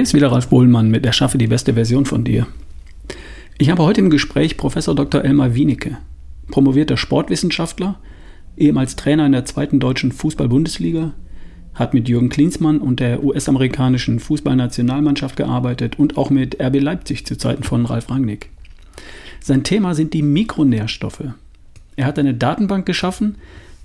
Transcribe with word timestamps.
Hier 0.00 0.04
ist 0.04 0.14
wieder 0.14 0.32
Ralf 0.32 0.48
Bohlmann 0.48 0.90
mit 0.90 1.04
Erschaffe 1.04 1.36
die 1.36 1.46
beste 1.46 1.74
Version 1.74 2.06
von 2.06 2.24
dir. 2.24 2.46
Ich 3.58 3.68
habe 3.68 3.82
heute 3.82 4.00
im 4.00 4.08
Gespräch 4.08 4.56
Professor 4.56 4.94
Dr. 4.94 5.22
Elmar 5.22 5.54
Wienicke, 5.54 5.98
promovierter 6.50 6.96
Sportwissenschaftler, 6.96 7.98
ehemals 8.56 8.96
Trainer 8.96 9.26
in 9.26 9.32
der 9.32 9.44
zweiten 9.44 9.78
deutschen 9.78 10.10
Fußball-Bundesliga, 10.10 11.12
hat 11.74 11.92
mit 11.92 12.08
Jürgen 12.08 12.30
Klinsmann 12.30 12.78
und 12.78 12.98
der 12.98 13.22
US-amerikanischen 13.22 14.20
Fußballnationalmannschaft 14.20 15.36
gearbeitet 15.36 15.98
und 15.98 16.16
auch 16.16 16.30
mit 16.30 16.58
RB 16.58 16.80
Leipzig 16.80 17.26
zu 17.26 17.36
Zeiten 17.36 17.62
von 17.62 17.84
Ralf 17.84 18.08
Rangnick. 18.08 18.48
Sein 19.42 19.64
Thema 19.64 19.94
sind 19.94 20.14
die 20.14 20.22
Mikronährstoffe. 20.22 21.24
Er 21.96 22.06
hat 22.06 22.18
eine 22.18 22.32
Datenbank 22.32 22.86
geschaffen 22.86 23.36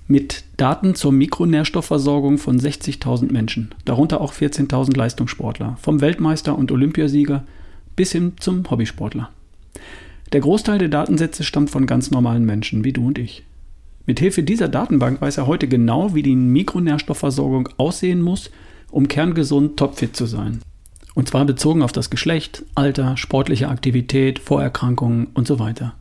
mit 0.08 0.44
Daten 0.56 0.94
zur 0.94 1.12
Mikronährstoffversorgung 1.12 2.38
von 2.38 2.60
60.000 2.60 3.32
Menschen, 3.32 3.74
darunter 3.84 4.20
auch 4.20 4.32
14.000 4.32 4.96
Leistungssportler, 4.96 5.76
vom 5.80 6.00
Weltmeister 6.00 6.56
und 6.56 6.70
Olympiasieger 6.70 7.44
bis 7.96 8.12
hin 8.12 8.34
zum 8.38 8.68
Hobbysportler. 8.70 9.30
Der 10.32 10.40
Großteil 10.40 10.78
der 10.78 10.88
Datensätze 10.88 11.44
stammt 11.44 11.70
von 11.70 11.86
ganz 11.86 12.10
normalen 12.10 12.44
Menschen 12.44 12.84
wie 12.84 12.92
du 12.92 13.06
und 13.06 13.18
ich. 13.18 13.44
Mithilfe 14.06 14.42
dieser 14.42 14.68
Datenbank 14.68 15.20
weiß 15.20 15.38
er 15.38 15.46
heute 15.46 15.66
genau, 15.66 16.14
wie 16.14 16.22
die 16.22 16.36
Mikronährstoffversorgung 16.36 17.68
aussehen 17.76 18.22
muss, 18.22 18.50
um 18.90 19.08
kerngesund 19.08 19.76
topfit 19.76 20.14
zu 20.14 20.26
sein. 20.26 20.60
Und 21.14 21.28
zwar 21.28 21.44
bezogen 21.44 21.82
auf 21.82 21.92
das 21.92 22.10
Geschlecht, 22.10 22.64
Alter, 22.74 23.16
sportliche 23.16 23.68
Aktivität, 23.68 24.38
Vorerkrankungen 24.38 25.28
und 25.34 25.46
so 25.46 25.58
weiter. 25.58 25.94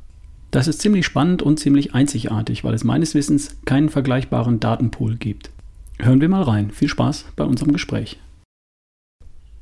Das 0.55 0.69
ist 0.69 0.79
ziemlich 0.79 1.05
spannend 1.05 1.41
und 1.41 1.59
ziemlich 1.59 1.93
einzigartig, 1.93 2.63
weil 2.63 2.73
es 2.73 2.85
meines 2.85 3.13
Wissens 3.13 3.57
keinen 3.65 3.89
vergleichbaren 3.89 4.61
Datenpool 4.61 5.17
gibt. 5.17 5.49
Hören 5.99 6.21
wir 6.21 6.29
mal 6.29 6.43
rein. 6.43 6.71
Viel 6.71 6.87
Spaß 6.87 7.25
bei 7.35 7.43
unserem 7.43 7.73
Gespräch. 7.73 8.21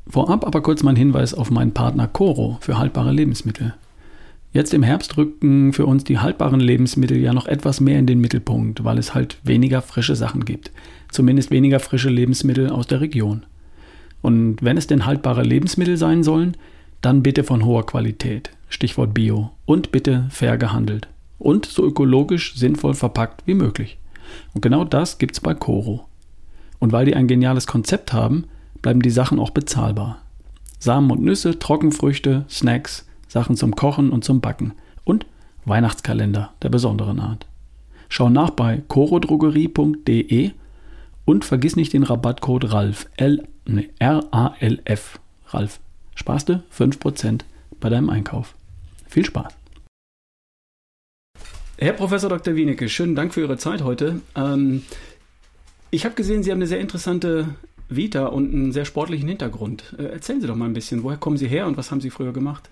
Vorab 0.05 0.45
aber 0.45 0.61
kurz 0.61 0.83
mein 0.83 0.95
Hinweis 0.95 1.33
auf 1.33 1.49
meinen 1.49 1.73
Partner 1.73 2.07
Coro 2.07 2.59
für 2.61 2.77
haltbare 2.77 3.11
Lebensmittel. 3.11 3.73
Jetzt 4.51 4.71
im 4.75 4.83
Herbst 4.83 5.17
rücken 5.17 5.73
für 5.73 5.87
uns 5.87 6.03
die 6.03 6.19
haltbaren 6.19 6.59
Lebensmittel 6.59 7.17
ja 7.17 7.33
noch 7.33 7.47
etwas 7.47 7.81
mehr 7.81 7.97
in 7.97 8.05
den 8.05 8.19
Mittelpunkt, 8.19 8.83
weil 8.83 8.99
es 8.99 9.15
halt 9.15 9.39
weniger 9.43 9.81
frische 9.81 10.15
Sachen 10.15 10.45
gibt. 10.45 10.69
Zumindest 11.09 11.49
weniger 11.49 11.79
frische 11.79 12.11
Lebensmittel 12.11 12.69
aus 12.69 12.85
der 12.85 13.01
Region. 13.01 13.47
Und 14.21 14.57
wenn 14.61 14.77
es 14.77 14.85
denn 14.85 15.07
haltbare 15.07 15.41
Lebensmittel 15.41 15.97
sein 15.97 16.21
sollen, 16.21 16.55
dann 17.01 17.23
bitte 17.23 17.43
von 17.43 17.65
hoher 17.65 17.87
Qualität. 17.87 18.51
Stichwort 18.73 19.13
Bio. 19.13 19.51
Und 19.65 19.91
bitte 19.91 20.25
fair 20.29 20.57
gehandelt. 20.57 21.07
Und 21.39 21.65
so 21.65 21.85
ökologisch 21.85 22.55
sinnvoll 22.55 22.93
verpackt 22.93 23.43
wie 23.45 23.53
möglich. 23.53 23.97
Und 24.53 24.61
genau 24.61 24.83
das 24.83 25.17
gibt's 25.17 25.39
bei 25.39 25.53
Coro. 25.53 26.07
Und 26.79 26.91
weil 26.91 27.05
die 27.05 27.15
ein 27.15 27.27
geniales 27.27 27.67
Konzept 27.67 28.13
haben, 28.13 28.45
bleiben 28.81 29.01
die 29.01 29.09
Sachen 29.09 29.39
auch 29.39 29.51
bezahlbar. 29.51 30.17
Samen 30.79 31.11
und 31.11 31.21
Nüsse, 31.21 31.59
Trockenfrüchte, 31.59 32.45
Snacks, 32.49 33.07
Sachen 33.27 33.55
zum 33.55 33.75
Kochen 33.75 34.09
und 34.09 34.23
zum 34.23 34.41
Backen 34.41 34.73
und 35.05 35.25
Weihnachtskalender 35.65 36.51
der 36.61 36.69
besonderen 36.69 37.19
Art. 37.19 37.45
Schau 38.09 38.29
nach 38.29 38.49
bei 38.49 38.81
corodrogerie.de 38.89 40.51
und 41.25 41.45
vergiss 41.45 41.75
nicht 41.75 41.93
den 41.93 42.03
Rabattcode 42.03 42.71
RALF, 42.73 43.07
L, 43.15 43.47
nee, 43.65 43.89
R-A-L-F, 43.99 45.19
RALF. 45.47 45.79
Sparst 46.15 46.49
du 46.49 46.63
5% 46.75 47.41
bei 47.79 47.89
deinem 47.89 48.09
Einkauf. 48.09 48.55
Viel 49.13 49.25
Spaß! 49.25 49.53
Herr 51.77 51.93
Professor 51.93 52.31
Dr. 52.31 52.55
Wienicke, 52.55 52.89
schönen 52.89 53.13
Dank 53.13 53.31
für 53.31 53.41
Ihre 53.41 53.59
Zeit 53.59 53.83
heute. 53.83 54.21
Ähm, 54.33 54.81
ich 55.91 56.05
habe 56.05 56.15
gesehen, 56.15 56.41
Sie 56.41 56.49
haben 56.49 56.57
eine 56.57 56.65
sehr 56.65 56.79
interessante 56.79 57.53
Vita 57.89 58.25
und 58.25 58.51
einen 58.51 58.71
sehr 58.71 58.85
sportlichen 58.85 59.27
Hintergrund. 59.27 59.93
Äh, 59.99 60.05
erzählen 60.05 60.41
Sie 60.41 60.47
doch 60.47 60.55
mal 60.55 60.65
ein 60.65 60.73
bisschen, 60.73 61.03
woher 61.03 61.19
kommen 61.19 61.37
Sie 61.37 61.47
her 61.47 61.67
und 61.67 61.77
was 61.77 61.91
haben 61.91 62.01
Sie 62.01 62.09
früher 62.09 62.33
gemacht? 62.33 62.71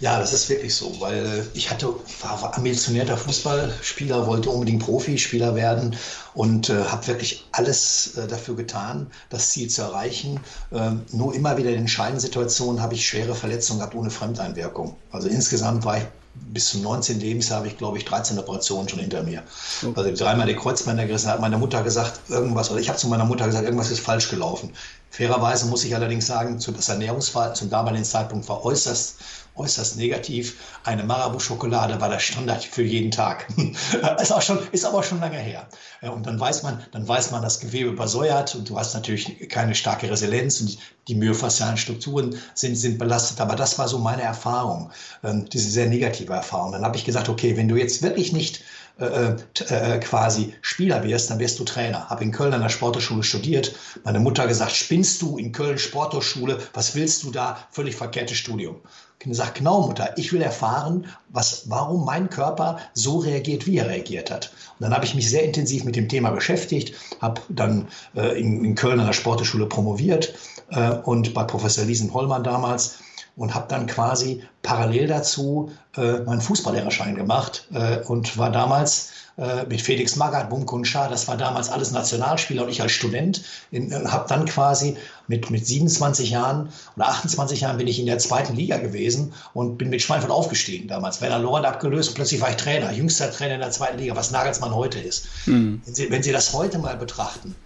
Ja, 0.00 0.18
das 0.18 0.32
ist 0.32 0.48
wirklich 0.48 0.74
so, 0.74 1.00
weil 1.00 1.26
äh, 1.26 1.42
ich 1.54 1.70
hatte, 1.70 1.94
war 2.22 2.56
ambitionierter 2.56 3.16
Fußballspieler, 3.16 4.26
wollte 4.26 4.50
unbedingt 4.50 4.82
Profispieler 4.82 5.54
werden 5.54 5.96
und 6.34 6.70
äh, 6.70 6.84
habe 6.84 7.06
wirklich 7.06 7.46
alles 7.52 8.16
äh, 8.16 8.26
dafür 8.26 8.56
getan, 8.56 9.08
das 9.28 9.50
Ziel 9.50 9.68
zu 9.68 9.82
erreichen. 9.82 10.40
Ähm, 10.72 11.02
nur 11.12 11.34
immer 11.34 11.56
wieder 11.56 11.70
in 11.70 11.80
entscheidenden 11.80 12.20
Situationen 12.20 12.80
habe 12.80 12.94
ich 12.94 13.06
schwere 13.06 13.34
Verletzungen 13.34 13.80
gehabt 13.80 13.94
ohne 13.94 14.10
Fremdeinwirkung. 14.10 14.96
Also 15.12 15.28
insgesamt 15.28 15.84
war 15.84 15.98
ich 15.98 16.04
bis 16.34 16.70
zum 16.70 16.82
19. 16.82 17.20
Lebensjahr 17.20 17.58
habe 17.58 17.68
ich, 17.68 17.76
glaube 17.76 17.98
ich, 17.98 18.04
13 18.04 18.38
Operationen 18.38 18.88
schon 18.88 19.00
hinter 19.00 19.22
mir. 19.22 19.42
Okay. 19.82 19.92
Also 19.94 20.24
dreimal 20.24 20.46
die 20.46 20.54
Kreuzbänder 20.54 21.06
gerissen, 21.06 21.28
hat 21.28 21.40
meine 21.40 21.58
Mutter 21.58 21.82
gesagt, 21.82 22.20
irgendwas, 22.28 22.70
oder 22.70 22.80
ich 22.80 22.88
habe 22.88 22.98
zu 22.98 23.08
meiner 23.08 23.24
Mutter 23.24 23.46
gesagt, 23.46 23.64
irgendwas 23.64 23.90
ist 23.90 24.00
falsch 24.00 24.30
gelaufen. 24.30 24.72
Fairerweise 25.10 25.66
muss 25.66 25.84
ich 25.84 25.94
allerdings 25.94 26.26
sagen, 26.26 26.58
das 26.58 26.88
Ernährungsverhalten 26.88 27.56
zum 27.56 27.70
damaligen 27.70 28.04
Zeitpunkt 28.04 28.48
war 28.48 28.64
äußerst 28.64 29.16
äußerst 29.60 29.96
negativ. 29.96 30.56
Eine 30.84 31.04
Marabu-Schokolade 31.04 32.00
war 32.00 32.08
der 32.08 32.18
Standard 32.18 32.64
für 32.64 32.82
jeden 32.82 33.10
Tag. 33.10 33.46
ist, 34.20 34.32
auch 34.32 34.42
schon, 34.42 34.58
ist 34.72 34.84
aber 34.84 35.02
schon 35.02 35.20
lange 35.20 35.38
her. 35.38 35.68
Und 36.02 36.26
dann 36.26 36.40
weiß 36.40 36.62
man, 36.62 36.82
dann 36.92 37.06
weiß 37.06 37.30
man, 37.30 37.42
das 37.42 37.60
Gewebe 37.60 37.90
übersäuert 37.90 38.54
und 38.54 38.68
du 38.70 38.78
hast 38.78 38.94
natürlich 38.94 39.48
keine 39.48 39.74
starke 39.74 40.10
Resilienz 40.10 40.60
und 40.60 40.78
die 41.08 41.14
myofaszialen 41.14 41.76
Strukturen 41.76 42.36
sind, 42.54 42.76
sind 42.76 42.98
belastet. 42.98 43.40
Aber 43.40 43.56
das 43.56 43.78
war 43.78 43.88
so 43.88 43.98
meine 43.98 44.22
Erfahrung, 44.22 44.90
ähm, 45.22 45.48
diese 45.48 45.70
sehr 45.70 45.86
negative 45.86 46.32
Erfahrung. 46.32 46.72
Dann 46.72 46.84
habe 46.84 46.96
ich 46.96 47.04
gesagt, 47.04 47.28
okay, 47.28 47.56
wenn 47.56 47.68
du 47.68 47.76
jetzt 47.76 48.02
wirklich 48.02 48.32
nicht 48.32 48.62
äh, 48.98 49.34
äh, 49.68 49.98
quasi 50.00 50.54
Spieler 50.62 51.02
wirst, 51.04 51.30
dann 51.30 51.38
wirst 51.38 51.58
du 51.58 51.64
Trainer. 51.64 52.10
Habe 52.10 52.24
in 52.24 52.32
Köln 52.32 52.52
an 52.52 52.62
der 52.62 52.68
Sporthochschule 52.68 53.22
studiert. 53.22 53.74
Meine 54.04 54.20
Mutter 54.20 54.46
gesagt, 54.46 54.72
spinnst 54.72 55.22
du 55.22 55.38
in 55.38 55.52
Köln 55.52 55.78
Sporthochschule? 55.78 56.58
Was 56.74 56.94
willst 56.94 57.22
du 57.22 57.30
da? 57.30 57.58
Völlig 57.70 57.96
verkehrtes 57.96 58.36
Studium. 58.36 58.76
Ich 59.22 59.36
sage, 59.36 59.52
genau 59.54 59.86
Mutter, 59.86 60.14
ich 60.16 60.32
will 60.32 60.40
erfahren, 60.40 61.06
was, 61.28 61.68
warum 61.68 62.06
mein 62.06 62.30
Körper 62.30 62.78
so 62.94 63.18
reagiert, 63.18 63.66
wie 63.66 63.76
er 63.76 63.88
reagiert 63.88 64.30
hat. 64.30 64.50
Und 64.78 64.84
dann 64.84 64.94
habe 64.94 65.04
ich 65.04 65.14
mich 65.14 65.28
sehr 65.28 65.44
intensiv 65.44 65.84
mit 65.84 65.94
dem 65.94 66.08
Thema 66.08 66.30
beschäftigt, 66.30 66.94
habe 67.20 67.42
dann 67.50 67.88
äh, 68.16 68.40
in, 68.40 68.64
in, 68.64 68.74
Köln 68.74 68.98
an 68.98 69.06
der 69.06 69.12
Sporthochschule 69.12 69.66
promoviert 69.66 70.34
äh, 70.70 70.92
und 70.92 71.34
bei 71.34 71.44
Professor 71.44 71.84
Liesen 71.84 72.14
Hollmann 72.14 72.44
damals 72.44 72.98
und 73.40 73.54
habe 73.54 73.64
dann 73.68 73.86
quasi 73.86 74.42
parallel 74.62 75.06
dazu 75.06 75.72
äh, 75.96 76.18
meinen 76.20 76.42
Fußballlehrerschein 76.42 77.14
gemacht 77.14 77.66
äh, 77.72 78.00
und 78.00 78.36
war 78.36 78.50
damals 78.52 79.12
äh, 79.38 79.64
mit 79.64 79.80
Felix 79.80 80.16
Magath, 80.16 80.50
Bumko 80.50 80.76
und 80.76 80.84
Schar, 80.84 81.08
das 81.08 81.26
war 81.26 81.38
damals 81.38 81.70
alles 81.70 81.90
Nationalspieler 81.90 82.64
und 82.64 82.68
ich 82.68 82.82
als 82.82 82.92
Student 82.92 83.42
äh, 83.72 83.80
habe 84.04 84.28
dann 84.28 84.44
quasi 84.44 84.98
mit, 85.26 85.48
mit 85.48 85.66
27 85.66 86.28
Jahren 86.28 86.68
oder 86.96 87.08
28 87.08 87.62
Jahren 87.62 87.78
bin 87.78 87.86
ich 87.86 87.98
in 87.98 88.04
der 88.04 88.18
zweiten 88.18 88.54
Liga 88.54 88.76
gewesen 88.76 89.32
und 89.54 89.78
bin 89.78 89.88
mit 89.88 90.02
Schweinfurt 90.02 90.30
aufgestiegen 90.30 90.86
damals. 90.86 91.22
Werner 91.22 91.38
Lorand 91.38 91.64
abgelöst 91.64 92.10
und 92.10 92.16
plötzlich 92.16 92.42
war 92.42 92.50
ich 92.50 92.56
Trainer, 92.56 92.92
jüngster 92.92 93.30
Trainer 93.30 93.54
in 93.54 93.60
der 93.60 93.70
zweiten 93.70 93.96
Liga, 93.96 94.14
was 94.16 94.32
Nagelsmann 94.32 94.74
heute 94.74 94.98
ist. 94.98 95.28
Mhm. 95.46 95.80
Wenn, 95.86 95.94
Sie, 95.94 96.10
wenn 96.10 96.22
Sie 96.22 96.32
das 96.32 96.52
heute 96.52 96.78
mal 96.78 96.98
betrachten, 96.98 97.56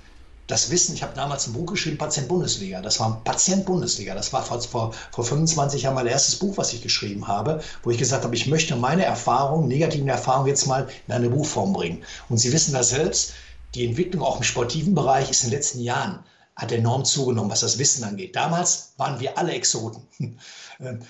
das 0.46 0.70
Wissen, 0.70 0.94
ich 0.94 1.02
habe 1.02 1.14
damals 1.14 1.46
ein 1.46 1.54
Buch 1.54 1.66
geschrieben, 1.66 1.96
Patient 1.96 2.28
Bundesliga. 2.28 2.82
Das 2.82 3.00
war 3.00 3.22
Patient 3.24 3.64
Bundesliga. 3.64 4.14
Das 4.14 4.32
war 4.32 4.42
vor, 4.42 4.60
vor, 4.60 4.92
vor 5.10 5.24
25 5.24 5.82
Jahren 5.82 5.94
mein 5.94 6.06
erstes 6.06 6.36
Buch, 6.36 6.58
was 6.58 6.72
ich 6.72 6.82
geschrieben 6.82 7.28
habe, 7.28 7.62
wo 7.82 7.90
ich 7.90 7.98
gesagt 7.98 8.24
habe, 8.24 8.34
ich 8.34 8.46
möchte 8.46 8.76
meine 8.76 9.04
Erfahrungen, 9.04 9.68
negativen 9.68 10.08
Erfahrungen 10.08 10.48
jetzt 10.48 10.66
mal 10.66 10.88
in 11.06 11.14
eine 11.14 11.30
Buchform 11.30 11.72
bringen. 11.72 12.02
Und 12.28 12.38
Sie 12.38 12.52
wissen 12.52 12.74
das 12.74 12.90
selbst, 12.90 13.32
die 13.74 13.86
Entwicklung 13.86 14.22
auch 14.22 14.36
im 14.36 14.42
sportiven 14.42 14.94
Bereich 14.94 15.30
ist 15.30 15.44
in 15.44 15.50
den 15.50 15.56
letzten 15.56 15.80
Jahren 15.80 16.20
hat 16.56 16.70
enorm 16.70 17.04
zugenommen, 17.04 17.50
was 17.50 17.60
das 17.60 17.78
Wissen 17.78 18.04
angeht. 18.04 18.36
Damals 18.36 18.92
waren 18.96 19.18
wir 19.18 19.36
alle 19.38 19.52
Exoten. 19.52 20.02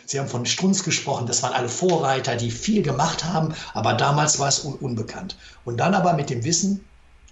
Sie 0.07 0.19
haben 0.19 0.29
von 0.29 0.47
Strunz 0.47 0.85
gesprochen, 0.85 1.27
das 1.27 1.43
waren 1.43 1.53
alle 1.53 1.69
Vorreiter, 1.69 2.37
die 2.37 2.51
viel 2.51 2.83
gemacht 2.83 3.25
haben, 3.25 3.55
aber 3.75 3.95
damals 3.95 4.39
war 4.39 4.49
es 4.49 4.65
un 4.65 4.75
unbekannt. 4.75 5.37
Und 5.65 5.79
dann 5.79 5.95
aber 5.95 6.15
mit 6.15 6.31
dem 6.31 6.45
Wissen, 6.45 6.85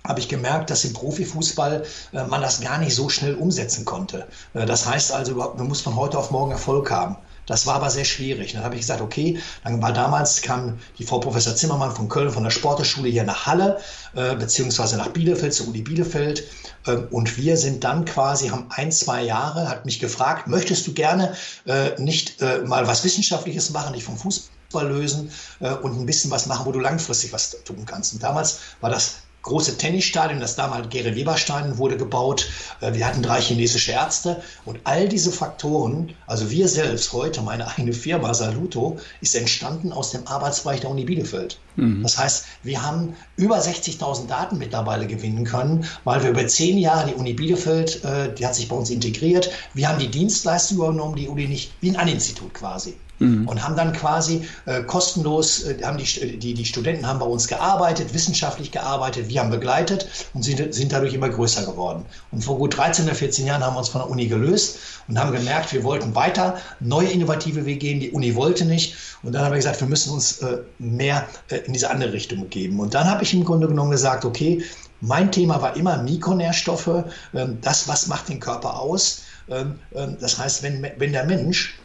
habe 0.07 0.21
ich 0.21 0.29
gemerkt, 0.29 0.71
dass 0.71 0.85
im 0.85 0.93
Profifußball 0.93 1.85
äh, 2.13 2.25
man 2.25 2.41
das 2.41 2.61
gar 2.61 2.79
nicht 2.79 2.95
so 2.95 3.09
schnell 3.09 3.35
umsetzen 3.35 3.85
konnte. 3.85 4.27
Äh, 4.55 4.67
das 4.67 4.87
heißt 4.87 5.13
also, 5.13 5.35
man 5.35 5.69
muss 5.69 5.81
von 5.81 5.97
heute 5.97 6.19
auf 6.19 6.31
morgen 6.31 6.53
Erfolg 6.53 6.91
haben. 6.91 7.17
Das 7.47 7.67
war 7.67 7.75
aber 7.75 7.91
sehr 7.91 8.05
schwierig. 8.05 8.53
Dann 8.53 8.63
habe 8.63 8.77
ich 8.77 8.83
gesagt, 8.83 9.01
okay, 9.01 9.41
dann 9.65 9.83
war 9.83 9.93
damals 9.93 10.43
kam 10.43 10.79
die 10.99 11.05
Frau 11.05 11.19
Professor 11.19 11.57
Zimmermann 11.57 11.95
von 11.95 12.09
Köln 12.09 12.31
von 12.31 12.45
der 12.45 12.51
Sporteschule 12.51 13.09
hier 13.09 13.25
nach 13.25 13.47
Halle, 13.47 13.79
äh, 14.15 14.37
beziehungsweise 14.37 14.97
nach 14.97 15.09
Bielefeld, 15.09 15.53
zu 15.53 15.67
Uni 15.67 15.83
Bielefeld. 15.83 16.45
Äh, 16.87 16.93
und 17.11 17.37
wir 17.37 17.57
sind 17.57 17.83
dann 17.83 18.05
quasi, 18.05 18.49
haben 18.49 18.67
ein, 18.71 18.93
zwei 18.93 19.23
Jahre, 19.23 19.69
hat 19.69 19.85
mich 19.87 19.99
gefragt, 19.99 20.47
möchtest 20.47 20.87
du 20.87 20.93
gerne 20.93 21.35
äh, 21.67 22.01
nicht 22.01 22.41
äh, 22.41 22.59
mal 22.61 22.87
was 22.87 23.03
Wissenschaftliches 23.03 23.71
machen, 23.71 23.93
nicht 23.93 24.05
vom 24.05 24.17
Fußball 24.17 24.89
lösen 24.89 25.33
äh, 25.61 25.71
und 25.71 25.99
ein 25.99 26.07
bisschen 26.07 26.31
was 26.31 26.47
machen, 26.47 26.65
wo 26.65 26.71
du 26.71 26.79
langfristig 26.79 27.33
was 27.33 27.57
tun 27.65 27.85
kannst. 27.87 28.15
Und 28.15 28.23
damals 28.23 28.61
war 28.81 28.91
das 28.91 29.22
große 29.43 29.77
Tennisstadion, 29.77 30.41
das 30.41 30.57
damals 30.57 30.89
Gere 30.89 31.15
Weberstein 31.15 31.79
wurde 31.79 31.97
gebaut. 31.97 32.49
Äh, 32.81 32.95
wir 32.95 33.07
hatten 33.07 33.23
drei 33.23 33.41
chinesische 33.41 33.93
Ärzte 33.93 34.43
und 34.65 34.81
all 34.85 35.09
diese 35.09 35.33
Faktoren, 35.33 36.15
also 36.27 36.51
wir 36.51 36.69
selbst 36.69 37.13
heute, 37.13 37.43
meine 37.43 37.69
eigene 37.69 37.93
Firma 37.93 38.33
Saluto, 38.35 38.99
ist 39.21 39.35
entstanden 39.35 39.93
aus 39.93 40.13
dem 40.13 40.27
Arbeitsbereich 40.27 40.81
der 40.81 40.91
Uni 40.91 41.05
Bielefeld. 41.05 41.59
Mhm. 41.77 42.03
Das 42.03 42.19
heißt, 42.19 42.45
wir 42.63 42.83
haben 42.83 43.17
über 43.37 43.59
60.000 43.59 44.27
Daten 44.27 44.59
mittlerweile 44.59 45.07
gewinnen 45.07 45.45
können, 45.45 45.87
weil 46.05 46.23
wir 46.23 46.31
über 46.31 46.47
zehn 46.47 46.79
Jahre 46.79 47.09
die 47.09 47.15
Uni 47.15 47.33
Bielefeld, 47.33 48.05
äh, 48.05 48.33
die 48.35 48.47
hat 48.47 48.55
sich 48.55 48.69
bei 48.69 48.77
uns 48.77 48.91
integriert. 48.91 49.51
Wir 49.75 49.89
haben 49.89 49.99
die 49.99 50.09
Dienstleistung 50.09 50.79
übernommen, 50.79 51.17
die 51.17 51.29
Uni 51.29 51.47
nicht, 51.47 51.73
wie 51.81 51.97
ein 51.97 52.09
Institut 52.09 52.55
quasi 52.55 52.95
mhm. 53.23 53.49
und 53.49 53.63
haben 53.63 53.77
dann 53.77 53.93
quasi 53.93 54.47
äh, 54.67 54.83
kostenlos, 54.83 55.65
äh, 55.65 55.83
haben 55.83 55.99
die, 55.99 56.39
die, 56.39 56.55
die 56.55 56.65
Studenten 56.65 57.07
haben 57.07 57.19
bei 57.19 57.27
uns 57.27 57.49
gearbeitet, 57.49 58.15
wissenschaftlich 58.15 58.73
gearbeitet, 58.73 59.29
wir 59.29 59.41
haben 59.41 59.51
begleitet 59.51 60.09
und 60.35 60.43
sind, 60.43 60.75
sind 60.75 60.93
dadurch 60.93 61.15
immer 61.15 61.29
größer 61.29 61.65
geworden. 61.65 62.05
Und 62.31 62.45
vor 62.45 62.59
gut 62.59 62.77
13 62.77 63.07
oder 63.07 63.15
14 63.15 63.47
Jahren 63.47 63.63
haben 63.65 63.75
wir 63.75 63.79
uns 63.79 63.89
von 63.89 64.01
der 64.01 64.11
Uni 64.11 64.27
gelöst 64.27 64.79
und 65.09 65.19
haben 65.19 65.33
gemerkt, 65.33 65.73
wir 65.73 65.85
wollten 65.85 66.15
weiter 66.15 66.59
neue 66.81 67.09
innovative 67.09 67.65
Wege 67.65 67.79
gehen, 67.79 68.01
die 68.01 68.11
Uni 68.13 68.35
wollte 68.35 68.65
nicht. 68.65 68.97
Und 69.23 69.33
dann 69.33 69.45
haben 69.45 69.53
wir 69.53 69.57
gesagt, 69.57 69.81
wir 69.81 69.89
müssen 69.89 70.13
uns 70.13 70.39
äh, 70.39 70.59
mehr 70.79 71.27
äh, 71.49 71.57
in 71.59 71.73
diese 71.73 71.91
andere 71.91 72.13
Richtung 72.13 72.49
geben. 72.49 72.81
Und 72.81 72.95
dann 72.95 73.11
habe 73.11 73.23
ich 73.23 73.35
im 73.35 73.45
Grunde 73.45 73.69
genommen 73.69 73.91
gesagt, 73.91 74.25
okay, 74.25 74.63
mein 75.01 75.33
Thema 75.33 75.61
war 75.61 75.77
immer 75.77 76.03
Mikronährstoffe, 76.03 77.05
ähm, 77.35 77.59
das, 77.61 77.89
was 77.89 78.07
macht 78.07 78.29
den 78.29 78.41
Körper 78.41 78.79
aus. 78.79 79.23
Ähm, 79.49 79.79
ähm, 79.95 80.17
das 80.21 80.39
heißt, 80.39 80.63
wenn, 80.63 80.87
wenn 80.97 81.13
der 81.13 81.25
Mensch 81.25 81.79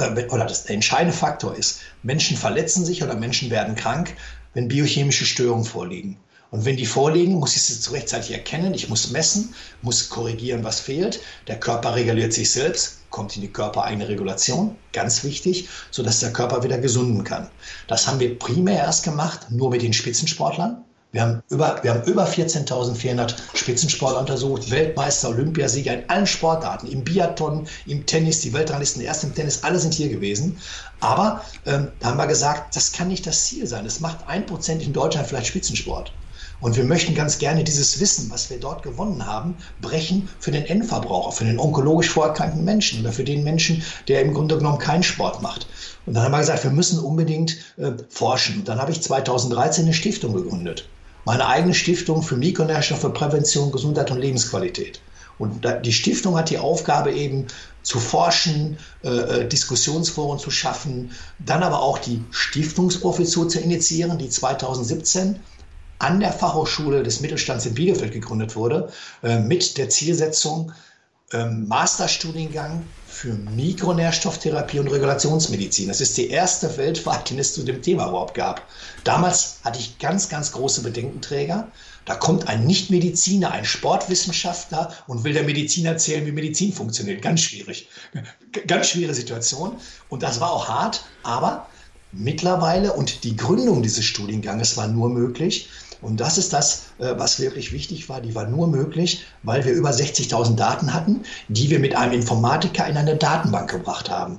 oder 0.00 0.46
das, 0.46 0.64
der 0.64 0.74
entscheidende 0.74 1.16
Faktor 1.16 1.54
ist, 1.56 1.80
Menschen 2.02 2.36
verletzen 2.36 2.84
sich 2.84 3.02
oder 3.02 3.14
Menschen 3.14 3.50
werden 3.50 3.74
krank, 3.74 4.16
wenn 4.54 4.68
biochemische 4.68 5.24
Störungen 5.24 5.64
vorliegen. 5.64 6.18
Und 6.50 6.64
wenn 6.64 6.76
die 6.76 6.86
vorliegen, 6.86 7.34
muss 7.34 7.54
ich 7.54 7.62
sie 7.62 7.92
rechtzeitig 7.92 8.32
erkennen. 8.32 8.74
Ich 8.74 8.88
muss 8.88 9.10
messen, 9.10 9.54
muss 9.82 10.08
korrigieren, 10.08 10.64
was 10.64 10.80
fehlt. 10.80 11.20
Der 11.46 11.60
Körper 11.60 11.94
reguliert 11.94 12.32
sich 12.32 12.50
selbst, 12.50 12.98
kommt 13.10 13.36
in 13.36 13.42
die 13.42 13.52
körpereigene 13.52 14.08
Regulation, 14.08 14.76
ganz 14.92 15.22
wichtig, 15.22 15.68
sodass 15.92 16.20
der 16.20 16.32
Körper 16.32 16.64
wieder 16.64 16.78
gesunden 16.78 17.22
kann. 17.22 17.48
Das 17.86 18.08
haben 18.08 18.18
wir 18.18 18.36
primär 18.36 18.78
erst 18.78 19.04
gemacht, 19.04 19.50
nur 19.50 19.70
mit 19.70 19.82
den 19.82 19.92
Spitzensportlern. 19.92 20.84
Wir 21.12 21.22
haben 21.22 21.42
über, 21.48 21.80
wir 21.82 21.92
haben 21.92 22.04
über 22.04 22.24
14.400 22.24 23.34
Spitzensportler 23.54 24.20
untersucht, 24.20 24.70
Weltmeister, 24.70 25.30
Olympiasieger 25.30 25.92
in 25.92 26.08
allen 26.08 26.28
Sportarten, 26.28 26.86
im 26.86 27.02
Biathlon, 27.02 27.66
im 27.86 28.06
Tennis, 28.06 28.42
die 28.42 28.52
Weltranglisten 28.52 29.02
erst 29.02 29.24
im 29.24 29.34
Tennis, 29.34 29.64
alle 29.64 29.80
sind 29.80 29.92
hier 29.92 30.08
gewesen. 30.08 30.58
Aber 31.00 31.44
ähm, 31.66 31.88
da 31.98 32.10
haben 32.10 32.16
wir 32.16 32.28
gesagt, 32.28 32.76
das 32.76 32.92
kann 32.92 33.08
nicht 33.08 33.26
das 33.26 33.46
Ziel 33.46 33.66
sein. 33.66 33.86
Es 33.86 33.98
macht 33.98 34.28
ein 34.28 34.46
Prozent 34.46 34.82
in 34.84 34.92
Deutschland 34.92 35.26
vielleicht 35.26 35.48
Spitzensport. 35.48 36.12
Und 36.60 36.76
wir 36.76 36.84
möchten 36.84 37.16
ganz 37.16 37.38
gerne 37.38 37.64
dieses 37.64 37.98
Wissen, 37.98 38.30
was 38.30 38.48
wir 38.48 38.60
dort 38.60 38.84
gewonnen 38.84 39.26
haben, 39.26 39.56
brechen 39.80 40.28
für 40.38 40.52
den 40.52 40.64
Endverbraucher, 40.64 41.32
für 41.32 41.44
den 41.44 41.58
onkologisch 41.58 42.10
vorerkrankten 42.10 42.64
Menschen 42.64 43.00
oder 43.00 43.12
für 43.12 43.24
den 43.24 43.42
Menschen, 43.42 43.82
der 44.06 44.20
im 44.20 44.32
Grunde 44.32 44.58
genommen 44.58 44.78
keinen 44.78 45.02
Sport 45.02 45.42
macht. 45.42 45.66
Und 46.06 46.14
dann 46.14 46.22
haben 46.22 46.32
wir 46.32 46.38
gesagt, 46.38 46.62
wir 46.62 46.70
müssen 46.70 47.00
unbedingt 47.00 47.56
äh, 47.78 47.94
forschen. 48.10 48.60
Und 48.60 48.68
dann 48.68 48.78
habe 48.78 48.92
ich 48.92 49.02
2013 49.02 49.86
eine 49.86 49.94
Stiftung 49.94 50.34
gegründet 50.34 50.88
meine 51.24 51.46
eigene 51.46 51.74
Stiftung 51.74 52.22
für 52.22 52.36
Mikronährstoffe, 52.36 53.12
Prävention, 53.12 53.72
Gesundheit 53.72 54.10
und 54.10 54.18
Lebensqualität. 54.18 55.00
Und 55.38 55.66
die 55.84 55.92
Stiftung 55.92 56.36
hat 56.36 56.50
die 56.50 56.58
Aufgabe 56.58 57.12
eben 57.12 57.46
zu 57.82 57.98
forschen, 57.98 58.76
äh, 59.02 59.08
äh, 59.08 59.48
Diskussionsforen 59.48 60.38
zu 60.38 60.50
schaffen, 60.50 61.12
dann 61.38 61.62
aber 61.62 61.80
auch 61.80 61.98
die 61.98 62.22
Stiftungsprofessur 62.30 63.48
zu 63.48 63.58
initiieren, 63.58 64.18
die 64.18 64.28
2017 64.28 65.40
an 65.98 66.20
der 66.20 66.32
Fachhochschule 66.32 67.02
des 67.02 67.20
Mittelstands 67.20 67.64
in 67.64 67.74
Bielefeld 67.74 68.12
gegründet 68.12 68.54
wurde, 68.54 68.90
äh, 69.22 69.38
mit 69.38 69.78
der 69.78 69.88
Zielsetzung, 69.88 70.72
ähm, 71.32 71.68
Masterstudiengang 71.68 72.84
für 73.06 73.34
Mikronährstofftherapie 73.34 74.78
und 74.78 74.88
Regulationsmedizin. 74.88 75.88
Das 75.88 76.00
ist 76.00 76.16
die 76.16 76.30
erste 76.30 76.76
weltweit, 76.76 77.30
die 77.30 77.38
es 77.38 77.54
zu 77.54 77.62
dem 77.62 77.82
Thema 77.82 78.08
überhaupt 78.08 78.34
gab. 78.34 78.66
Damals 79.04 79.58
hatte 79.64 79.78
ich 79.78 79.98
ganz, 79.98 80.28
ganz 80.28 80.52
große 80.52 80.82
Bedenkenträger. 80.82 81.68
Da 82.04 82.14
kommt 82.14 82.48
ein 82.48 82.66
Nichtmediziner, 82.66 83.52
ein 83.52 83.64
Sportwissenschaftler 83.64 84.92
und 85.06 85.22
will 85.22 85.32
der 85.32 85.44
Medizin 85.44 85.86
erzählen, 85.86 86.26
wie 86.26 86.32
Medizin 86.32 86.72
funktioniert. 86.72 87.22
Ganz 87.22 87.40
schwierig. 87.40 87.88
Ganz 88.66 88.88
schwierige 88.88 89.14
Situation. 89.14 89.76
Und 90.08 90.22
das 90.22 90.40
war 90.40 90.50
auch 90.50 90.68
hart, 90.68 91.04
aber 91.22 91.66
mittlerweile 92.12 92.92
und 92.94 93.22
die 93.24 93.36
Gründung 93.36 93.82
dieses 93.82 94.04
Studienganges 94.04 94.76
war 94.76 94.88
nur 94.88 95.10
möglich, 95.10 95.68
und 96.02 96.20
das 96.20 96.38
ist 96.38 96.52
das, 96.52 96.84
äh, 96.98 97.14
was 97.16 97.40
wirklich 97.40 97.72
wichtig 97.72 98.08
war. 98.08 98.20
Die 98.20 98.34
war 98.34 98.46
nur 98.46 98.66
möglich, 98.68 99.24
weil 99.42 99.64
wir 99.64 99.72
über 99.72 99.90
60.000 99.90 100.56
Daten 100.56 100.94
hatten, 100.94 101.22
die 101.48 101.70
wir 101.70 101.78
mit 101.78 101.94
einem 101.94 102.12
Informatiker 102.12 102.86
in 102.86 102.96
eine 102.96 103.16
Datenbank 103.16 103.70
gebracht 103.70 104.10
haben. 104.10 104.38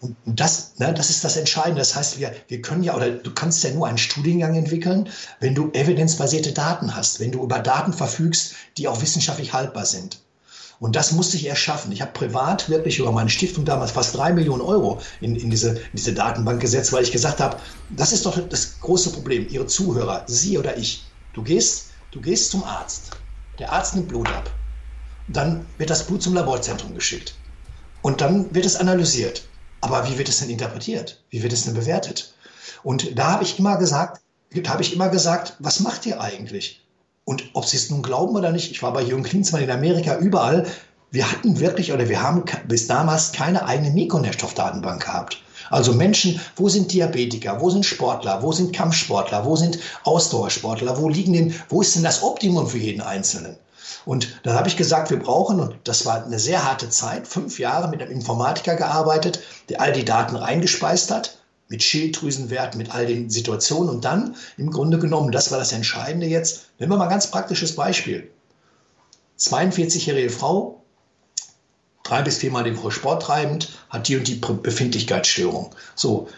Und 0.00 0.16
das, 0.26 0.78
ne, 0.78 0.92
das 0.92 1.10
ist 1.10 1.24
das 1.24 1.36
Entscheidende. 1.36 1.80
Das 1.80 1.96
heißt, 1.96 2.18
wir, 2.18 2.34
wir 2.48 2.60
können 2.60 2.82
ja, 2.82 2.94
oder 2.94 3.10
du 3.10 3.32
kannst 3.32 3.64
ja 3.64 3.70
nur 3.70 3.86
einen 3.86 3.98
Studiengang 3.98 4.54
entwickeln, 4.54 5.08
wenn 5.40 5.54
du 5.54 5.70
evidenzbasierte 5.72 6.52
Daten 6.52 6.94
hast, 6.94 7.20
wenn 7.20 7.32
du 7.32 7.42
über 7.42 7.60
Daten 7.60 7.92
verfügst, 7.92 8.54
die 8.76 8.88
auch 8.88 9.00
wissenschaftlich 9.00 9.52
haltbar 9.52 9.86
sind. 9.86 10.23
Und 10.80 10.96
das 10.96 11.12
musste 11.12 11.36
ich 11.36 11.46
erschaffen. 11.46 11.92
Ich 11.92 12.02
habe 12.02 12.12
privat 12.12 12.68
wirklich 12.68 12.98
über 12.98 13.12
meine 13.12 13.30
Stiftung 13.30 13.64
damals 13.64 13.92
fast 13.92 14.16
drei 14.16 14.32
Millionen 14.32 14.62
Euro 14.62 15.00
in, 15.20 15.36
in, 15.36 15.50
diese, 15.50 15.70
in 15.70 15.94
diese 15.94 16.12
Datenbank 16.12 16.60
gesetzt, 16.60 16.92
weil 16.92 17.04
ich 17.04 17.12
gesagt 17.12 17.40
habe, 17.40 17.58
das 17.90 18.12
ist 18.12 18.26
doch 18.26 18.38
das 18.48 18.80
große 18.80 19.10
Problem. 19.10 19.46
Ihre 19.48 19.66
Zuhörer, 19.66 20.24
Sie 20.26 20.58
oder 20.58 20.76
ich, 20.76 21.04
du 21.32 21.42
gehst, 21.42 21.90
du 22.10 22.20
gehst 22.20 22.50
zum 22.50 22.64
Arzt. 22.64 23.10
Der 23.58 23.72
Arzt 23.72 23.94
nimmt 23.94 24.08
Blut 24.08 24.28
ab. 24.28 24.50
Dann 25.28 25.64
wird 25.78 25.90
das 25.90 26.06
Blut 26.06 26.22
zum 26.22 26.34
Laborzentrum 26.34 26.94
geschickt. 26.94 27.34
Und 28.02 28.20
dann 28.20 28.54
wird 28.54 28.66
es 28.66 28.76
analysiert. 28.76 29.48
Aber 29.80 30.08
wie 30.08 30.18
wird 30.18 30.28
es 30.28 30.38
denn 30.38 30.50
interpretiert? 30.50 31.22
Wie 31.30 31.42
wird 31.42 31.52
es 31.52 31.64
denn 31.64 31.74
bewertet? 31.74 32.34
Und 32.82 33.18
da 33.18 33.32
habe 33.32 33.44
ich 33.44 33.58
immer 33.58 33.76
gesagt, 33.76 34.20
habe 34.66 34.82
ich 34.82 34.92
immer 34.92 35.08
gesagt, 35.08 35.54
was 35.58 35.80
macht 35.80 36.06
ihr 36.06 36.20
eigentlich? 36.20 36.83
Und 37.24 37.50
ob 37.54 37.64
Sie 37.64 37.76
es 37.76 37.90
nun 37.90 38.02
glauben 38.02 38.36
oder 38.36 38.52
nicht, 38.52 38.70
ich 38.70 38.82
war 38.82 38.92
bei 38.92 39.02
Jürgen 39.02 39.22
Klinsmann 39.22 39.62
in 39.62 39.70
Amerika 39.70 40.16
überall. 40.18 40.66
Wir 41.10 41.30
hatten 41.30 41.60
wirklich 41.60 41.92
oder 41.92 42.08
wir 42.08 42.22
haben 42.22 42.44
bis 42.68 42.86
damals 42.86 43.32
keine 43.32 43.66
eigene 43.66 43.90
Mikronährstoffdatenbank 43.90 45.04
gehabt. 45.04 45.40
Also 45.70 45.94
Menschen, 45.94 46.40
wo 46.56 46.68
sind 46.68 46.92
Diabetiker, 46.92 47.60
wo 47.60 47.70
sind 47.70 47.86
Sportler, 47.86 48.42
wo 48.42 48.52
sind 48.52 48.74
Kampfsportler, 48.74 49.46
wo 49.46 49.56
sind 49.56 49.78
Ausdauersportler, 50.02 50.98
wo 50.98 51.08
liegen 51.08 51.32
denn, 51.32 51.54
wo 51.70 51.80
ist 51.80 51.94
denn 51.96 52.02
das 52.02 52.22
Optimum 52.22 52.66
für 52.66 52.78
jeden 52.78 53.00
Einzelnen? 53.00 53.56
Und 54.04 54.40
dann 54.42 54.54
habe 54.54 54.68
ich 54.68 54.76
gesagt, 54.76 55.10
wir 55.10 55.18
brauchen, 55.18 55.60
und 55.60 55.76
das 55.84 56.04
war 56.04 56.24
eine 56.24 56.38
sehr 56.38 56.64
harte 56.64 56.90
Zeit, 56.90 57.26
fünf 57.26 57.58
Jahre 57.58 57.88
mit 57.88 58.02
einem 58.02 58.12
Informatiker 58.12 58.76
gearbeitet, 58.76 59.40
der 59.70 59.80
all 59.80 59.92
die 59.92 60.04
Daten 60.04 60.36
reingespeist 60.36 61.10
hat, 61.10 61.38
mit 61.68 61.82
Schilddrüsenwerten, 61.82 62.78
mit 62.78 62.94
all 62.94 63.06
den 63.06 63.30
Situationen. 63.30 63.88
Und 63.88 64.04
dann 64.04 64.36
im 64.56 64.70
Grunde 64.70 64.98
genommen, 64.98 65.32
das 65.32 65.50
war 65.50 65.58
das 65.58 65.72
Entscheidende 65.72 66.26
jetzt, 66.26 66.66
nehmen 66.78 66.92
wir 66.92 66.98
mal 66.98 67.04
ein 67.04 67.10
ganz 67.10 67.30
praktisches 67.30 67.74
Beispiel. 67.74 68.30
42-jährige 69.38 70.30
Frau, 70.30 70.82
drei 72.04 72.22
bis 72.22 72.38
viermal 72.38 72.64
die 72.64 72.76
Woche 72.76 72.92
Sport 72.92 73.22
treibend, 73.22 73.70
hat 73.88 74.08
die 74.08 74.16
und 74.16 74.28
die 74.28 74.36
Befindlichkeitsstörung. 74.36 75.74
So, 75.94 76.28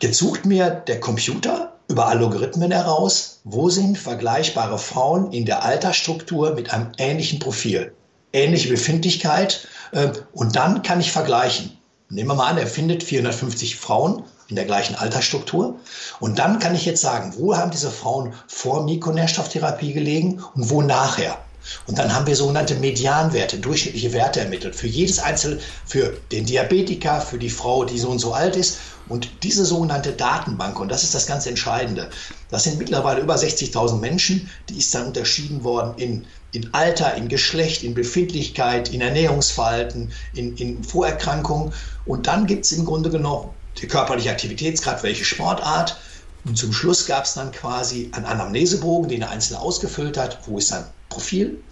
jetzt 0.00 0.18
sucht 0.18 0.44
mir 0.44 0.70
der 0.70 1.00
Computer 1.00 1.72
über 1.88 2.06
Algorithmen 2.06 2.70
heraus, 2.70 3.40
wo 3.44 3.70
sind 3.70 3.98
vergleichbare 3.98 4.78
Frauen 4.78 5.32
in 5.32 5.44
der 5.44 5.62
Altersstruktur 5.64 6.54
mit 6.54 6.72
einem 6.72 6.92
ähnlichen 6.98 7.38
Profil, 7.38 7.92
ähnliche 8.32 8.68
Befindlichkeit. 8.68 9.66
Äh, 9.92 10.12
und 10.32 10.56
dann 10.56 10.82
kann 10.82 11.00
ich 11.00 11.12
vergleichen. 11.12 11.76
Nehmen 12.12 12.28
wir 12.28 12.34
mal 12.34 12.50
an, 12.50 12.58
er 12.58 12.66
findet 12.66 13.02
450 13.02 13.76
Frauen 13.76 14.22
in 14.48 14.56
der 14.56 14.66
gleichen 14.66 14.94
Altersstruktur. 14.94 15.76
Und 16.20 16.38
dann 16.38 16.58
kann 16.58 16.74
ich 16.74 16.84
jetzt 16.84 17.00
sagen, 17.00 17.32
wo 17.38 17.56
haben 17.56 17.70
diese 17.70 17.90
Frauen 17.90 18.34
vor 18.46 18.84
Mikronährstofftherapie 18.84 19.94
gelegen 19.94 20.44
und 20.54 20.68
wo 20.68 20.82
nachher. 20.82 21.38
Und 21.86 21.96
dann 21.96 22.14
haben 22.14 22.26
wir 22.26 22.36
sogenannte 22.36 22.74
Medianwerte, 22.74 23.56
durchschnittliche 23.56 24.12
Werte 24.12 24.40
ermittelt. 24.40 24.76
Für 24.76 24.88
jedes 24.88 25.20
einzelne, 25.20 25.60
für 25.86 26.18
den 26.30 26.44
Diabetiker, 26.44 27.22
für 27.22 27.38
die 27.38 27.48
Frau, 27.48 27.86
die 27.86 27.98
so 27.98 28.10
und 28.10 28.18
so 28.18 28.34
alt 28.34 28.56
ist. 28.56 28.76
Und 29.08 29.30
diese 29.42 29.64
sogenannte 29.64 30.12
Datenbank, 30.12 30.78
und 30.78 30.90
das 30.90 31.04
ist 31.04 31.14
das 31.14 31.26
ganz 31.26 31.46
Entscheidende, 31.46 32.10
das 32.50 32.64
sind 32.64 32.78
mittlerweile 32.78 33.22
über 33.22 33.36
60.000 33.36 33.96
Menschen, 34.00 34.50
die 34.68 34.76
ist 34.76 34.94
dann 34.94 35.06
unterschieden 35.06 35.64
worden 35.64 35.94
in, 35.96 36.26
in 36.52 36.72
Alter, 36.74 37.14
in 37.14 37.28
Geschlecht, 37.28 37.82
in 37.82 37.94
Befindlichkeit, 37.94 38.90
in 38.90 39.00
Ernährungsverhalten, 39.00 40.12
in, 40.34 40.56
in 40.56 40.84
Vorerkrankungen. 40.84 41.72
Und 42.04 42.26
dann 42.26 42.46
gibt 42.46 42.66
es 42.66 42.72
im 42.72 42.84
Grunde 42.84 43.10
genommen 43.10 43.50
die 43.80 43.88
körperliche 43.88 44.30
Aktivitätsgrad, 44.30 45.02
welche 45.02 45.24
Sportart. 45.24 45.96
Und 46.44 46.58
zum 46.58 46.72
Schluss 46.72 47.06
gab 47.06 47.24
es 47.24 47.34
dann 47.34 47.52
quasi 47.52 48.10
einen 48.12 48.26
Anamnesebogen, 48.26 49.08
den 49.08 49.20
der 49.20 49.30
Einzelne 49.30 49.60
ausgefüllt 49.60 50.18
hat, 50.18 50.40
wo 50.46 50.58
ist 50.58 50.68
sein 50.68 50.84
Profil. 51.08 51.62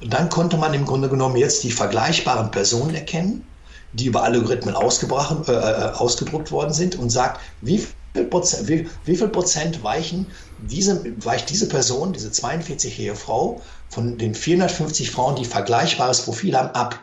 Und 0.00 0.12
dann 0.12 0.30
konnte 0.30 0.56
man 0.56 0.72
im 0.72 0.86
Grunde 0.86 1.08
genommen 1.08 1.36
jetzt 1.36 1.62
die 1.62 1.72
vergleichbaren 1.72 2.50
Personen 2.50 2.94
erkennen, 2.94 3.44
die 3.92 4.06
über 4.06 4.22
Algorithmen 4.22 4.74
äh, 4.74 4.78
äh, 4.78 5.92
ausgedruckt 5.92 6.52
worden 6.52 6.72
sind 6.72 6.96
und 6.96 7.10
sagt, 7.10 7.40
wie 7.60 7.86
viel 8.14 8.24
Prozent, 8.24 8.68
wie, 8.68 8.88
wie, 9.04 9.16
viel 9.16 9.28
Prozent 9.28 9.82
weichen 9.82 10.26
diese, 10.58 11.04
weicht 11.24 11.50
diese 11.50 11.68
Person, 11.68 12.12
diese 12.12 12.28
42-jährige 12.28 13.14
Frau, 13.14 13.62
von 13.88 14.18
den 14.18 14.34
450 14.34 15.10
Frauen, 15.10 15.36
die 15.36 15.44
vergleichbares 15.44 16.22
Profil 16.22 16.56
haben, 16.56 16.70
ab? 16.70 16.98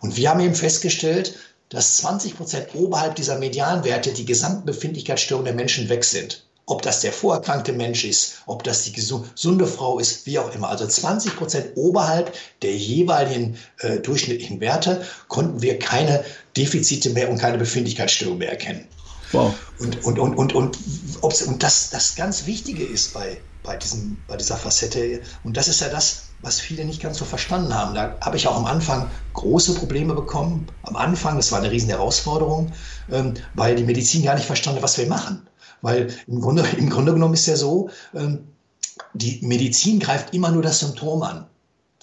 Und 0.00 0.16
wir 0.16 0.30
haben 0.30 0.40
eben 0.40 0.54
festgestellt, 0.54 1.34
dass 1.68 1.96
20 1.98 2.36
Prozent 2.36 2.74
oberhalb 2.74 3.16
dieser 3.16 3.38
Medianwerte 3.38 4.12
die 4.12 4.26
gesamten 4.26 4.66
Befindlichkeitsstörungen 4.66 5.46
der 5.46 5.54
Menschen 5.54 5.88
weg 5.88 6.04
sind. 6.04 6.44
Ob 6.66 6.82
das 6.82 7.00
der 7.00 7.12
vorerkrankte 7.12 7.72
Mensch 7.72 8.04
ist, 8.04 8.36
ob 8.46 8.64
das 8.64 8.84
die 8.84 8.92
gesunde 8.92 9.66
Frau 9.66 9.98
ist, 9.98 10.24
wie 10.24 10.38
auch 10.38 10.54
immer. 10.54 10.70
Also 10.70 10.86
20 10.86 11.36
Prozent 11.36 11.72
oberhalb 11.74 12.32
der 12.62 12.74
jeweiligen 12.74 13.58
äh, 13.80 13.98
durchschnittlichen 13.98 14.60
Werte 14.60 15.04
konnten 15.28 15.60
wir 15.60 15.78
keine 15.78 16.24
Defizite 16.56 17.10
mehr 17.10 17.30
und 17.30 17.38
keine 17.38 17.58
Befindlichkeitsstörungen 17.58 18.38
mehr 18.38 18.50
erkennen. 18.50 18.86
Wow. 19.34 19.54
Und, 19.78 20.04
und, 20.04 20.18
und, 20.18 20.34
und, 20.36 20.54
und, 20.54 21.42
und 21.42 21.62
das, 21.62 21.90
das 21.90 22.14
ganz 22.14 22.46
Wichtige 22.46 22.84
ist 22.84 23.12
bei, 23.14 23.40
bei, 23.62 23.76
diesem, 23.76 24.16
bei 24.28 24.36
dieser 24.36 24.56
Facette, 24.56 25.20
und 25.42 25.56
das 25.56 25.68
ist 25.68 25.80
ja 25.80 25.88
das, 25.88 26.28
was 26.40 26.60
viele 26.60 26.84
nicht 26.84 27.02
ganz 27.02 27.18
so 27.18 27.24
verstanden 27.24 27.74
haben. 27.74 27.94
Da 27.94 28.16
habe 28.20 28.36
ich 28.36 28.46
auch 28.46 28.56
am 28.56 28.66
Anfang 28.66 29.10
große 29.32 29.74
Probleme 29.74 30.14
bekommen. 30.14 30.66
Am 30.82 30.96
Anfang, 30.96 31.36
das 31.36 31.50
war 31.52 31.58
eine 31.58 31.70
riesen 31.70 31.88
Herausforderung, 31.88 32.72
ähm, 33.10 33.34
weil 33.54 33.74
die 33.74 33.84
Medizin 33.84 34.22
gar 34.22 34.34
nicht 34.34 34.46
verstanden, 34.46 34.82
was 34.82 34.98
wir 34.98 35.06
machen. 35.06 35.48
Weil 35.82 36.14
im 36.26 36.40
Grunde, 36.40 36.64
im 36.76 36.90
Grunde 36.90 37.12
genommen 37.12 37.34
ist 37.34 37.46
ja 37.46 37.56
so, 37.56 37.90
ähm, 38.14 38.48
die 39.14 39.40
Medizin 39.42 40.00
greift 40.00 40.34
immer 40.34 40.50
nur 40.50 40.62
das 40.62 40.80
Symptom 40.80 41.22
an. 41.22 41.46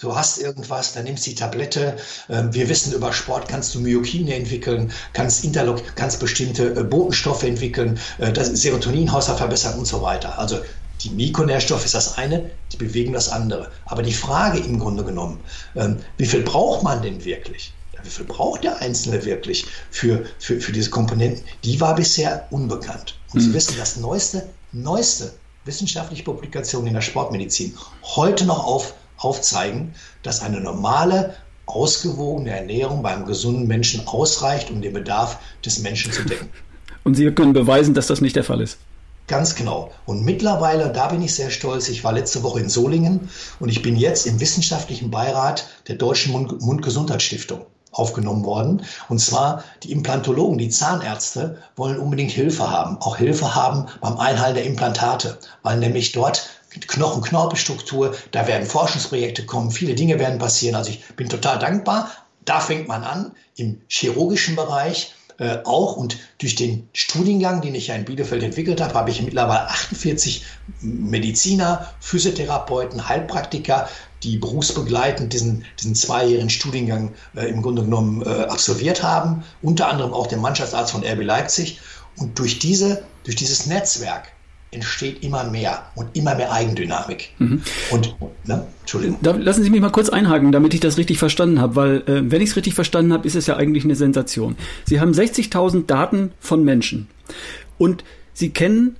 Du 0.01 0.15
hast 0.15 0.39
irgendwas, 0.39 0.93
dann 0.93 1.03
nimmst 1.03 1.27
du 1.27 1.29
die 1.29 1.35
Tablette. 1.35 1.95
Ähm, 2.27 2.51
wir 2.55 2.67
wissen, 2.69 2.91
über 2.91 3.13
Sport 3.13 3.47
kannst 3.47 3.75
du 3.75 3.79
Myokine 3.79 4.33
entwickeln, 4.33 4.91
kannst 5.13 5.43
Interlock, 5.43 5.83
kannst 5.95 6.19
bestimmte 6.19 6.73
äh, 6.73 6.83
Botenstoffe 6.83 7.43
entwickeln, 7.43 7.99
äh, 8.17 8.33
das 8.33 8.47
Serotoninhaushalt 8.47 9.37
verbessern 9.37 9.77
und 9.77 9.85
so 9.85 10.01
weiter. 10.01 10.39
Also 10.39 10.59
die 11.01 11.11
Mikronährstoffe 11.11 11.85
ist 11.85 11.93
das 11.93 12.17
eine, 12.17 12.49
die 12.71 12.77
bewegen 12.77 13.13
das 13.13 13.29
andere. 13.29 13.71
Aber 13.85 14.01
die 14.01 14.11
Frage 14.11 14.57
im 14.57 14.79
Grunde 14.79 15.03
genommen, 15.03 15.39
ähm, 15.75 15.97
wie 16.17 16.25
viel 16.25 16.41
braucht 16.41 16.81
man 16.81 17.03
denn 17.03 17.23
wirklich? 17.23 17.71
Wie 18.01 18.09
viel 18.09 18.25
braucht 18.25 18.63
der 18.63 18.81
Einzelne 18.81 19.23
wirklich 19.23 19.67
für, 19.91 20.25
für, 20.39 20.59
für 20.59 20.71
diese 20.71 20.89
Komponenten? 20.89 21.43
Die 21.63 21.79
war 21.79 21.93
bisher 21.93 22.47
unbekannt. 22.49 23.19
Und 23.33 23.41
mhm. 23.41 23.45
Sie 23.45 23.53
wissen, 23.53 23.75
das 23.77 23.97
neueste, 23.97 24.49
neueste 24.71 25.31
wissenschaftliche 25.65 26.23
Publikation 26.23 26.87
in 26.87 26.95
der 26.95 27.01
Sportmedizin 27.01 27.77
heute 28.15 28.45
noch 28.45 28.65
auf, 28.65 28.95
aufzeigen, 29.23 29.93
dass 30.23 30.41
eine 30.41 30.61
normale, 30.61 31.35
ausgewogene 31.65 32.51
Ernährung 32.51 33.01
beim 33.01 33.25
gesunden 33.25 33.67
Menschen 33.67 34.07
ausreicht, 34.07 34.71
um 34.71 34.81
den 34.81 34.93
Bedarf 34.93 35.39
des 35.65 35.79
Menschen 35.79 36.11
zu 36.11 36.25
decken. 36.25 36.49
Und 37.03 37.15
Sie 37.15 37.31
können 37.31 37.53
beweisen, 37.53 37.93
dass 37.93 38.07
das 38.07 38.21
nicht 38.21 38.35
der 38.35 38.43
Fall 38.43 38.61
ist. 38.61 38.77
Ganz 39.27 39.55
genau. 39.55 39.91
Und 40.05 40.25
mittlerweile, 40.25 40.91
da 40.91 41.07
bin 41.07 41.21
ich 41.21 41.33
sehr 41.33 41.49
stolz, 41.49 41.87
ich 41.87 42.03
war 42.03 42.11
letzte 42.11 42.43
Woche 42.43 42.59
in 42.59 42.69
Solingen 42.69 43.29
und 43.59 43.69
ich 43.69 43.81
bin 43.81 43.95
jetzt 43.95 44.27
im 44.27 44.39
wissenschaftlichen 44.39 45.09
Beirat 45.09 45.69
der 45.87 45.95
Deutschen 45.95 46.33
Mund 46.33 46.61
Mundgesundheitsstiftung 46.61 47.65
aufgenommen 47.91 48.45
worden. 48.45 48.83
Und 49.09 49.19
zwar 49.19 49.63
die 49.83 49.91
Implantologen, 49.91 50.57
die 50.57 50.69
Zahnärzte 50.69 51.57
wollen 51.75 51.99
unbedingt 51.99 52.31
Hilfe 52.31 52.69
haben, 52.69 52.97
auch 52.97 53.17
Hilfe 53.17 53.55
haben 53.55 53.87
beim 54.01 54.17
Einhalten 54.17 54.55
der 54.55 54.65
Implantate, 54.65 55.37
weil 55.63 55.77
nämlich 55.77 56.11
dort 56.11 56.49
Knochen-Knorpelstruktur, 56.79 58.15
da 58.31 58.47
werden 58.47 58.65
Forschungsprojekte 58.65 59.45
kommen, 59.45 59.71
viele 59.71 59.95
Dinge 59.95 60.19
werden 60.19 60.39
passieren. 60.39 60.75
Also 60.75 60.91
ich 60.91 61.03
bin 61.15 61.29
total 61.29 61.59
dankbar. 61.59 62.11
Da 62.45 62.59
fängt 62.59 62.87
man 62.87 63.03
an 63.03 63.31
im 63.55 63.81
chirurgischen 63.87 64.55
Bereich 64.55 65.13
äh, 65.37 65.59
auch 65.63 65.95
und 65.95 66.17
durch 66.37 66.55
den 66.55 66.87
Studiengang, 66.93 67.61
den 67.61 67.75
ich 67.75 67.87
ja 67.87 67.95
in 67.95 68.05
Bielefeld 68.05 68.43
entwickelt 68.43 68.79
habe, 68.79 68.93
habe 68.93 69.09
ich 69.09 69.21
mittlerweile 69.21 69.69
48 69.69 70.45
Mediziner, 70.81 71.91
Physiotherapeuten, 71.99 73.09
Heilpraktiker, 73.09 73.89
die 74.23 74.37
berufsbegleitend 74.37 75.33
diesen, 75.33 75.65
diesen 75.79 75.95
zweijährigen 75.95 76.49
Studiengang 76.49 77.13
äh, 77.35 77.47
im 77.47 77.61
Grunde 77.61 77.83
genommen 77.83 78.21
äh, 78.21 78.43
absolviert 78.43 79.01
haben, 79.01 79.43
unter 79.63 79.87
anderem 79.87 80.13
auch 80.13 80.27
der 80.27 80.37
Mannschaftsarzt 80.37 80.91
von 80.91 81.03
RB 81.03 81.23
Leipzig. 81.23 81.79
Und 82.17 82.37
durch, 82.37 82.59
diese, 82.59 83.03
durch 83.23 83.35
dieses 83.35 83.65
Netzwerk 83.65 84.31
entsteht 84.71 85.23
immer 85.23 85.43
mehr 85.43 85.83
und 85.95 86.15
immer 86.15 86.33
mehr 86.35 86.51
Eigendynamik. 86.51 87.31
Mhm. 87.39 87.61
Und, 87.91 88.15
ne? 88.45 88.65
Entschuldigung. 88.79 89.17
Da, 89.21 89.31
lassen 89.31 89.63
Sie 89.63 89.69
mich 89.69 89.81
mal 89.81 89.91
kurz 89.91 90.09
einhaken, 90.09 90.53
damit 90.53 90.73
ich 90.73 90.79
das 90.79 90.97
richtig 90.97 91.17
verstanden 91.19 91.59
habe, 91.59 91.75
weil 91.75 91.97
äh, 92.07 92.31
wenn 92.31 92.41
ich 92.41 92.51
es 92.51 92.55
richtig 92.55 92.73
verstanden 92.73 93.11
habe, 93.11 93.27
ist 93.27 93.35
es 93.35 93.47
ja 93.47 93.57
eigentlich 93.57 93.83
eine 93.83 93.95
Sensation. 93.95 94.55
Sie 94.85 95.01
haben 95.01 95.11
60.000 95.11 95.85
Daten 95.85 96.31
von 96.39 96.63
Menschen 96.63 97.07
und 97.77 98.03
Sie 98.33 98.51
kennen 98.51 98.95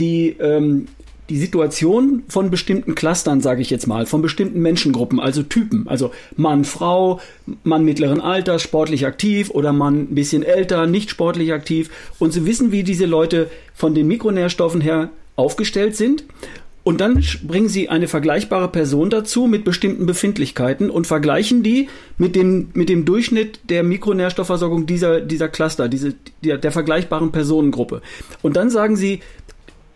die 0.00 0.30
ähm, 0.40 0.88
die 1.30 1.38
Situation 1.38 2.22
von 2.28 2.50
bestimmten 2.50 2.94
Clustern, 2.94 3.40
sage 3.40 3.62
ich 3.62 3.70
jetzt 3.70 3.86
mal, 3.86 4.06
von 4.06 4.20
bestimmten 4.20 4.60
Menschengruppen, 4.60 5.20
also 5.20 5.42
Typen, 5.42 5.88
also 5.88 6.12
Mann, 6.36 6.64
Frau, 6.64 7.20
Mann 7.62 7.84
mittleren 7.84 8.20
Alters, 8.20 8.62
sportlich 8.62 9.06
aktiv 9.06 9.50
oder 9.50 9.72
Mann 9.72 10.02
ein 10.02 10.14
bisschen 10.14 10.42
älter, 10.42 10.86
nicht 10.86 11.10
sportlich 11.10 11.52
aktiv. 11.52 11.90
Und 12.18 12.32
sie 12.32 12.44
wissen, 12.44 12.72
wie 12.72 12.82
diese 12.82 13.06
Leute 13.06 13.50
von 13.74 13.94
den 13.94 14.06
Mikronährstoffen 14.06 14.80
her 14.80 15.10
aufgestellt 15.36 15.96
sind. 15.96 16.24
Und 16.84 17.00
dann 17.00 17.24
bringen 17.44 17.70
sie 17.70 17.88
eine 17.88 18.08
vergleichbare 18.08 18.68
Person 18.68 19.08
dazu 19.08 19.46
mit 19.46 19.64
bestimmten 19.64 20.04
Befindlichkeiten 20.04 20.90
und 20.90 21.06
vergleichen 21.06 21.62
die 21.62 21.88
mit 22.18 22.36
dem, 22.36 22.68
mit 22.74 22.90
dem 22.90 23.06
Durchschnitt 23.06 23.58
der 23.70 23.82
Mikronährstoffversorgung 23.82 24.84
dieser, 24.84 25.22
dieser 25.22 25.48
Cluster, 25.48 25.88
diese, 25.88 26.14
der, 26.44 26.58
der 26.58 26.72
vergleichbaren 26.72 27.32
Personengruppe. 27.32 28.02
Und 28.42 28.56
dann 28.56 28.68
sagen 28.68 28.96
sie, 28.96 29.20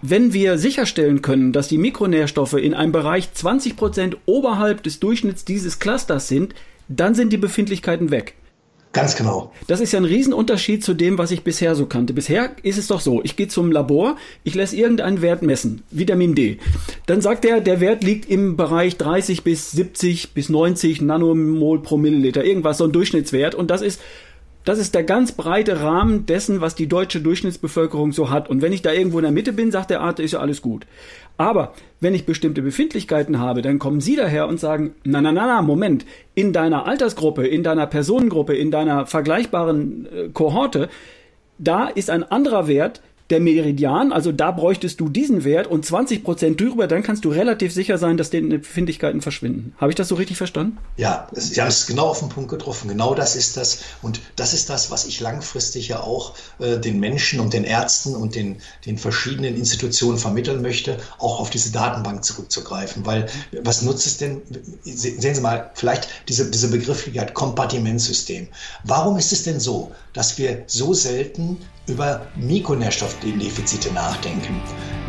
wenn 0.01 0.33
wir 0.33 0.59
sicherstellen 0.59 1.23
können, 1.23 1.53
dass 1.53 1.69
die 1.69 1.79
Mikronährstoffe 1.79 2.55
in 2.55 2.75
einem 2.75 2.93
Bereich 2.93 3.33
20 3.33 3.77
Prozent 3.77 4.17
oberhalb 4.27 4.83
des 4.83 5.01
Durchschnitts 5.01 5.45
dieses 5.45 5.79
Clusters 5.79 6.29
sind, 6.29 6.55
dann 6.89 7.15
sind 7.15 7.33
die 7.33 7.37
Befindlichkeiten 7.37 8.11
weg. 8.11 8.35
Ganz 8.93 9.17
genau. 9.17 9.53
Das 9.67 9.81
ist 9.81 9.93
ja 9.93 10.01
ein 10.01 10.07
Riesenunterschied 10.07 10.83
zu 10.83 10.95
dem, 10.95 11.19
was 11.19 11.31
ich 11.31 11.45
bisher 11.45 11.75
so 11.75 11.87
kannte. 11.87 12.15
Bisher 12.15 12.53
ist 12.63 12.79
es 12.79 12.87
doch 12.87 13.01
so, 13.01 13.21
ich 13.23 13.37
gehe 13.37 13.49
zum 13.49 13.71
Labor, 13.71 14.17
ich 14.45 14.55
lasse 14.55 14.77
irgendeinen 14.77 15.21
Wert 15.21 15.43
messen, 15.43 15.83
Vitamin 15.91 16.35
D. 16.35 16.59
Dann 17.07 17.21
sagt 17.21 17.45
er, 17.45 17.61
der 17.61 17.81
Wert 17.81 18.03
liegt 18.03 18.31
im 18.31 18.57
Bereich 18.57 18.97
30 18.97 19.45
bis 19.45 19.73
70 19.73 20.33
bis 20.33 20.49
90 20.49 21.03
Nanomol 21.03 21.83
pro 21.83 21.99
Milliliter, 21.99 22.45
irgendwas, 22.45 22.79
so 22.79 22.85
ein 22.85 22.93
Durchschnittswert. 22.93 23.55
Und 23.55 23.71
das 23.71 23.83
ist 23.83 24.01
das 24.69 24.79
ist 24.79 24.95
der 24.95 25.03
ganz 25.03 25.33
breite 25.33 25.81
Rahmen 25.81 26.27
dessen, 26.27 26.61
was 26.61 26.75
die 26.75 26.89
deutsche 26.89 27.23
Durchschnittsbevölkerung 27.23 28.13
so 28.13 28.29
hat. 28.29 28.51
Und 28.51 28.61
wenn 28.61 28.75
ich 28.75 28.83
da 28.83 28.93
irgendwo 28.93 29.19
in 29.19 29.23
der 29.23 29.33
Mitte 29.33 29.55
bin, 29.55 29.71
sagt 29.71 29.89
der 29.89 30.03
Arzt, 30.03 30.21
ist 30.21 30.33
ja 30.33 30.41
alles 30.41 30.61
gut. 30.61 30.87
Aber 31.39 31.73
wenn 32.01 32.15
ich 32.15 32.27
bestimmte 32.27 32.61
Befindlichkeiten 32.61 33.39
habe, 33.39 33.63
dann 33.63 33.79
kommen 33.79 34.03
Sie 34.03 34.15
daher 34.15 34.47
und 34.47 34.61
sagen, 34.61 34.95
na, 35.05 35.23
na, 35.23 35.33
na, 35.33 35.47
na, 35.47 35.63
Moment, 35.63 36.05
in 36.35 36.53
deiner 36.53 36.87
Altersgruppe, 36.87 37.47
in 37.47 37.63
deiner 37.63 37.87
Personengruppe, 37.87 38.57
in 38.57 38.71
deiner 38.71 39.07
vergleichbaren 39.07 40.07
äh, 40.07 40.29
Kohorte, 40.35 40.91
da 41.57 41.89
ist 41.89 42.11
ein 42.11 42.23
anderer 42.23 42.69
Wert, 42.69 43.01
der 43.31 43.41
Meridian, 43.41 44.13
also 44.13 44.33
da 44.33 44.51
bräuchtest 44.51 45.01
du 45.01 45.09
diesen 45.11 45.45
Wert 45.45 45.67
und 45.67 45.85
20 45.85 46.25
Prozent 46.25 46.61
drüber, 46.61 46.87
dann 46.87 47.03
kannst 47.03 47.27
du 47.27 47.31
relativ 47.31 47.75
sicher 47.75 47.99
sein, 47.99 48.17
dass 48.17 48.31
die 48.31 48.41
Befindlichkeiten 48.41 49.21
verschwinden. 49.21 49.75
Habe 49.77 49.93
ich 49.93 49.97
das 49.97 50.09
so 50.09 50.15
richtig 50.15 50.39
verstanden? 50.39 50.79
Ja, 50.97 51.29
Sie 51.33 51.61
haben 51.61 51.69
es 51.69 51.87
genau 51.87 52.07
auf 52.07 52.21
den 52.21 52.31
Punkt 52.31 52.51
getroffen. 52.51 52.89
Genau 52.89 53.15
das 53.15 53.37
ist 53.37 53.59
das. 53.59 53.81
Und 54.01 54.21
das 54.37 54.55
ist 54.55 54.71
das, 54.71 54.91
was 54.91 55.05
ich 55.05 55.21
langfristig 55.21 55.89
ja 55.89 56.01
auch 56.01 56.35
äh, 56.59 56.79
den 56.79 57.01
Menschen 57.01 57.41
und 57.41 57.53
den 57.53 57.65
Ärzten 57.65 58.17
und 58.17 58.35
den, 58.35 58.57
den 58.87 58.97
verschiedenen 58.97 59.57
Institutionen 59.57 60.19
vermitteln 60.19 60.63
möchte, 60.63 60.97
auch 61.19 61.41
auf 61.41 61.51
diese 61.51 61.71
Datenbank 61.71 62.25
zurückzugreifen. 62.25 63.05
Weil 63.05 63.27
was 63.63 63.83
nutzt 63.83 64.07
es 64.07 64.17
denn? 64.17 64.41
Sehen 64.85 65.35
Sie 65.35 65.41
mal, 65.43 65.71
vielleicht 65.75 66.09
diese, 66.29 66.51
diese 66.51 66.69
Begrifflichkeit 66.69 67.35
Kompartimentsystem. 67.35 68.49
Warum 68.85 69.19
ist 69.19 69.33
es 69.33 69.43
denn 69.43 69.61
so, 69.61 69.93
dass 70.15 70.39
wir 70.39 70.65
so 70.67 70.95
selten 70.95 71.59
über 71.89 72.27
Mikronährstoffdefizite 72.37 73.93
nachdenken. 73.93 74.61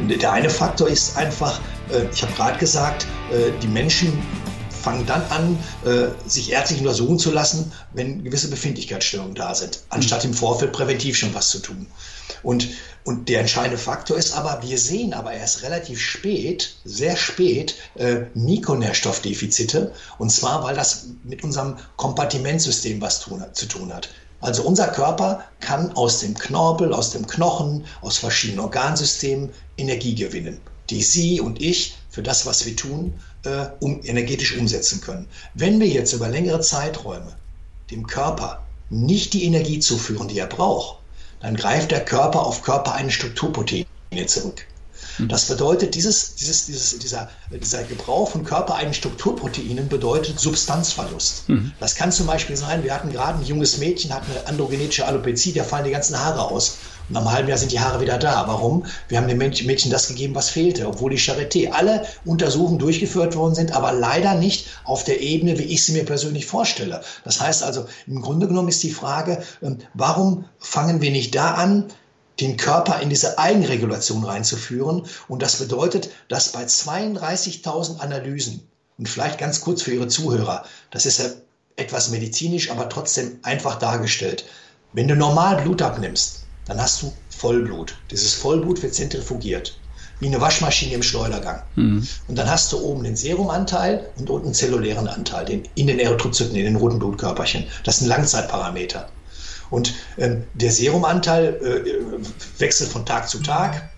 Der 0.07 0.31
eine 0.31 0.49
Faktor 0.49 0.87
ist 0.87 1.17
einfach, 1.17 1.59
äh, 1.91 2.05
ich 2.11 2.21
habe 2.23 2.33
gerade 2.33 2.57
gesagt, 2.57 3.05
äh, 3.31 3.51
die 3.61 3.67
Menschen 3.67 4.13
fangen 4.79 5.05
dann 5.05 5.23
an, 5.29 5.59
äh, 5.85 6.07
sich 6.27 6.51
ärztlich 6.51 6.79
untersuchen 6.79 7.19
zu 7.19 7.31
lassen, 7.31 7.71
wenn 7.93 8.23
gewisse 8.23 8.49
Befindlichkeitsstörungen 8.49 9.35
da 9.35 9.53
sind, 9.53 9.81
anstatt 9.89 10.23
im 10.25 10.33
Vorfeld 10.33 10.71
präventiv 10.71 11.17
schon 11.17 11.33
was 11.33 11.49
zu 11.49 11.59
tun. 11.59 11.87
Und, 12.43 12.69
und 13.03 13.27
der 13.27 13.41
entscheidende 13.41 13.77
Faktor 13.77 14.17
ist 14.17 14.33
aber, 14.33 14.61
wir 14.63 14.77
sehen 14.77 15.13
aber 15.13 15.33
erst 15.33 15.63
relativ 15.63 15.99
spät, 15.99 16.75
sehr 16.85 17.17
spät, 17.17 17.75
äh, 17.95 18.21
Mikronährstoffdefizite. 18.33 19.93
Und 20.17 20.31
zwar, 20.31 20.63
weil 20.63 20.75
das 20.75 21.07
mit 21.23 21.43
unserem 21.43 21.75
Kompartimentsystem 21.97 23.01
was 23.01 23.19
tun, 23.19 23.43
zu 23.53 23.65
tun 23.65 23.93
hat. 23.93 24.09
Also 24.41 24.63
unser 24.63 24.87
Körper 24.87 25.43
kann 25.59 25.91
aus 25.93 26.21
dem 26.21 26.33
Knorpel, 26.33 26.93
aus 26.93 27.11
dem 27.11 27.27
Knochen, 27.27 27.85
aus 28.01 28.17
verschiedenen 28.17 28.61
Organsystemen 28.61 29.49
Energie 29.77 30.15
gewinnen, 30.15 30.61
die 30.89 31.03
Sie 31.03 31.41
und 31.41 31.61
ich 31.61 31.97
für 32.09 32.23
das, 32.23 32.45
was 32.45 32.65
wir 32.65 32.75
tun, 32.75 33.13
äh, 33.43 33.67
um, 33.79 34.01
energetisch 34.03 34.57
umsetzen 34.57 35.01
können. 35.01 35.27
Wenn 35.53 35.79
wir 35.79 35.87
jetzt 35.87 36.13
über 36.13 36.29
längere 36.29 36.61
Zeiträume 36.61 37.35
dem 37.91 38.07
Körper 38.07 38.63
nicht 38.89 39.33
die 39.33 39.43
Energie 39.43 39.79
zuführen, 39.79 40.27
die 40.27 40.39
er 40.39 40.47
braucht, 40.47 40.99
dann 41.41 41.55
greift 41.55 41.91
der 41.91 42.03
Körper 42.03 42.45
auf 42.45 42.61
körpereigene 42.63 43.11
Strukturproteine 43.11 43.85
zurück. 44.25 44.65
Das 45.27 45.45
bedeutet, 45.45 45.95
dieses, 45.95 46.35
dieses, 46.35 46.65
dieses, 46.65 46.97
dieser, 46.99 47.29
dieser 47.51 47.83
Gebrauch 47.83 48.29
von 48.29 48.45
körpereigenen 48.45 48.93
Strukturproteinen 48.93 49.89
bedeutet 49.89 50.39
Substanzverlust. 50.39 51.49
Mhm. 51.49 51.73
Das 51.79 51.95
kann 51.95 52.11
zum 52.11 52.27
Beispiel 52.27 52.55
sein, 52.55 52.83
wir 52.83 52.93
hatten 52.93 53.11
gerade 53.11 53.39
ein 53.39 53.45
junges 53.45 53.77
Mädchen, 53.77 54.13
hat 54.13 54.23
eine 54.29 54.47
androgenetische 54.47 55.05
Alopezie, 55.05 55.53
da 55.53 55.63
fallen 55.63 55.85
die 55.85 55.91
ganzen 55.91 56.19
Haare 56.19 56.49
aus. 56.49 56.77
Und 57.09 57.17
einem 57.17 57.31
halben 57.31 57.49
Jahr 57.49 57.57
sind 57.57 57.71
die 57.71 57.79
Haare 57.79 58.01
wieder 58.01 58.19
da. 58.19 58.47
Warum? 58.47 58.85
Wir 59.07 59.17
haben 59.17 59.27
dem 59.27 59.39
Mädchen 59.39 59.91
das 59.91 60.07
gegeben, 60.07 60.35
was 60.35 60.49
fehlte, 60.49 60.87
obwohl 60.87 61.09
die 61.09 61.19
Charité 61.19 61.71
alle 61.71 62.05
Untersuchungen 62.23 62.77
durchgeführt 62.77 63.35
worden 63.35 63.55
sind, 63.55 63.71
aber 63.71 63.91
leider 63.91 64.35
nicht 64.35 64.67
auf 64.83 65.03
der 65.03 65.19
Ebene, 65.19 65.57
wie 65.57 65.63
ich 65.63 65.83
sie 65.83 65.93
mir 65.93 66.05
persönlich 66.05 66.45
vorstelle. 66.45 67.01
Das 67.23 67.41
heißt 67.41 67.63
also, 67.63 67.87
im 68.05 68.21
Grunde 68.21 68.47
genommen 68.47 68.69
ist 68.69 68.83
die 68.83 68.91
Frage, 68.91 69.41
ähm, 69.63 69.79
warum 69.95 70.45
fangen 70.59 71.01
wir 71.01 71.09
nicht 71.09 71.33
da 71.33 71.55
an, 71.55 71.85
den 72.39 72.57
Körper 72.57 72.99
in 73.01 73.09
diese 73.09 73.37
Eigenregulation 73.37 74.23
reinzuführen. 74.23 75.05
Und 75.27 75.41
das 75.41 75.57
bedeutet, 75.57 76.09
dass 76.27 76.51
bei 76.51 76.63
32.000 76.63 77.99
Analysen, 77.99 78.61
und 78.97 79.07
vielleicht 79.07 79.39
ganz 79.39 79.61
kurz 79.61 79.81
für 79.81 79.93
Ihre 79.93 80.07
Zuhörer, 80.07 80.65
das 80.91 81.05
ist 81.05 81.19
ja 81.19 81.25
etwas 81.77 82.09
medizinisch, 82.09 82.69
aber 82.69 82.89
trotzdem 82.89 83.39
einfach 83.43 83.79
dargestellt. 83.79 84.45
Wenn 84.91 85.07
du 85.07 85.15
normal 85.15 85.61
Blut 85.61 85.81
abnimmst, 85.81 86.43
dann 86.65 86.81
hast 86.81 87.01
du 87.01 87.13
Vollblut. 87.29 87.95
Dieses 88.11 88.33
Vollblut 88.33 88.81
wird 88.83 88.93
zentrifugiert, 88.93 89.77
wie 90.19 90.27
eine 90.27 90.41
Waschmaschine 90.41 90.95
im 90.95 91.03
Schleudergang. 91.03 91.61
Mhm. 91.75 92.05
Und 92.27 92.35
dann 92.35 92.49
hast 92.49 92.71
du 92.73 92.79
oben 92.79 93.03
den 93.03 93.15
Serumanteil 93.15 94.09
und 94.17 94.29
unten 94.29 94.49
den 94.49 94.53
zellulären 94.53 95.07
Anteil, 95.07 95.45
den, 95.45 95.63
in 95.75 95.87
den 95.87 95.99
Erythrozyten, 95.99 96.55
in 96.55 96.65
den 96.65 96.75
roten 96.75 96.99
Blutkörperchen. 96.99 97.65
Das 97.85 97.99
sind 97.99 98.07
Langzeitparameter. 98.07 99.07
Und 99.69 99.93
ähm, 100.17 100.43
der 100.53 100.71
Serumanteil 100.71 101.55
äh, 101.55 102.59
wechselt 102.59 102.89
von 102.89 103.05
Tag 103.05 103.29
zu 103.29 103.39
Tag 103.39 103.89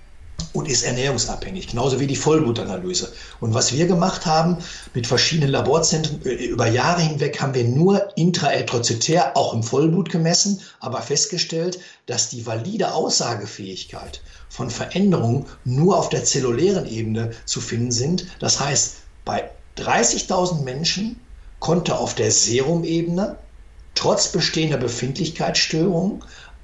und 0.54 0.68
ist 0.68 0.84
ernährungsabhängig, 0.84 1.68
genauso 1.68 2.00
wie 2.00 2.08
die 2.08 2.16
Vollblutanalyse. 2.16 3.12
Und 3.40 3.54
was 3.54 3.74
wir 3.74 3.88
gemacht 3.88 4.26
haben 4.26 4.58
mit 4.94 5.08
verschiedenen 5.08 5.52
Laborzentren, 5.52 6.22
äh, 6.26 6.34
über 6.46 6.68
Jahre 6.68 7.02
hinweg 7.02 7.42
haben 7.42 7.54
wir 7.54 7.64
nur 7.64 8.18
intraerythrozytär, 8.18 9.38
auch 9.38 9.54
im 9.54 9.64
Vollblut 9.64 10.10
gemessen, 10.10 10.62
aber 10.80 11.02
festgestellt, 11.02 11.80
dass 12.06 12.30
die 12.30 12.46
valide 12.46 12.94
Aussagefähigkeit 12.94 14.22
von 14.50 14.70
Veränderungen 14.70 15.46
nur 15.64 15.98
auf 15.98 16.10
der 16.10 16.26
zellulären 16.26 16.88
Ebene 16.88 17.32
zu 17.46 17.62
finden 17.62 17.92
sind. 17.92 18.26
Das 18.40 18.60
heißt, 18.60 18.96
bei 19.24 19.50
30.000 19.78 20.64
Menschen 20.64 21.20
konnte 21.60 21.98
auf 21.98 22.16
der 22.16 22.32
Serumebene 22.32 23.38
trotz 23.96 24.32
bestehender 24.32 24.78
Befindlichkeitsstörungen 24.78 26.24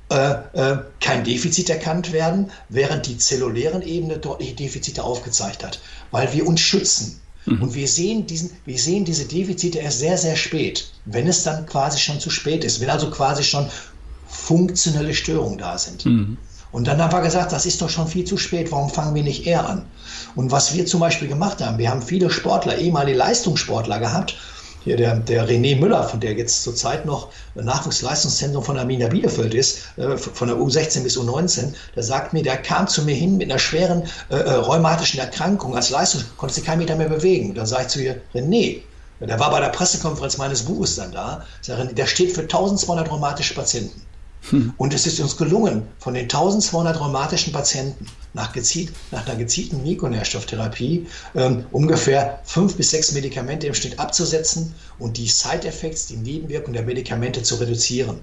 äh, 0.09 0.31
äh, 0.53 0.77
kein 1.01 1.23
Defizit 1.25 1.69
erkannt 1.69 2.13
werden, 2.13 2.51
während 2.69 3.07
die 3.07 3.17
zellulären 3.17 3.81
Ebene 3.81 4.17
deutliche 4.17 4.55
Defizite 4.55 5.03
aufgezeigt 5.03 5.65
hat, 5.65 5.81
weil 6.11 6.31
wir 6.31 6.47
uns 6.47 6.61
schützen. 6.61 7.19
Mhm. 7.45 7.61
Und 7.61 7.75
wir 7.75 7.87
sehen, 7.87 8.25
diesen, 8.25 8.51
wir 8.65 8.79
sehen 8.79 9.03
diese 9.03 9.25
Defizite 9.25 9.79
erst 9.79 9.99
sehr, 9.99 10.17
sehr 10.17 10.35
spät, 10.35 10.91
wenn 11.05 11.27
es 11.27 11.43
dann 11.43 11.65
quasi 11.65 11.99
schon 11.99 12.19
zu 12.19 12.29
spät 12.29 12.63
ist, 12.63 12.79
wenn 12.79 12.89
also 12.89 13.09
quasi 13.09 13.43
schon 13.43 13.69
funktionelle 14.27 15.13
Störungen 15.13 15.57
da 15.57 15.77
sind. 15.77 16.05
Mhm. 16.05 16.37
Und 16.71 16.87
dann 16.87 17.01
haben 17.01 17.13
wir 17.13 17.21
gesagt, 17.21 17.51
das 17.51 17.65
ist 17.65 17.81
doch 17.81 17.89
schon 17.89 18.07
viel 18.07 18.25
zu 18.25 18.37
spät, 18.37 18.71
warum 18.71 18.89
fangen 18.89 19.15
wir 19.15 19.23
nicht 19.23 19.45
eher 19.45 19.67
an? 19.67 19.85
Und 20.35 20.51
was 20.51 20.73
wir 20.73 20.85
zum 20.85 20.99
Beispiel 20.99 21.27
gemacht 21.27 21.61
haben, 21.61 21.77
wir 21.77 21.89
haben 21.89 22.01
viele 22.01 22.29
Sportler, 22.29 22.77
ehemalige 22.77 23.17
Leistungssportler 23.17 23.99
gehabt, 23.99 24.35
hier 24.87 24.95
der, 24.95 25.17
der 25.17 25.47
René 25.47 25.77
Müller, 25.77 26.03
von 26.07 26.21
der 26.21 26.33
jetzt 26.33 26.63
zurzeit 26.63 27.05
noch 27.05 27.27
Nachwuchsleistungszentrum 27.55 28.63
von 28.63 28.79
Arminia 28.79 29.09
Bielefeld 29.09 29.53
ist, 29.53 29.79
äh, 29.97 30.17
von 30.17 30.47
der 30.47 30.57
U16 30.57 31.03
bis 31.03 31.17
U19, 31.17 31.73
der 31.95 32.03
sagt 32.03 32.31
mir, 32.31 32.41
der 32.41 32.57
kam 32.57 32.87
zu 32.87 33.03
mir 33.03 33.13
hin 33.13 33.35
mit 33.35 33.51
einer 33.51 33.59
schweren 33.59 34.03
äh, 34.29 34.35
äh 34.35 34.53
rheumatischen 34.53 35.19
Erkrankung 35.19 35.75
als 35.75 35.89
Leistung, 35.89 36.23
konnte 36.37 36.55
sich 36.55 36.63
keinen 36.63 36.79
Meter 36.79 36.95
mehr 36.95 37.09
bewegen. 37.09 37.53
Dann 37.53 37.65
sage 37.65 37.83
ich 37.83 37.87
zu 37.89 38.01
ihr, 38.01 38.21
René, 38.33 38.81
der 39.19 39.39
war 39.39 39.51
bei 39.51 39.59
der 39.59 39.69
Pressekonferenz 39.69 40.37
meines 40.37 40.63
Buches 40.63 40.95
dann 40.95 41.11
da, 41.11 41.43
der 41.67 42.05
steht 42.05 42.31
für 42.31 42.41
1200 42.41 43.11
rheumatische 43.11 43.55
Patienten. 43.55 44.01
Hm. 44.49 44.73
Und 44.77 44.93
es 44.93 45.05
ist 45.05 45.19
uns 45.19 45.35
gelungen, 45.35 45.87
von 45.99 46.13
den 46.13 46.23
1200 46.23 46.99
rheumatischen 46.99 47.51
Patienten 47.51 48.05
nach, 48.33 48.53
gezielt, 48.53 48.93
nach 49.11 49.25
einer 49.25 49.35
gezielten 49.35 49.83
Mikronährstofftherapie 49.83 51.07
ähm, 51.35 51.65
ungefähr 51.71 52.39
fünf 52.45 52.75
bis 52.75 52.91
sechs 52.91 53.11
Medikamente 53.11 53.67
im 53.67 53.73
Schnitt 53.73 53.99
abzusetzen 53.99 54.73
und 54.99 55.17
die 55.17 55.27
Side-Effects, 55.27 56.07
die 56.07 56.17
Nebenwirkungen 56.17 56.73
der 56.73 56.83
Medikamente 56.83 57.43
zu 57.43 57.55
reduzieren. 57.55 58.19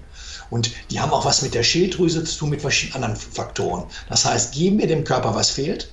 Und 0.49 0.71
die 0.89 0.99
haben 0.99 1.11
auch 1.11 1.25
was 1.25 1.41
mit 1.41 1.53
der 1.53 1.63
Schilddrüse 1.63 2.23
zu 2.23 2.39
tun, 2.39 2.49
mit 2.49 2.61
verschiedenen 2.61 3.03
anderen 3.03 3.15
Faktoren. 3.15 3.83
Das 4.09 4.25
heißt, 4.25 4.53
geben 4.53 4.79
wir 4.79 4.87
dem 4.87 5.03
Körper, 5.03 5.35
was 5.35 5.51
fehlt, 5.51 5.91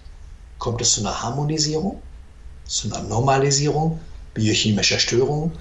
kommt 0.59 0.81
es 0.81 0.95
zu 0.95 1.01
einer 1.01 1.23
Harmonisierung, 1.23 2.01
zu 2.65 2.89
einer 2.89 3.03
Normalisierung 3.03 4.01
biochemischer 4.35 4.99
Störungen 4.99 5.53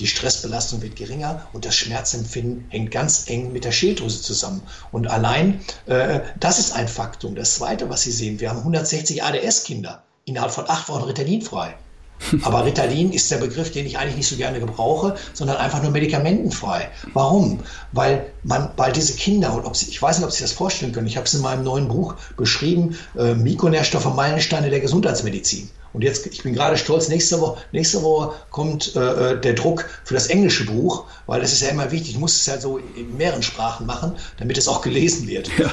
die 0.00 0.06
Stressbelastung 0.06 0.82
wird 0.82 0.96
geringer 0.96 1.46
und 1.52 1.64
das 1.66 1.76
Schmerzempfinden 1.76 2.64
hängt 2.70 2.90
ganz 2.90 3.28
eng 3.28 3.52
mit 3.52 3.64
der 3.64 3.72
Schilddrüse 3.72 4.22
zusammen. 4.22 4.62
Und 4.92 5.08
allein 5.08 5.60
äh, 5.86 6.20
das 6.38 6.58
ist 6.58 6.72
ein 6.72 6.88
Faktum. 6.88 7.34
Das 7.34 7.54
Zweite, 7.54 7.90
was 7.90 8.02
Sie 8.02 8.12
sehen, 8.12 8.40
wir 8.40 8.50
haben 8.50 8.58
160 8.58 9.22
ADS-Kinder 9.22 10.02
innerhalb 10.24 10.52
von 10.52 10.68
acht 10.68 10.88
Wochen 10.88 11.04
Ritalin 11.04 11.42
frei. 11.42 11.74
Aber 12.42 12.64
Ritalin 12.64 13.12
ist 13.12 13.30
der 13.30 13.38
Begriff, 13.38 13.72
den 13.72 13.86
ich 13.86 13.98
eigentlich 13.98 14.16
nicht 14.16 14.28
so 14.28 14.36
gerne 14.36 14.60
gebrauche, 14.60 15.16
sondern 15.32 15.56
einfach 15.56 15.82
nur 15.82 15.90
medikamentenfrei. 15.90 16.90
Warum? 17.14 17.60
Weil 17.92 18.32
man, 18.42 18.70
weil 18.76 18.92
diese 18.92 19.14
Kinder, 19.14 19.54
und 19.54 19.64
ob 19.64 19.76
sie, 19.76 19.88
ich 19.88 20.00
weiß 20.00 20.18
nicht, 20.18 20.26
ob 20.26 20.32
Sie 20.32 20.42
das 20.42 20.52
vorstellen 20.52 20.92
können, 20.92 21.06
ich 21.06 21.16
habe 21.16 21.26
es 21.26 21.34
in 21.34 21.40
meinem 21.40 21.64
neuen 21.64 21.88
Buch 21.88 22.14
beschrieben, 22.36 22.96
äh, 23.18 23.34
Mikronährstoffe, 23.34 24.14
Meilensteine 24.14 24.70
der 24.70 24.80
Gesundheitsmedizin. 24.80 25.70
Und 25.92 26.02
jetzt, 26.02 26.26
ich 26.26 26.42
bin 26.42 26.54
gerade 26.54 26.76
stolz, 26.76 27.08
nächste 27.08 27.40
Woche, 27.40 27.60
nächste 27.72 28.02
Woche 28.02 28.34
kommt 28.50 28.94
äh, 28.94 29.32
äh, 29.32 29.40
der 29.40 29.54
Druck 29.54 29.88
für 30.04 30.14
das 30.14 30.28
englische 30.28 30.66
Buch, 30.66 31.06
weil 31.26 31.40
das 31.40 31.52
ist 31.52 31.62
ja 31.62 31.68
immer 31.68 31.90
wichtig. 31.90 32.10
Ich 32.10 32.18
muss 32.18 32.36
es 32.36 32.46
ja 32.46 32.60
so 32.60 32.78
in 32.78 33.16
mehreren 33.16 33.42
Sprachen 33.42 33.86
machen, 33.86 34.16
damit 34.38 34.58
es 34.58 34.68
auch 34.68 34.82
gelesen 34.82 35.26
wird. 35.26 35.50
Ja. 35.58 35.70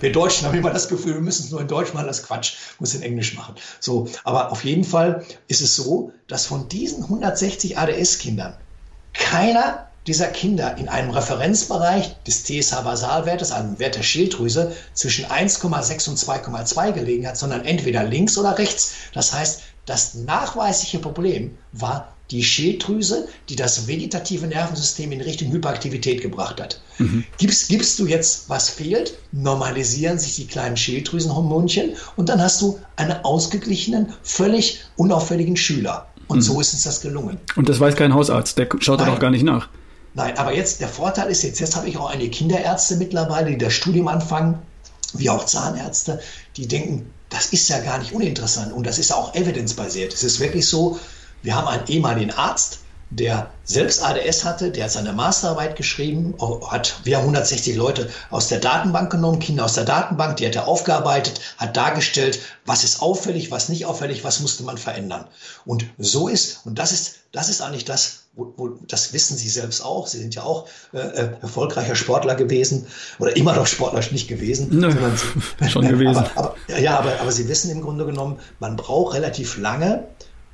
Wir 0.00 0.12
Deutschen 0.12 0.46
haben 0.46 0.58
immer 0.58 0.70
das 0.70 0.88
Gefühl, 0.88 1.14
wir 1.14 1.20
müssen 1.20 1.44
es 1.44 1.50
nur 1.50 1.60
in 1.60 1.68
Deutsch 1.68 1.94
machen, 1.94 2.06
das 2.06 2.20
ist 2.20 2.26
Quatsch, 2.26 2.54
muss 2.78 2.94
in 2.94 3.02
Englisch 3.02 3.34
machen. 3.34 3.54
So, 3.78 4.08
aber 4.24 4.50
auf 4.52 4.64
jeden 4.64 4.84
Fall 4.84 5.24
ist 5.48 5.60
es 5.60 5.76
so, 5.76 6.12
dass 6.26 6.46
von 6.46 6.68
diesen 6.68 7.04
160 7.04 7.78
ADS-Kindern 7.78 8.54
keiner 9.12 9.89
dieser 10.06 10.28
Kinder 10.28 10.76
in 10.78 10.88
einem 10.88 11.10
Referenzbereich 11.10 12.16
des 12.26 12.44
TSH-Basalwertes, 12.44 13.52
einem 13.52 13.78
Wert 13.78 13.96
der 13.96 14.02
Schilddrüse, 14.02 14.72
zwischen 14.94 15.26
1,6 15.26 16.08
und 16.08 16.18
2,2 16.18 16.92
gelegen 16.92 17.26
hat, 17.26 17.36
sondern 17.36 17.64
entweder 17.64 18.04
links 18.04 18.38
oder 18.38 18.58
rechts. 18.58 18.92
Das 19.12 19.32
heißt, 19.32 19.62
das 19.86 20.14
nachweisliche 20.14 20.98
Problem 20.98 21.56
war 21.72 22.14
die 22.30 22.44
Schilddrüse, 22.44 23.26
die 23.48 23.56
das 23.56 23.88
vegetative 23.88 24.46
Nervensystem 24.46 25.10
in 25.10 25.20
Richtung 25.20 25.50
Hyperaktivität 25.50 26.22
gebracht 26.22 26.60
hat. 26.60 26.80
Mhm. 26.98 27.24
Gibst, 27.38 27.68
gibst 27.68 27.98
du 27.98 28.06
jetzt, 28.06 28.48
was 28.48 28.68
fehlt, 28.68 29.14
normalisieren 29.32 30.18
sich 30.18 30.36
die 30.36 30.46
kleinen 30.46 30.76
Schilddrüsenhormonchen 30.76 31.96
und 32.16 32.28
dann 32.28 32.40
hast 32.40 32.60
du 32.62 32.78
einen 32.96 33.24
ausgeglichenen, 33.24 34.12
völlig 34.22 34.80
unauffälligen 34.96 35.56
Schüler. 35.56 36.06
Und 36.28 36.38
mhm. 36.38 36.42
so 36.42 36.60
ist 36.60 36.72
uns 36.72 36.84
das 36.84 37.00
gelungen. 37.00 37.38
Und 37.56 37.68
das 37.68 37.80
weiß 37.80 37.96
kein 37.96 38.14
Hausarzt, 38.14 38.56
der 38.58 38.68
schaut 38.78 39.00
da 39.00 39.06
doch 39.06 39.18
gar 39.18 39.30
nicht 39.30 39.42
nach. 39.42 39.68
Nein, 40.14 40.36
aber 40.38 40.52
jetzt, 40.52 40.80
der 40.80 40.88
Vorteil 40.88 41.30
ist 41.30 41.42
jetzt, 41.42 41.60
jetzt 41.60 41.76
habe 41.76 41.88
ich 41.88 41.96
auch 41.96 42.10
einige 42.10 42.30
Kinderärzte 42.30 42.96
mittlerweile, 42.96 43.50
die 43.50 43.58
das 43.58 43.72
Studium 43.72 44.08
anfangen, 44.08 44.60
wie 45.12 45.30
auch 45.30 45.46
Zahnärzte, 45.46 46.20
die 46.56 46.66
denken, 46.66 47.12
das 47.28 47.46
ist 47.46 47.68
ja 47.68 47.78
gar 47.78 47.98
nicht 47.98 48.12
uninteressant 48.12 48.72
und 48.72 48.86
das 48.86 48.98
ist 48.98 49.12
auch 49.12 49.34
evidenzbasiert. 49.34 50.12
Es 50.12 50.24
ist 50.24 50.40
wirklich 50.40 50.66
so, 50.66 50.98
wir 51.42 51.54
haben 51.54 51.68
einen 51.68 51.86
ehemaligen 51.86 52.32
Arzt, 52.32 52.79
der 53.10 53.50
selbst 53.64 54.02
ADS 54.02 54.44
hatte, 54.44 54.70
der 54.70 54.84
hat 54.84 54.92
seine 54.92 55.12
Masterarbeit 55.12 55.76
geschrieben, 55.76 56.34
hat 56.68 57.00
wir 57.04 57.16
haben 57.16 57.24
160 57.24 57.76
Leute 57.76 58.08
aus 58.30 58.48
der 58.48 58.60
Datenbank 58.60 59.10
genommen, 59.10 59.40
Kinder 59.40 59.64
aus 59.64 59.74
der 59.74 59.84
Datenbank, 59.84 60.36
die 60.36 60.46
hat 60.46 60.54
er 60.54 60.68
aufgearbeitet, 60.68 61.40
hat 61.58 61.76
dargestellt, 61.76 62.38
was 62.64 62.84
ist 62.84 63.02
auffällig, 63.02 63.50
was 63.50 63.68
nicht 63.68 63.84
auffällig, 63.84 64.22
was 64.22 64.40
musste 64.40 64.62
man 64.62 64.78
verändern. 64.78 65.26
Und 65.64 65.86
so 65.98 66.28
ist, 66.28 66.64
und 66.64 66.78
das 66.78 66.92
ist, 66.92 67.16
das 67.32 67.48
ist 67.48 67.62
eigentlich 67.62 67.84
das, 67.84 68.24
wo, 68.34 68.52
wo, 68.56 68.68
das 68.86 69.12
wissen 69.12 69.36
Sie 69.36 69.48
selbst 69.48 69.84
auch. 69.84 70.06
Sie 70.06 70.18
sind 70.18 70.34
ja 70.36 70.42
auch 70.42 70.68
äh, 70.92 70.98
äh 70.98 71.30
erfolgreicher 71.42 71.96
Sportler 71.96 72.36
gewesen 72.36 72.86
oder 73.18 73.36
immer 73.36 73.54
noch 73.54 73.66
Sportler 73.66 74.02
nicht 74.12 74.28
gewesen. 74.28 74.68
Nö, 74.70 74.92
Sie, 75.60 75.68
schon 75.68 75.88
gewesen. 75.88 76.16
Aber, 76.16 76.54
aber, 76.68 76.80
ja, 76.80 76.98
aber, 76.98 77.20
aber 77.20 77.32
Sie 77.32 77.48
wissen 77.48 77.70
im 77.70 77.82
Grunde 77.82 78.06
genommen, 78.06 78.38
man 78.60 78.76
braucht 78.76 79.14
relativ 79.14 79.58
lange, 79.58 80.04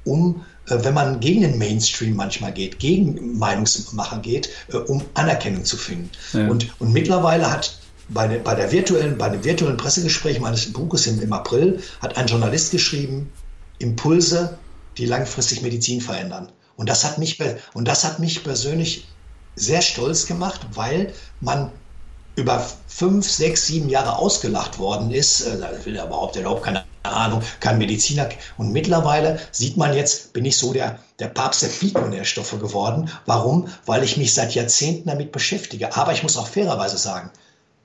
um 0.07 0.45
äh, 0.69 0.79
wenn 0.83 0.95
man 0.95 1.21
gegen 1.21 1.43
den 1.43 1.59
Mainstream 1.59 2.17
manchmal 2.17 2.53
geht, 2.53 2.79
gegen 2.79 3.39
Meinungsmacher 3.39 4.19
geht, 4.19 4.49
äh, 4.73 4.77
um 4.77 5.03
Anerkennung 5.15 5.65
zu 5.65 5.77
finden. 5.77 6.11
Ja. 6.33 6.49
Und, 6.49 6.69
und 6.81 6.93
mittlerweile 6.93 7.51
hat 7.51 7.79
bei, 8.09 8.27
der, 8.27 8.39
bei, 8.39 8.55
der 8.55 8.71
virtuellen, 8.73 9.19
bei 9.19 9.29
dem 9.29 9.45
virtuellen 9.45 9.77
Pressegespräch 9.77 10.41
meines 10.41 10.73
Buches 10.73 11.07
im, 11.07 11.21
im 11.21 11.33
April 11.33 11.81
hat 12.01 12.17
ein 12.17 12.27
Journalist 12.27 12.71
geschrieben, 12.71 13.33
Impulse, 13.79 14.59
die 14.97 15.07
langfristig 15.07 15.63
Medizin 15.63 16.01
verändern. 16.01 16.51
Und 16.77 16.89
das 16.89 17.05
hat 17.05 17.19
mich, 17.19 17.39
und 17.75 17.89
das 17.89 18.05
hat 18.05 18.19
mich 18.19 18.43
persönlich 18.45 19.07
sehr 19.57 19.83
stolz 19.83 20.27
gemacht, 20.27 20.61
weil 20.75 21.13
man 21.41 21.71
über 22.37 22.65
fünf, 22.87 23.29
sechs, 23.29 23.67
sieben 23.67 23.89
Jahre 23.89 24.19
ausgelacht 24.19 24.79
worden 24.79 25.11
ist. 25.11 25.41
Äh, 25.41 25.59
da 25.59 25.71
will 25.85 25.97
er 25.97 26.07
überhaupt, 26.07 26.37
überhaupt 26.37 26.65
keine 26.65 26.85
Ahnung, 27.13 27.43
kein 27.61 27.79
Mediziner. 27.79 28.29
Und 28.57 28.73
mittlerweile 28.73 29.39
sieht 29.53 29.77
man 29.77 29.95
jetzt, 29.95 30.33
bin 30.33 30.45
ich 30.45 30.57
so 30.57 30.73
der, 30.73 30.99
der 31.19 31.29
Papst 31.29 31.63
der 31.63 31.71
Phytonährstoffe 31.71 32.59
geworden. 32.59 33.11
Warum? 33.27 33.69
Weil 33.85 34.03
ich 34.05 34.17
mich 34.17 34.35
seit 34.35 34.55
Jahrzehnten 34.55 35.09
damit 35.09 35.33
beschäftige. 35.33 35.97
Aber 35.97 36.13
ich 36.13 36.23
muss 36.23 36.37
auch 36.37 36.49
fairerweise 36.49 36.99
sagen, 36.99 37.31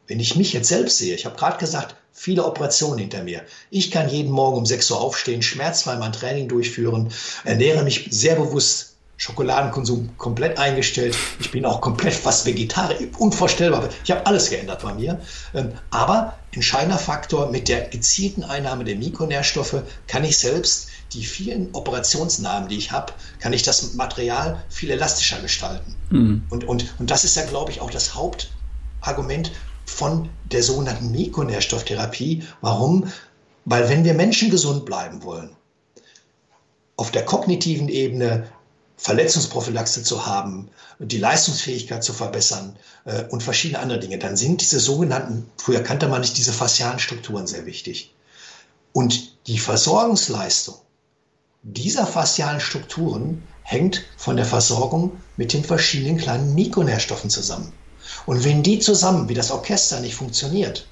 wenn 0.08 0.20
ich 0.20 0.36
mich 0.36 0.54
jetzt 0.54 0.68
selbst 0.68 0.98
sehe, 0.98 1.16
ich 1.16 1.26
habe 1.26 1.38
gerade 1.38 1.58
gesagt, 1.58 1.96
viele 2.12 2.46
Operationen 2.46 3.00
hinter 3.00 3.24
mir. 3.24 3.44
Ich 3.70 3.92
kann 3.92 4.10
jeden 4.10 4.32
Morgen 4.32 4.58
um 4.58 4.66
6 4.66 4.92
Uhr 4.92 5.02
aufstehen, 5.02 5.42
schmerzfrei 5.42 5.96
mein 5.96 6.12
Training 6.12 6.50
durchführen, 6.50 7.14
ernähre 7.46 7.84
mich 7.84 8.08
sehr 8.12 8.36
bewusst 8.36 8.91
Schokoladenkonsum 9.22 10.18
komplett 10.18 10.58
eingestellt. 10.58 11.16
Ich 11.40 11.52
bin 11.52 11.64
auch 11.64 11.80
komplett 11.80 12.16
fast 12.16 12.48
Vegetarier, 12.48 13.08
unvorstellbar. 13.20 13.88
Ich 14.04 14.10
habe 14.10 14.26
alles 14.26 14.50
geändert 14.50 14.82
bei 14.82 14.96
mir. 14.96 15.22
Ähm, 15.54 15.74
aber 15.92 16.40
entscheidender 16.54 16.98
Faktor 16.98 17.52
mit 17.52 17.68
der 17.68 17.82
gezielten 17.82 18.44
Einnahme 18.44 18.84
der 18.84 18.96
Mikronährstoffe 18.96 19.84
kann 20.08 20.24
ich 20.24 20.40
selbst 20.40 20.88
die 21.14 21.24
vielen 21.24 21.70
Operationsnamen, 21.74 22.68
die 22.68 22.78
ich 22.78 22.92
habe, 22.92 23.14
kann 23.40 23.54
ich 23.54 23.62
das 23.62 23.94
Material 23.94 24.64
viel 24.70 24.90
elastischer 24.90 25.40
gestalten. 25.40 25.96
Mhm. 26.10 26.44
Und, 26.50 26.64
und, 26.64 26.92
und 26.98 27.12
das 27.12 27.24
ist 27.24 27.36
ja, 27.36 27.46
glaube 27.46 27.70
ich, 27.70 27.80
auch 27.80 27.92
das 27.92 28.16
Hauptargument 28.16 29.52
von 29.86 30.30
der 30.46 30.64
sogenannten 30.64 31.12
Mikronährstofftherapie. 31.12 32.42
Warum? 32.62 33.06
Weil 33.66 33.88
wenn 33.88 34.04
wir 34.04 34.16
Menschen 34.16 34.50
gesund 34.50 34.84
bleiben 34.86 35.22
wollen, 35.22 35.56
auf 36.96 37.12
der 37.12 37.24
kognitiven 37.24 37.88
Ebene 37.88 38.48
Verletzungsprophylaxe 39.02 40.04
zu 40.04 40.28
haben, 40.28 40.70
die 41.00 41.18
Leistungsfähigkeit 41.18 42.04
zu 42.04 42.14
verbessern 42.14 42.78
äh, 43.06 43.24
und 43.30 43.42
verschiedene 43.42 43.80
andere 43.80 44.00
Dinge, 44.00 44.20
dann 44.20 44.38
sind 44.38 44.62
diese 44.62 44.80
sogenannten, 44.80 45.50
früher 45.58 45.82
kannte 45.82 46.08
man 46.08 46.22
nicht 46.22 46.38
diese 46.38 46.54
faszialen 46.54 47.00
Strukturen 47.00 47.48
sehr 47.48 47.66
wichtig. 47.66 48.14
Und 48.94 49.48
die 49.48 49.58
Versorgungsleistung 49.58 50.76
dieser 51.64 52.06
faszialen 52.06 52.60
Strukturen 52.60 53.42
hängt 53.64 54.04
von 54.18 54.36
der 54.36 54.46
Versorgung 54.46 55.14
mit 55.36 55.54
den 55.54 55.64
verschiedenen 55.64 56.18
kleinen 56.18 56.54
Mikronährstoffen 56.54 57.32
zusammen. 57.32 57.74
Und 58.28 58.44
wenn 58.44 58.62
die 58.62 58.78
zusammen 58.78 59.30
wie 59.30 59.34
das 59.34 59.50
Orchester 59.50 60.00
nicht 60.00 60.16
funktioniert, 60.16 60.88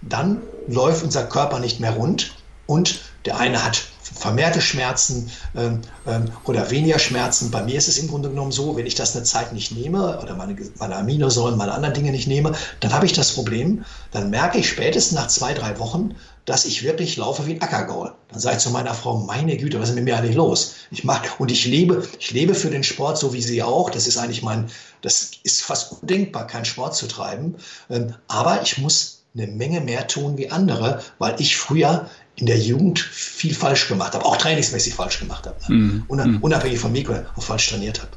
dann 0.00 0.42
läuft 0.68 1.02
unser 1.02 1.24
Körper 1.24 1.58
nicht 1.58 1.80
mehr 1.80 1.92
rund 1.92 2.36
und 2.66 3.00
der 3.24 3.38
eine 3.38 3.64
hat 3.64 3.82
vermehrte 4.14 4.60
Schmerzen 4.60 5.30
ähm, 5.56 5.80
ähm, 6.06 6.30
oder 6.44 6.70
weniger 6.70 6.98
Schmerzen. 6.98 7.50
Bei 7.50 7.62
mir 7.62 7.76
ist 7.76 7.88
es 7.88 7.98
im 7.98 8.08
Grunde 8.08 8.28
genommen 8.28 8.52
so, 8.52 8.76
wenn 8.76 8.86
ich 8.86 8.94
das 8.94 9.14
eine 9.16 9.24
Zeit 9.24 9.52
nicht 9.52 9.72
nehme 9.72 10.20
oder 10.20 10.36
meine, 10.36 10.56
meine 10.78 10.96
Aminosäuren, 10.96 11.56
meine 11.56 11.72
anderen 11.72 11.94
Dinge 11.94 12.10
nicht 12.10 12.28
nehme, 12.28 12.52
dann 12.80 12.92
habe 12.92 13.06
ich 13.06 13.12
das 13.12 13.32
Problem, 13.32 13.84
dann 14.10 14.30
merke 14.30 14.58
ich 14.58 14.68
spätestens 14.68 15.18
nach 15.18 15.28
zwei, 15.28 15.54
drei 15.54 15.78
Wochen, 15.78 16.14
dass 16.44 16.64
ich 16.64 16.82
wirklich 16.82 17.16
laufe 17.16 17.46
wie 17.46 17.52
ein 17.52 17.62
Ackergaul. 17.62 18.12
Dann 18.30 18.40
sage 18.40 18.56
ich 18.56 18.62
zu 18.62 18.70
meiner 18.70 18.94
Frau, 18.94 19.18
meine 19.18 19.56
Güte, 19.56 19.80
was 19.80 19.90
ist 19.90 19.94
mit 19.94 20.04
mir 20.04 20.16
eigentlich 20.16 20.36
los? 20.36 20.74
Ich 20.90 21.04
mag, 21.04 21.36
und 21.38 21.50
ich 21.50 21.66
lebe, 21.66 22.06
ich 22.18 22.32
lebe 22.32 22.54
für 22.54 22.70
den 22.70 22.82
Sport, 22.82 23.18
so 23.18 23.32
wie 23.32 23.42
sie 23.42 23.62
auch. 23.62 23.90
Das 23.90 24.06
ist 24.06 24.18
eigentlich 24.18 24.42
mein, 24.42 24.68
das 25.02 25.30
ist 25.44 25.62
fast 25.62 25.92
undenkbar, 25.92 26.46
keinen 26.46 26.64
Sport 26.64 26.96
zu 26.96 27.06
treiben. 27.06 27.56
Ähm, 27.88 28.14
aber 28.26 28.62
ich 28.62 28.78
muss 28.78 29.22
eine 29.34 29.46
Menge 29.46 29.80
mehr 29.80 30.06
tun 30.06 30.36
wie 30.36 30.50
andere, 30.50 31.00
weil 31.18 31.36
ich 31.38 31.56
früher 31.56 32.10
in 32.36 32.46
der 32.46 32.58
Jugend 32.58 32.98
viel 32.98 33.54
falsch 33.54 33.88
gemacht 33.88 34.14
habe, 34.14 34.24
auch 34.24 34.36
trainingsmäßig 34.36 34.94
falsch 34.94 35.18
gemacht 35.20 35.46
habe. 35.46 35.56
Ne? 35.68 36.02
Mm, 36.08 36.38
Unabhängig 36.40 36.78
von 36.78 36.92
Mikro 36.92 37.14
auch 37.36 37.42
falsch 37.42 37.68
trainiert 37.68 38.00
habe. 38.00 38.10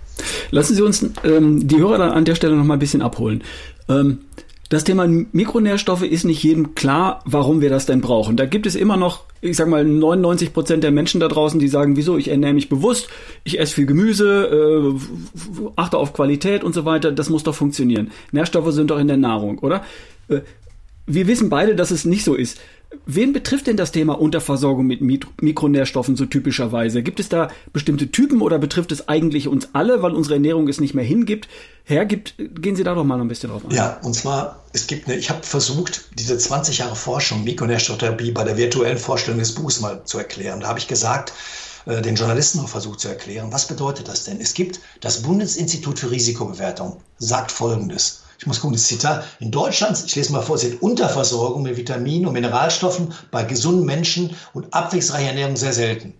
Lassen 0.51 0.75
Sie 0.75 0.81
uns 0.81 1.05
ähm, 1.23 1.67
die 1.67 1.77
Hörer 1.77 1.97
dann 1.97 2.11
an 2.11 2.25
der 2.25 2.35
Stelle 2.35 2.55
noch 2.55 2.63
mal 2.63 2.75
ein 2.75 2.79
bisschen 2.79 3.01
abholen. 3.01 3.43
Ähm, 3.89 4.19
das 4.69 4.83
Thema 4.83 5.07
Mikronährstoffe 5.07 6.01
ist 6.01 6.23
nicht 6.23 6.41
jedem 6.41 6.73
klar, 6.73 7.21
warum 7.25 7.61
wir 7.61 7.69
das 7.69 7.85
denn 7.85 8.01
brauchen. 8.01 8.35
Da 8.35 8.45
gibt 8.45 8.65
es 8.65 8.75
immer 8.75 8.97
noch, 8.97 9.23
ich 9.41 9.57
sag 9.57 9.67
mal, 9.67 9.85
99 9.85 10.53
Prozent 10.53 10.83
der 10.83 10.91
Menschen 10.91 11.19
da 11.19 11.27
draußen, 11.27 11.59
die 11.59 11.67
sagen, 11.67 11.95
wieso, 11.95 12.17
ich 12.17 12.29
ernähre 12.29 12.53
mich 12.53 12.67
bewusst, 12.67 13.07
ich 13.43 13.59
esse 13.59 13.75
viel 13.75 13.85
Gemüse, 13.85 14.95
äh, 14.97 15.69
achte 15.75 15.97
auf 15.97 16.13
Qualität 16.13 16.63
und 16.63 16.73
so 16.73 16.83
weiter, 16.83 17.11
das 17.11 17.29
muss 17.29 17.43
doch 17.43 17.53
funktionieren. 17.53 18.11
Nährstoffe 18.31 18.73
sind 18.73 18.89
doch 18.89 18.97
in 18.97 19.07
der 19.07 19.17
Nahrung, 19.17 19.59
oder? 19.59 19.83
Äh, 20.29 20.39
wir 21.05 21.27
wissen 21.27 21.49
beide, 21.49 21.75
dass 21.75 21.91
es 21.91 22.05
nicht 22.05 22.23
so 22.23 22.33
ist. 22.33 22.59
Wen 23.05 23.33
betrifft 23.33 23.67
denn 23.67 23.77
das 23.77 23.91
Thema 23.91 24.19
Unterversorgung 24.19 24.85
mit 24.85 25.01
Mikronährstoffen 25.01 26.15
so 26.15 26.25
typischerweise? 26.25 27.03
Gibt 27.03 27.19
es 27.19 27.29
da 27.29 27.49
bestimmte 27.73 28.11
Typen 28.11 28.41
oder 28.41 28.59
betrifft 28.59 28.91
es 28.91 29.07
eigentlich 29.07 29.47
uns 29.47 29.69
alle, 29.73 30.01
weil 30.01 30.13
unsere 30.13 30.35
Ernährung 30.35 30.67
es 30.67 30.79
nicht 30.79 30.93
mehr 30.93 31.03
hingibt? 31.03 31.47
Hergibt, 31.83 32.35
gehen 32.37 32.75
Sie 32.75 32.83
da 32.83 32.95
doch 32.95 33.03
mal 33.03 33.19
ein 33.19 33.27
bisschen 33.27 33.49
drauf 33.49 33.63
ein. 33.63 33.75
Ja, 33.75 33.99
und 34.03 34.13
zwar, 34.13 34.63
es 34.73 34.87
gibt 34.87 35.07
eine, 35.07 35.17
ich 35.17 35.29
habe 35.29 35.43
versucht, 35.43 36.09
diese 36.17 36.37
20 36.37 36.79
Jahre 36.79 36.95
Forschung, 36.95 37.43
Mikronährstofftherapie 37.43 38.31
bei 38.31 38.43
der 38.43 38.57
virtuellen 38.57 38.97
Vorstellung 38.97 39.39
des 39.39 39.53
Buchs 39.53 39.79
mal 39.81 40.03
zu 40.03 40.17
erklären. 40.17 40.61
Da 40.61 40.67
habe 40.67 40.79
ich 40.79 40.87
gesagt, 40.87 41.33
äh, 41.85 42.01
den 42.01 42.15
Journalisten 42.15 42.59
auch 42.59 42.69
versucht 42.69 42.99
zu 42.99 43.07
erklären, 43.07 43.51
was 43.51 43.67
bedeutet 43.67 44.07
das 44.07 44.23
denn? 44.23 44.41
Es 44.41 44.53
gibt 44.53 44.79
das 45.01 45.21
Bundesinstitut 45.21 45.99
für 45.99 46.11
Risikobewertung, 46.11 46.97
sagt 47.19 47.51
Folgendes 47.51 48.24
ich 48.37 48.47
muss 48.47 48.59
gucken, 48.59 48.75
das 48.75 48.87
Zitat, 48.87 49.25
in 49.39 49.51
Deutschland, 49.51 50.01
ich 50.05 50.15
lese 50.15 50.31
mal 50.31 50.41
vor, 50.41 50.57
sind 50.57 50.81
Unterversorgung 50.81 51.63
mit 51.63 51.77
Vitaminen 51.77 52.27
und 52.27 52.33
Mineralstoffen 52.33 53.13
bei 53.31 53.43
gesunden 53.43 53.85
Menschen 53.85 54.35
und 54.53 54.73
abwechslungsreicher 54.73 55.29
Ernährung 55.29 55.55
sehr 55.55 55.73
selten. 55.73 56.13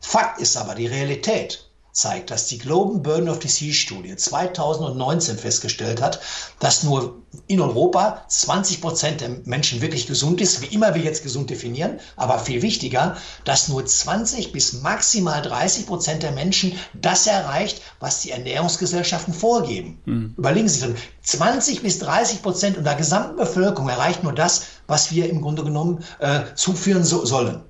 Fakt 0.00 0.40
ist 0.40 0.56
aber, 0.56 0.74
die 0.74 0.86
Realität 0.86 1.68
zeigt, 1.94 2.32
dass 2.32 2.48
die 2.48 2.58
Global 2.58 2.98
Burden 2.98 3.28
of 3.28 3.38
Disease 3.38 3.78
Studie 3.78 4.16
2019 4.16 5.38
festgestellt 5.38 6.02
hat, 6.02 6.20
dass 6.58 6.82
nur 6.82 7.22
in 7.46 7.60
Europa 7.60 8.24
20 8.28 8.80
Prozent 8.80 9.20
der 9.20 9.28
Menschen 9.44 9.80
wirklich 9.80 10.08
gesund 10.08 10.40
ist, 10.40 10.60
wie 10.60 10.74
immer 10.74 10.96
wir 10.96 11.02
jetzt 11.02 11.22
gesund 11.22 11.50
definieren, 11.50 12.00
aber 12.16 12.40
viel 12.40 12.62
wichtiger, 12.62 13.16
dass 13.44 13.68
nur 13.68 13.86
20 13.86 14.50
bis 14.50 14.82
maximal 14.82 15.40
30 15.40 15.86
Prozent 15.86 16.24
der 16.24 16.32
Menschen 16.32 16.76
das 16.94 17.28
erreicht, 17.28 17.80
was 18.00 18.20
die 18.20 18.32
Ernährungsgesellschaften 18.32 19.32
vorgeben. 19.32 20.00
Mhm. 20.04 20.34
Überlegen 20.36 20.68
Sie 20.68 20.80
sich, 20.80 20.94
20 21.22 21.82
bis 21.82 22.00
30 22.00 22.42
Prozent 22.42 22.76
unserer 22.76 22.96
gesamten 22.96 23.36
Bevölkerung 23.36 23.88
erreicht 23.88 24.24
nur 24.24 24.32
das, 24.32 24.64
was 24.88 25.12
wir 25.12 25.30
im 25.30 25.40
Grunde 25.40 25.62
genommen 25.62 26.02
äh, 26.18 26.40
zuführen 26.56 27.04
so, 27.04 27.24
sollen. 27.24 27.62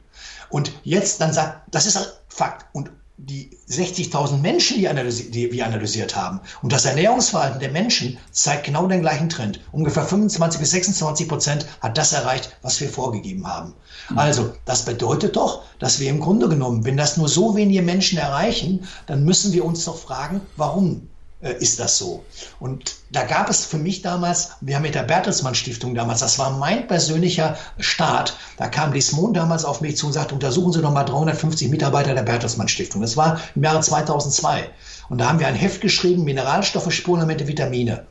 Und 0.48 0.72
jetzt 0.82 1.20
dann 1.20 1.32
sagt, 1.32 1.62
das 1.70 1.84
ist 1.84 2.20
Fakt. 2.28 2.66
Und 2.72 2.90
die 3.16 3.50
60.000 3.68 4.38
Menschen, 4.38 4.78
die, 4.78 4.88
analysi 4.88 5.30
die, 5.30 5.52
wir 5.52 5.64
analysiert 5.64 6.16
haben. 6.16 6.40
Und 6.62 6.72
das 6.72 6.84
Ernährungsverhalten 6.84 7.60
der 7.60 7.70
Menschen 7.70 8.18
zeigt 8.32 8.64
genau 8.64 8.88
den 8.88 9.02
gleichen 9.02 9.28
Trend. 9.28 9.60
Ungefähr 9.70 10.04
25 10.04 10.60
bis 10.60 10.70
26 10.72 11.28
Prozent 11.28 11.66
hat 11.80 11.96
das 11.96 12.12
erreicht, 12.12 12.56
was 12.62 12.80
wir 12.80 12.88
vorgegeben 12.88 13.46
haben. 13.46 13.74
Mhm. 14.08 14.18
Also, 14.18 14.52
das 14.64 14.84
bedeutet 14.84 15.36
doch, 15.36 15.62
dass 15.78 16.00
wir 16.00 16.10
im 16.10 16.18
Grunde 16.18 16.48
genommen, 16.48 16.84
wenn 16.84 16.96
das 16.96 17.16
nur 17.16 17.28
so 17.28 17.54
wenige 17.54 17.82
Menschen 17.82 18.18
erreichen, 18.18 18.86
dann 19.06 19.24
müssen 19.24 19.52
wir 19.52 19.64
uns 19.64 19.84
doch 19.84 19.96
fragen, 19.96 20.40
warum 20.56 21.08
ist 21.40 21.78
das 21.78 21.98
so. 21.98 22.24
Und 22.58 22.94
da 23.10 23.24
gab 23.24 23.50
es 23.50 23.66
für 23.66 23.76
mich 23.76 24.02
damals, 24.02 24.52
wir 24.60 24.76
haben 24.76 24.82
mit 24.82 24.94
der 24.94 25.02
Bertelsmann 25.02 25.54
Stiftung 25.54 25.94
damals, 25.94 26.20
das 26.20 26.38
war 26.38 26.50
mein 26.50 26.86
persönlicher 26.86 27.56
Start, 27.78 28.36
da 28.56 28.68
kam 28.68 28.92
Lismon 28.92 29.34
damals 29.34 29.64
auf 29.64 29.80
mich 29.80 29.96
zu 29.96 30.06
und 30.06 30.14
sagte, 30.14 30.34
untersuchen 30.34 30.72
Sie 30.72 30.80
doch 30.80 30.90
mal 30.90 31.04
350 31.04 31.68
Mitarbeiter 31.68 32.14
der 32.14 32.22
Bertelsmann 32.22 32.68
Stiftung. 32.68 33.02
Das 33.02 33.16
war 33.16 33.40
im 33.54 33.62
Jahre 33.62 33.80
2002. 33.80 34.70
Und 35.10 35.18
da 35.18 35.28
haben 35.28 35.38
wir 35.38 35.46
ein 35.46 35.54
Heft 35.54 35.80
geschrieben, 35.82 36.24
Mineralstoffe, 36.24 36.92
Spurenelemente, 36.92 37.46
Vitamine. 37.46 38.06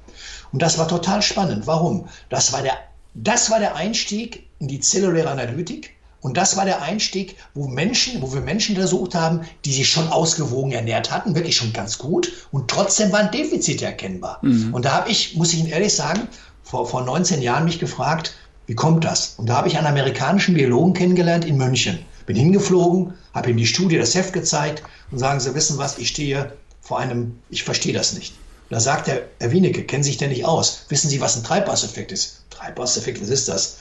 Und 0.52 0.62
das 0.62 0.78
war 0.78 0.88
total 0.88 1.22
spannend. 1.22 1.66
Warum? 1.66 2.08
Das 2.30 2.54
war 2.54 2.62
der, 2.62 2.78
das 3.16 3.50
war 3.50 3.60
der 3.60 3.76
Einstieg 3.76 4.48
in 4.60 4.68
die 4.68 4.80
zelluläre 4.80 5.32
Analytik. 5.32 5.96
Und 6.24 6.38
das 6.38 6.56
war 6.56 6.64
der 6.64 6.82
Einstieg, 6.82 7.36
wo 7.54 7.68
Menschen, 7.68 8.22
wo 8.22 8.34
wir 8.34 8.40
Menschen 8.40 8.76
untersucht 8.76 9.14
haben, 9.14 9.42
die 9.66 9.74
sich 9.74 9.90
schon 9.90 10.08
ausgewogen 10.08 10.72
ernährt 10.72 11.12
hatten, 11.12 11.36
wirklich 11.36 11.58
schon 11.58 11.74
ganz 11.74 11.98
gut. 11.98 12.32
Und 12.50 12.70
trotzdem 12.70 13.12
waren 13.12 13.30
Defizite 13.30 13.86
erkennbar. 13.86 14.40
Mhm. 14.42 14.74
Und 14.74 14.86
da 14.86 14.94
habe 14.94 15.12
ich, 15.12 15.36
muss 15.36 15.52
ich 15.52 15.60
Ihnen 15.60 15.68
ehrlich 15.68 15.94
sagen, 15.94 16.30
vor, 16.64 16.88
vor 16.88 17.04
19 17.04 17.42
Jahren 17.42 17.66
mich 17.66 17.78
gefragt, 17.78 18.36
wie 18.68 18.74
kommt 18.74 19.04
das? 19.04 19.34
Und 19.36 19.48
da 19.48 19.58
habe 19.58 19.68
ich 19.68 19.78
einen 19.78 19.86
amerikanischen 19.86 20.56
Biologen 20.56 20.94
kennengelernt 20.94 21.44
in 21.44 21.58
München. 21.58 22.00
Bin 22.26 22.38
hingeflogen, 22.38 23.16
habe 23.34 23.50
ihm 23.50 23.58
die 23.58 23.68
Studie, 23.68 23.98
das 23.98 24.16
Heft 24.16 24.32
gezeigt 24.32 24.82
und 25.12 25.20
sagen, 25.20 25.42
Sie 25.42 25.54
wissen 25.54 25.78
was, 25.78 25.98
ich 25.98 26.08
stehe 26.08 26.54
vor 26.80 27.00
einem, 27.00 27.38
ich 27.50 27.66
verstehe 27.66 27.94
das 27.94 28.14
nicht. 28.14 28.34
da 28.70 28.80
sagt 28.80 29.10
er, 29.10 29.24
Herr 29.42 29.52
Wienecke, 29.52 29.84
kennen 29.84 30.04
Sie 30.04 30.12
sich 30.12 30.20
denn 30.20 30.30
nicht 30.30 30.46
aus? 30.46 30.86
Wissen 30.88 31.10
Sie, 31.10 31.20
was 31.20 31.36
ein 31.36 31.44
Treibhauseffekt 31.44 32.14
ist? 32.14 32.46
Treibhauseffekt, 32.50 33.22
was 33.22 33.28
ist 33.28 33.50
das? 33.50 33.76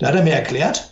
Da 0.00 0.08
hat 0.08 0.16
er 0.16 0.24
mir 0.24 0.34
erklärt, 0.34 0.90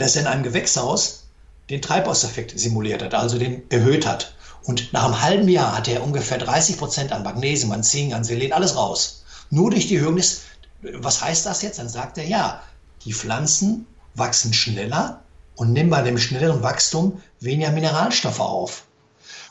dass 0.00 0.16
er 0.16 0.22
in 0.22 0.28
einem 0.28 0.42
Gewächshaus 0.42 1.24
den 1.68 1.82
Treibhauseffekt 1.82 2.58
simuliert 2.58 3.02
hat, 3.02 3.14
also 3.14 3.38
den 3.38 3.62
erhöht 3.70 4.06
hat. 4.06 4.34
Und 4.64 4.92
nach 4.92 5.04
einem 5.04 5.22
halben 5.22 5.48
Jahr 5.48 5.76
hatte 5.76 5.92
er 5.92 6.02
ungefähr 6.02 6.38
30 6.38 6.78
Prozent 6.78 7.12
an 7.12 7.22
Magnesium, 7.22 7.72
an 7.72 7.82
Zink, 7.82 8.14
an 8.14 8.24
Selen, 8.24 8.52
alles 8.52 8.76
raus. 8.76 9.24
Nur 9.50 9.70
durch 9.70 9.88
die 9.88 9.96
Erhöhung 9.96 10.16
des, 10.16 10.42
was 10.82 11.22
heißt 11.22 11.46
das 11.46 11.62
jetzt? 11.62 11.78
Dann 11.78 11.88
sagt 11.88 12.18
er, 12.18 12.26
ja, 12.26 12.62
die 13.04 13.12
Pflanzen 13.12 13.86
wachsen 14.14 14.52
schneller 14.52 15.22
und 15.56 15.72
nehmen 15.72 15.90
bei 15.90 16.02
dem 16.02 16.18
schnelleren 16.18 16.62
Wachstum 16.62 17.20
weniger 17.40 17.70
Mineralstoffe 17.70 18.40
auf. 18.40 18.84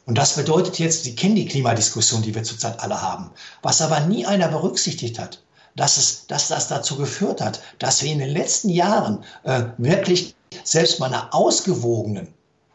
Und 0.06 0.18
das 0.18 0.36
bedeutet 0.36 0.80
jetzt, 0.80 1.04
Sie 1.04 1.16
kennen 1.16 1.36
die 1.36 1.48
Klimadiskussion, 1.48 2.24
die 2.24 2.34
wir 2.34 2.44
zurzeit 2.44 2.80
alle 2.80 3.02
haben. 3.02 3.30
Was 3.62 3.82
aber 3.82 4.00
nie 4.02 4.26
einer 4.26 4.48
berücksichtigt 4.48 5.20
hat, 5.20 5.44
dass, 5.80 5.96
es, 5.98 6.28
dass 6.28 6.50
das 6.50 6.68
dazu 6.68 6.98
geführt 6.98 7.40
hat, 7.40 7.62
dass 7.80 8.04
wir 8.04 8.12
in 8.12 8.20
den 8.20 8.30
letzten 8.30 8.70
Jahren 8.70 9.24
äh, 9.44 9.64
wirklich 9.78 10.36
selbst 10.64 11.00
bei 11.00 11.06
einer 11.06 11.34
ausgewogenen 11.34 12.28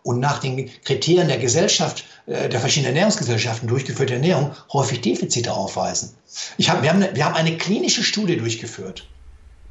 und 0.05 0.21
nach 0.21 0.39
den 0.39 0.71
Kriterien 0.85 1.29
der 1.29 1.39
Gesellschaft, 1.39 2.05
äh, 2.27 2.49
der 2.49 2.61
verschiedenen 2.61 2.95
Ernährungsgesellschaften 2.95 3.69
durchgeführte 3.69 4.15
Ernährung 4.15 4.53
häufig 4.73 5.03
Defizite 5.03 5.53
aufweisen. 5.53 6.15
Ich 6.57 6.71
hab, 6.71 6.83
wir, 6.83 6.89
haben 6.89 7.03
eine, 7.03 7.15
wir 7.15 7.27
haben 7.27 7.35
eine 7.35 7.59
klinische 7.59 8.03
Studie 8.03 8.39
durchgeführt 8.39 9.07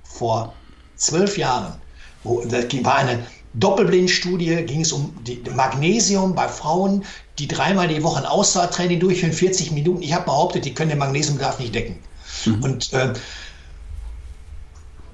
vor 0.04 0.54
zwölf 0.96 1.36
Jahren. 1.38 1.74
Wo, 2.24 2.42
das 2.46 2.66
war 2.84 2.98
eine 2.98 3.26
Doppelblindstudie, 3.56 4.64
ging 4.66 4.82
es 4.82 4.92
um 4.92 5.16
die 5.24 5.42
Magnesium 5.56 6.36
bei 6.36 6.48
Frauen, 6.48 7.04
die 7.40 7.48
dreimal 7.48 7.88
die 7.88 8.04
Woche 8.04 8.20
ein 8.20 8.26
Ausdauertraining 8.28 9.00
durchführen, 9.00 9.34
40 9.34 9.72
Minuten. 9.72 10.04
Ich 10.04 10.14
habe 10.14 10.26
behauptet, 10.26 10.66
die 10.66 10.74
können 10.76 10.90
den 10.90 11.00
Magnesiumbedarf 11.00 11.58
nicht 11.60 11.74
decken. 11.74 11.98
Mhm. 12.46 12.64
Und 12.64 12.94
äh, 12.94 13.14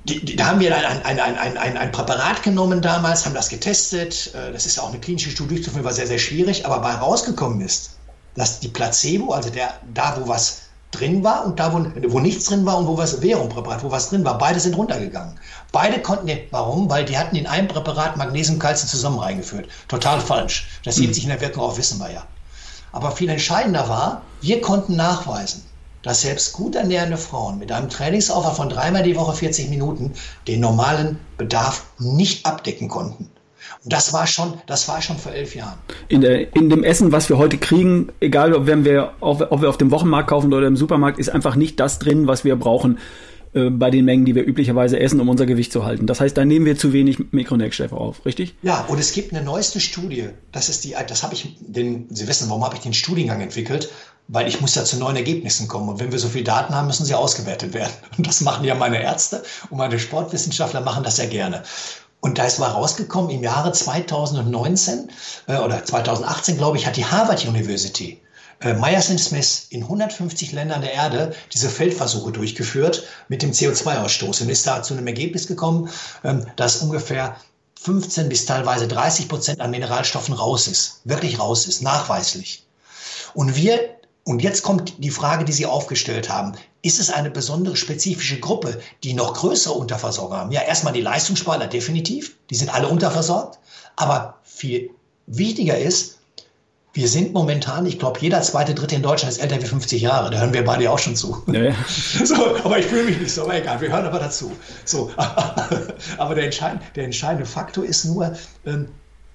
die, 0.06 0.26
die, 0.26 0.36
da 0.36 0.48
haben 0.48 0.60
wir 0.60 0.76
ein, 0.76 1.04
ein, 1.04 1.20
ein, 1.20 1.58
ein, 1.58 1.78
ein 1.78 1.92
Präparat 1.92 2.44
genommen 2.44 2.82
damals, 2.82 3.26
haben 3.26 3.36
das 3.36 3.50
getestet. 3.50 4.34
Äh, 4.34 4.52
das 4.52 4.66
ist 4.66 4.78
ja 4.78 4.84
auch 4.84 4.90
eine 4.90 5.00
klinische 5.00 5.30
Studie 5.30 5.56
durchzuführen, 5.56 5.86
war 5.86 5.94
sehr, 5.94 6.08
sehr 6.08 6.20
schwierig. 6.20 6.66
Aber 6.66 6.80
bei 6.80 6.94
rausgekommen 6.94 7.62
ist, 7.62 7.92
dass 8.36 8.60
die 8.60 8.70
Placebo, 8.70 9.34
also 9.34 9.50
der, 9.50 9.74
da 9.94 10.18
wo 10.20 10.28
was 10.28 10.62
drin 10.92 11.24
war 11.24 11.46
und 11.46 11.60
da 11.60 11.72
wo, 11.72 11.86
wo 12.12 12.20
nichts 12.20 12.46
drin 12.46 12.66
war 12.66 12.78
und 12.78 12.88
wo 12.88 12.98
was 12.98 13.22
Währungpräparat, 13.22 13.84
wo 13.84 13.92
was 13.92 14.10
drin 14.10 14.26
war, 14.26 14.38
beide 14.38 14.60
sind 14.60 14.76
runtergegangen. 14.76 15.40
Beide 15.72 16.02
konnten, 16.02 16.32
warum? 16.52 16.90
Weil 16.90 17.06
die 17.06 17.18
hatten 17.18 17.36
in 17.36 17.46
einem 17.46 17.68
Präparat 17.68 18.18
Magnesium, 18.18 18.58
Calcium 18.58 18.90
zusammen 18.90 19.20
reingeführt. 19.20 19.68
Total 19.88 20.20
falsch. 20.20 20.68
Das 20.84 20.96
sieht 20.96 21.10
mhm. 21.10 21.14
sich 21.14 21.24
in 21.24 21.30
der 21.30 21.42
Wirkung 21.42 21.64
auch, 21.64 21.78
wissen 21.78 22.00
wir 22.00 22.12
ja. 22.12 22.26
Aber 22.92 23.12
viel 23.12 23.30
entscheidender 23.30 23.88
war, 23.88 24.24
wir 24.42 24.62
konnten 24.62 24.96
nachweisen, 24.96 25.64
dass 26.02 26.22
selbst 26.22 26.54
gut 26.54 26.76
ernährende 26.76 27.18
Frauen 27.18 27.60
mit 27.60 27.72
einem 27.72 27.90
Trainingsaufwand 27.90 28.56
von 28.56 28.70
dreimal 28.70 29.04
die 29.04 29.16
Woche 29.16 29.36
40 29.36 29.70
Minuten 29.70 30.14
den 30.48 30.60
normalen 30.60 31.20
Bedarf 31.38 31.86
nicht 31.98 32.46
abdecken 32.46 32.88
konnten. 32.88 33.30
Und 33.84 33.94
das 33.94 34.14
war 34.14 34.28
schon, 34.28 34.54
das 34.66 34.88
war 34.88 35.02
schon 35.02 35.18
vor 35.18 35.32
elf 35.32 35.56
Jahren. 35.56 35.78
In, 36.08 36.22
der, 36.22 36.56
in 36.56 36.70
dem 36.70 36.84
Essen, 36.84 37.12
was 37.12 37.30
wir 37.30 37.38
heute 37.38 37.58
kriegen, 37.58 38.10
egal 38.20 38.54
ob, 38.54 38.68
wir, 38.68 39.14
ob, 39.20 39.52
ob 39.52 39.62
wir 39.62 39.70
auf 39.70 39.78
dem 39.78 39.92
Wochenmarkt 39.92 40.30
kaufen 40.30 40.54
oder 40.54 40.68
im 40.68 40.76
Supermarkt, 40.76 41.20
ist 41.20 41.30
einfach 41.30 41.56
nicht 41.56 41.80
das 41.80 42.00
drin, 42.00 42.28
was 42.28 42.44
wir 42.44 42.56
brauchen 42.56 42.98
äh, 43.54 43.70
bei 43.70 43.90
den 43.90 44.06
Mengen, 44.06 44.26
die 44.26 44.36
wir 44.36 44.46
üblicherweise 44.46 45.00
essen, 45.00 45.20
um 45.20 45.30
unser 45.30 45.46
Gewicht 45.46 45.72
zu 45.72 45.84
halten. 45.84 46.08
Das 46.08 46.22
heißt, 46.22 46.38
da 46.38 46.46
nehmen 46.46 46.66
wir 46.66 46.78
zu 46.78 46.94
wenig 46.94 47.32
Mikronährstoffe 47.32 47.94
auf, 47.94 48.26
richtig? 48.26 48.54
Ja, 48.62 48.86
und 48.88 49.00
es 49.00 49.14
gibt 49.14 49.34
eine 49.34 49.44
neueste 49.44 49.80
Studie. 49.80 50.30
Das 50.52 50.70
ist 50.70 50.84
die, 50.84 50.96
das 51.08 51.24
habe 51.24 51.34
ich, 51.34 51.56
den, 51.60 52.06
Sie 52.10 52.28
wissen, 52.28 52.50
warum 52.50 52.64
habe 52.64 52.76
ich 52.76 52.82
den 52.82 52.94
Studiengang 52.94 53.42
entwickelt? 53.42 53.90
Weil 54.30 54.48
ich 54.48 54.62
muss 54.62 54.76
ja 54.76 54.86
zu 54.86 54.98
neuen 54.98 55.16
Ergebnissen 55.16 55.68
kommen. 55.68 55.90
Und 55.90 56.00
wenn 56.00 56.12
wir 56.12 56.20
so 56.20 56.30
viele 56.30 56.46
Daten 56.46 56.74
haben, 56.74 56.88
müssen 56.88 57.06
sie 57.06 57.16
ausgewertet 57.16 57.74
werden. 57.74 57.94
Und 58.18 58.28
das 58.28 58.42
machen 58.42 58.64
ja 58.64 58.76
meine 58.76 59.02
Ärzte 59.02 59.44
und 59.70 59.78
meine 59.78 60.00
Sportwissenschaftler 60.00 60.82
machen 60.82 61.04
das 61.04 61.18
ja 61.18 61.26
gerne. 61.26 61.64
Und 62.22 62.38
da 62.38 62.46
ist 62.46 62.60
mal 62.60 62.68
rausgekommen, 62.68 63.32
im 63.32 63.44
Jahre 63.44 63.72
2019 63.72 65.10
äh, 65.48 65.58
oder 65.58 65.84
2018, 65.84 66.58
glaube 66.58 66.78
ich, 66.78 66.86
hat 66.86 66.98
die 66.98 67.06
Harvard 67.06 67.46
University 67.46 68.22
äh, 68.62 68.74
Myers 68.74 69.08
Smith 69.08 69.68
in 69.70 69.84
150 69.84 70.52
Ländern 70.52 70.82
der 70.82 70.94
Erde 70.94 71.34
diese 71.54 71.70
Feldversuche 71.70 72.32
durchgeführt 72.32 73.04
mit 73.30 73.42
dem 73.42 73.52
CO2-Ausstoß 73.52 74.44
und 74.44 74.50
ist 74.50 74.68
da 74.68 74.84
zu 74.84 74.94
einem 74.94 75.08
Ergebnis 75.08 75.48
gekommen, 75.48 75.90
ähm, 76.24 76.46
dass 76.58 76.78
ungefähr 76.78 77.38
15 77.82 78.28
bis 78.28 78.46
teilweise 78.46 78.88
30 78.90 79.30
Prozent 79.30 79.62
an 79.62 79.72
Mineralstoffen 79.72 80.34
raus 80.34 80.68
ist, 80.68 81.02
wirklich 81.06 81.40
raus 81.40 81.66
ist, 81.66 81.82
nachweislich. 81.82 82.66
Und 83.34 83.56
wir 83.56 83.99
und 84.30 84.44
jetzt 84.44 84.62
kommt 84.62 85.04
die 85.04 85.10
Frage, 85.10 85.44
die 85.44 85.52
Sie 85.52 85.66
aufgestellt 85.66 86.30
haben. 86.30 86.52
Ist 86.84 87.00
es 87.00 87.10
eine 87.10 87.32
besondere 87.32 87.76
spezifische 87.76 88.40
Gruppe, 88.40 88.80
die 89.04 89.16
noch 89.16 89.34
größere 89.34 89.74
Unterversorgung 89.74 90.38
haben? 90.38 90.52
Ja, 90.52 90.62
erstmal 90.62 90.94
die 90.94 91.02
Leistungssportler 91.02 91.66
definitiv. 91.66 92.36
Die 92.52 92.56
sind 92.56 92.72
alle 92.72 92.90
unterversorgt. 92.90 93.58
Aber 93.96 94.38
viel 94.44 94.92
wichtiger 95.26 95.80
ist, 95.80 96.20
wir 96.94 97.08
sind 97.08 97.34
momentan, 97.34 97.88
ich 97.88 97.98
glaube, 97.98 98.20
jeder 98.20 98.44
zweite, 98.44 98.76
dritte 98.76 98.94
in 98.94 99.02
Deutschland 99.02 99.34
ist 99.34 99.42
älter 99.42 99.60
wie 99.64 99.66
50 99.66 100.00
Jahre. 100.00 100.30
Da 100.30 100.42
hören 100.42 100.54
wir 100.54 100.64
beide 100.64 100.92
auch 100.92 101.00
schon 101.00 101.16
zu. 101.16 101.42
Ja, 101.48 101.64
ja. 101.64 101.76
So, 102.24 102.36
aber 102.64 102.78
ich 102.78 102.86
fühle 102.86 103.06
mich 103.06 103.20
nicht 103.20 103.34
so, 103.34 103.46
aber 103.46 103.56
egal, 103.56 103.82
wir 103.82 103.92
hören 103.92 104.06
aber 104.06 104.20
dazu. 104.20 104.52
So, 104.86 105.10
aber 105.18 106.36
der 106.36 106.44
entscheidende, 106.44 106.86
der 106.96 107.06
entscheidende 107.06 107.48
Faktor 107.48 107.84
ist 107.84 108.06
nur, 108.06 108.38
ähm, 108.68 108.90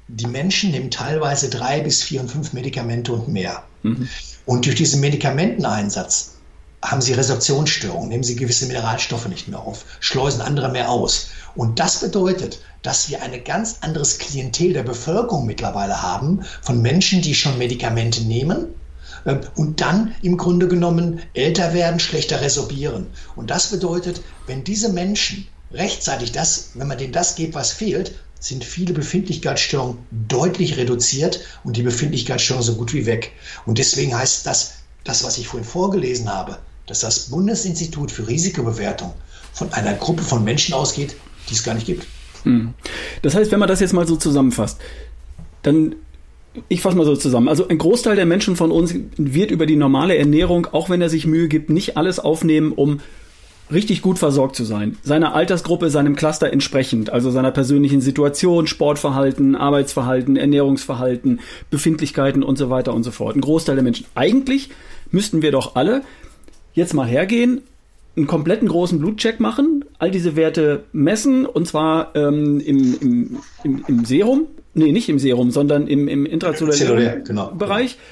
die 0.08 0.26
Menschen 0.26 0.70
nehmen 0.70 0.90
teilweise 0.90 1.48
drei 1.48 1.80
bis 1.80 2.02
vier 2.02 2.20
und 2.20 2.30
fünf 2.30 2.52
Medikamente 2.52 3.12
und 3.12 3.28
mehr. 3.28 3.64
Mhm. 3.82 4.08
Und 4.46 4.66
durch 4.66 4.76
diesen 4.76 5.00
Medikamenteneinsatz 5.00 6.32
haben 6.82 7.00
sie 7.00 7.14
Resorptionsstörungen, 7.14 8.10
nehmen 8.10 8.24
sie 8.24 8.36
gewisse 8.36 8.66
Mineralstoffe 8.66 9.28
nicht 9.28 9.48
mehr 9.48 9.60
auf, 9.60 9.86
schleusen 10.00 10.42
andere 10.42 10.68
mehr 10.68 10.90
aus. 10.90 11.28
Und 11.54 11.80
das 11.80 12.00
bedeutet, 12.00 12.60
dass 12.82 13.08
wir 13.08 13.22
ein 13.22 13.42
ganz 13.44 13.78
anderes 13.80 14.18
Klientel 14.18 14.74
der 14.74 14.82
Bevölkerung 14.82 15.46
mittlerweile 15.46 16.02
haben 16.02 16.44
von 16.60 16.82
Menschen, 16.82 17.22
die 17.22 17.34
schon 17.34 17.56
Medikamente 17.56 18.22
nehmen 18.24 18.74
ähm, 19.24 19.40
und 19.54 19.80
dann 19.80 20.14
im 20.20 20.36
Grunde 20.36 20.68
genommen 20.68 21.20
älter 21.32 21.72
werden, 21.72 22.00
schlechter 22.00 22.42
resorbieren. 22.42 23.06
Und 23.34 23.48
das 23.48 23.70
bedeutet, 23.70 24.20
wenn 24.46 24.64
diese 24.64 24.90
Menschen 24.90 25.46
rechtzeitig 25.72 26.32
das, 26.32 26.70
wenn 26.74 26.86
man 26.86 26.98
denen 26.98 27.14
das 27.14 27.34
gibt, 27.34 27.54
was 27.54 27.72
fehlt, 27.72 28.14
sind 28.44 28.62
viele 28.62 28.92
Befindlichkeitsstörungen 28.92 29.96
deutlich 30.28 30.76
reduziert 30.76 31.40
und 31.64 31.78
die 31.78 31.83
Befindlichkeitsstörungen 31.83 32.66
so 32.66 32.74
gut 32.74 32.92
wie 32.92 33.07
weg. 33.07 33.33
Und 33.64 33.78
deswegen 33.78 34.14
heißt 34.14 34.46
das, 34.46 34.74
das, 35.02 35.24
was 35.24 35.38
ich 35.38 35.48
vorhin 35.48 35.66
vorgelesen 35.66 36.28
habe, 36.28 36.59
dass 36.87 37.00
das 37.00 37.30
Bundesinstitut 37.30 38.11
für 38.11 38.28
Risikobewertung 38.28 39.14
von 39.54 39.72
einer 39.72 39.94
Gruppe 39.94 40.22
von 40.22 40.44
Menschen 40.44 40.74
ausgeht, 40.74 41.16
die 41.48 41.54
es 41.54 41.62
gar 41.62 41.74
nicht 41.74 41.87
gibt. 41.87 42.07
Hm. 42.42 42.74
Das 43.22 43.35
heißt, 43.35 43.50
wenn 43.50 43.61
man 43.61 43.68
das 43.68 43.80
jetzt 43.80 43.94
mal 43.94 44.07
so 44.07 44.16
zusammenfasst, 44.16 44.78
dann 45.62 45.96
ich 46.68 46.83
fasse 46.83 46.96
mal 46.98 47.07
so 47.07 47.16
zusammen. 47.16 47.48
Also 47.48 47.66
ein 47.66 47.78
Großteil 47.78 48.14
der 48.14 48.26
Menschen 48.26 48.57
von 48.57 48.70
uns 48.70 48.94
wird 49.16 49.50
über 49.50 49.64
die 49.64 49.74
normale 49.74 50.16
Ernährung, 50.18 50.66
auch 50.66 50.90
wenn 50.90 51.00
er 51.00 51.09
sich 51.09 51.26
Mühe 51.26 51.48
gibt, 51.48 51.70
nicht 51.70 51.96
alles 51.96 52.20
aufnehmen, 52.20 52.72
um 52.72 53.00
richtig 53.72 54.03
gut 54.03 54.18
versorgt 54.18 54.57
zu 54.57 54.64
sein. 54.64 54.96
Seiner 55.03 55.35
Altersgruppe, 55.35 55.90
seinem 55.90 56.16
Cluster 56.16 56.53
entsprechend, 56.53 57.11
also 57.11 57.31
seiner 57.31 57.50
persönlichen 57.50 58.00
Situation, 58.00 58.66
Sportverhalten, 58.66 59.57
Arbeitsverhalten, 59.57 60.37
Ernährungsverhalten, 60.37 61.40
Befindlichkeiten 61.70 62.42
und 62.42 62.57
so 62.57 62.70
weiter 62.70 62.94
und 62.94 63.05
so 63.05 63.11
fort. 63.11 63.37
Ein 63.37 63.40
Großteil 63.40 63.77
der 63.77 63.85
Menschen. 63.85 64.07
Eigentlich 64.14 64.70
müssten 65.11 65.42
wir 65.42 65.50
doch 65.50 65.77
alle 65.77 66.03
jetzt 66.74 66.94
mal 66.94 67.07
hergehen, 67.07 67.62
einen 68.16 68.27
kompletten 68.27 68.68
großen 68.68 68.98
Blutcheck 68.98 69.40
machen, 69.40 69.85
all 69.98 70.11
diese 70.11 70.37
Werte 70.37 70.85
messen 70.92 71.46
und 71.46 71.66
zwar 71.66 72.14
ähm, 72.14 72.61
im, 72.61 72.96
im, 73.00 73.38
im, 73.64 73.85
im 73.88 74.05
Serum, 74.05 74.46
nee, 74.74 74.92
nicht 74.92 75.09
im 75.09 75.18
Serum, 75.18 75.50
sondern 75.50 75.87
im, 75.88 76.07
im 76.07 76.27
intrazellulären 76.27 77.24
genau, 77.24 77.50
Bereich. 77.50 77.92
Genau 77.92 78.05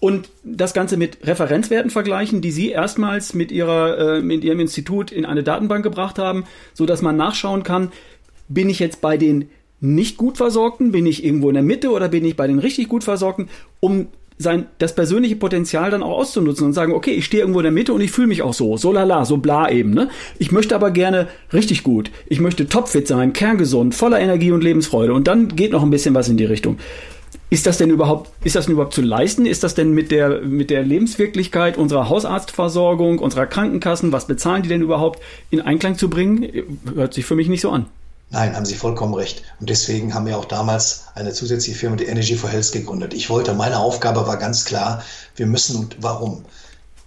und 0.00 0.30
das 0.44 0.74
Ganze 0.74 0.96
mit 0.96 1.26
Referenzwerten 1.26 1.90
vergleichen, 1.90 2.40
die 2.40 2.52
Sie 2.52 2.70
erstmals 2.70 3.34
mit, 3.34 3.50
ihrer, 3.50 4.16
äh, 4.16 4.22
mit 4.22 4.44
Ihrem 4.44 4.60
Institut 4.60 5.10
in 5.10 5.24
eine 5.24 5.42
Datenbank 5.42 5.82
gebracht 5.82 6.18
haben, 6.18 6.44
so 6.72 6.86
dass 6.86 7.02
man 7.02 7.16
nachschauen 7.16 7.64
kann, 7.64 7.90
bin 8.48 8.70
ich 8.70 8.78
jetzt 8.78 9.00
bei 9.00 9.16
den 9.16 9.50
nicht 9.80 10.16
gut 10.16 10.36
versorgten, 10.36 10.92
bin 10.92 11.06
ich 11.06 11.24
irgendwo 11.24 11.48
in 11.48 11.54
der 11.54 11.62
Mitte 11.62 11.90
oder 11.90 12.08
bin 12.08 12.24
ich 12.24 12.36
bei 12.36 12.46
den 12.46 12.58
richtig 12.58 12.88
gut 12.88 13.04
versorgten, 13.04 13.48
um 13.80 14.08
sein, 14.38 14.66
das 14.78 14.94
persönliche 14.94 15.36
Potenzial 15.36 15.90
dann 15.90 16.02
auch 16.02 16.18
auszunutzen 16.18 16.66
und 16.66 16.72
sagen, 16.72 16.92
okay, 16.92 17.10
ich 17.10 17.24
stehe 17.24 17.42
irgendwo 17.42 17.58
in 17.58 17.64
der 17.64 17.72
Mitte 17.72 17.92
und 17.92 18.00
ich 18.00 18.12
fühle 18.12 18.28
mich 18.28 18.42
auch 18.42 18.54
so, 18.54 18.76
so 18.76 18.92
lala, 18.92 19.24
so 19.24 19.38
bla 19.38 19.68
eben, 19.68 19.90
ne? 19.90 20.08
Ich 20.38 20.52
möchte 20.52 20.76
aber 20.76 20.92
gerne 20.92 21.26
richtig 21.52 21.82
gut. 21.82 22.12
Ich 22.28 22.38
möchte 22.38 22.68
topfit 22.68 23.08
sein, 23.08 23.32
kerngesund, 23.32 23.96
voller 23.96 24.20
Energie 24.20 24.52
und 24.52 24.62
Lebensfreude 24.62 25.12
und 25.12 25.26
dann 25.26 25.56
geht 25.56 25.72
noch 25.72 25.82
ein 25.82 25.90
bisschen 25.90 26.14
was 26.14 26.28
in 26.28 26.36
die 26.36 26.44
Richtung. 26.44 26.78
Ist 27.50 27.66
das 27.66 27.78
denn 27.78 27.88
überhaupt, 27.88 28.30
ist 28.44 28.56
das 28.56 28.66
denn 28.66 28.74
überhaupt 28.74 28.92
zu 28.92 29.00
leisten? 29.00 29.46
Ist 29.46 29.62
das 29.62 29.74
denn 29.74 29.92
mit 29.92 30.10
der, 30.10 30.42
mit 30.42 30.68
der 30.68 30.82
Lebenswirklichkeit 30.82 31.78
unserer 31.78 32.10
Hausarztversorgung, 32.10 33.20
unserer 33.20 33.46
Krankenkassen, 33.46 34.12
was 34.12 34.26
bezahlen 34.26 34.62
die 34.62 34.68
denn 34.68 34.82
überhaupt 34.82 35.20
in 35.50 35.62
Einklang 35.62 35.96
zu 35.96 36.10
bringen? 36.10 36.46
Hört 36.94 37.14
sich 37.14 37.24
für 37.24 37.34
mich 37.34 37.48
nicht 37.48 37.62
so 37.62 37.70
an. 37.70 37.86
Nein, 38.30 38.54
haben 38.54 38.66
Sie 38.66 38.74
vollkommen 38.74 39.14
recht. 39.14 39.42
Und 39.58 39.70
deswegen 39.70 40.12
haben 40.12 40.26
wir 40.26 40.36
auch 40.36 40.44
damals 40.44 41.04
eine 41.14 41.32
zusätzliche 41.32 41.78
Firma, 41.78 41.96
die 41.96 42.04
Energy 42.04 42.36
for 42.36 42.50
Health, 42.50 42.72
gegründet. 42.72 43.14
Ich 43.14 43.30
wollte, 43.30 43.54
meine 43.54 43.78
Aufgabe 43.78 44.26
war 44.26 44.36
ganz 44.36 44.66
klar, 44.66 45.02
wir 45.36 45.46
müssen 45.46 45.76
und 45.76 45.96
warum? 46.02 46.44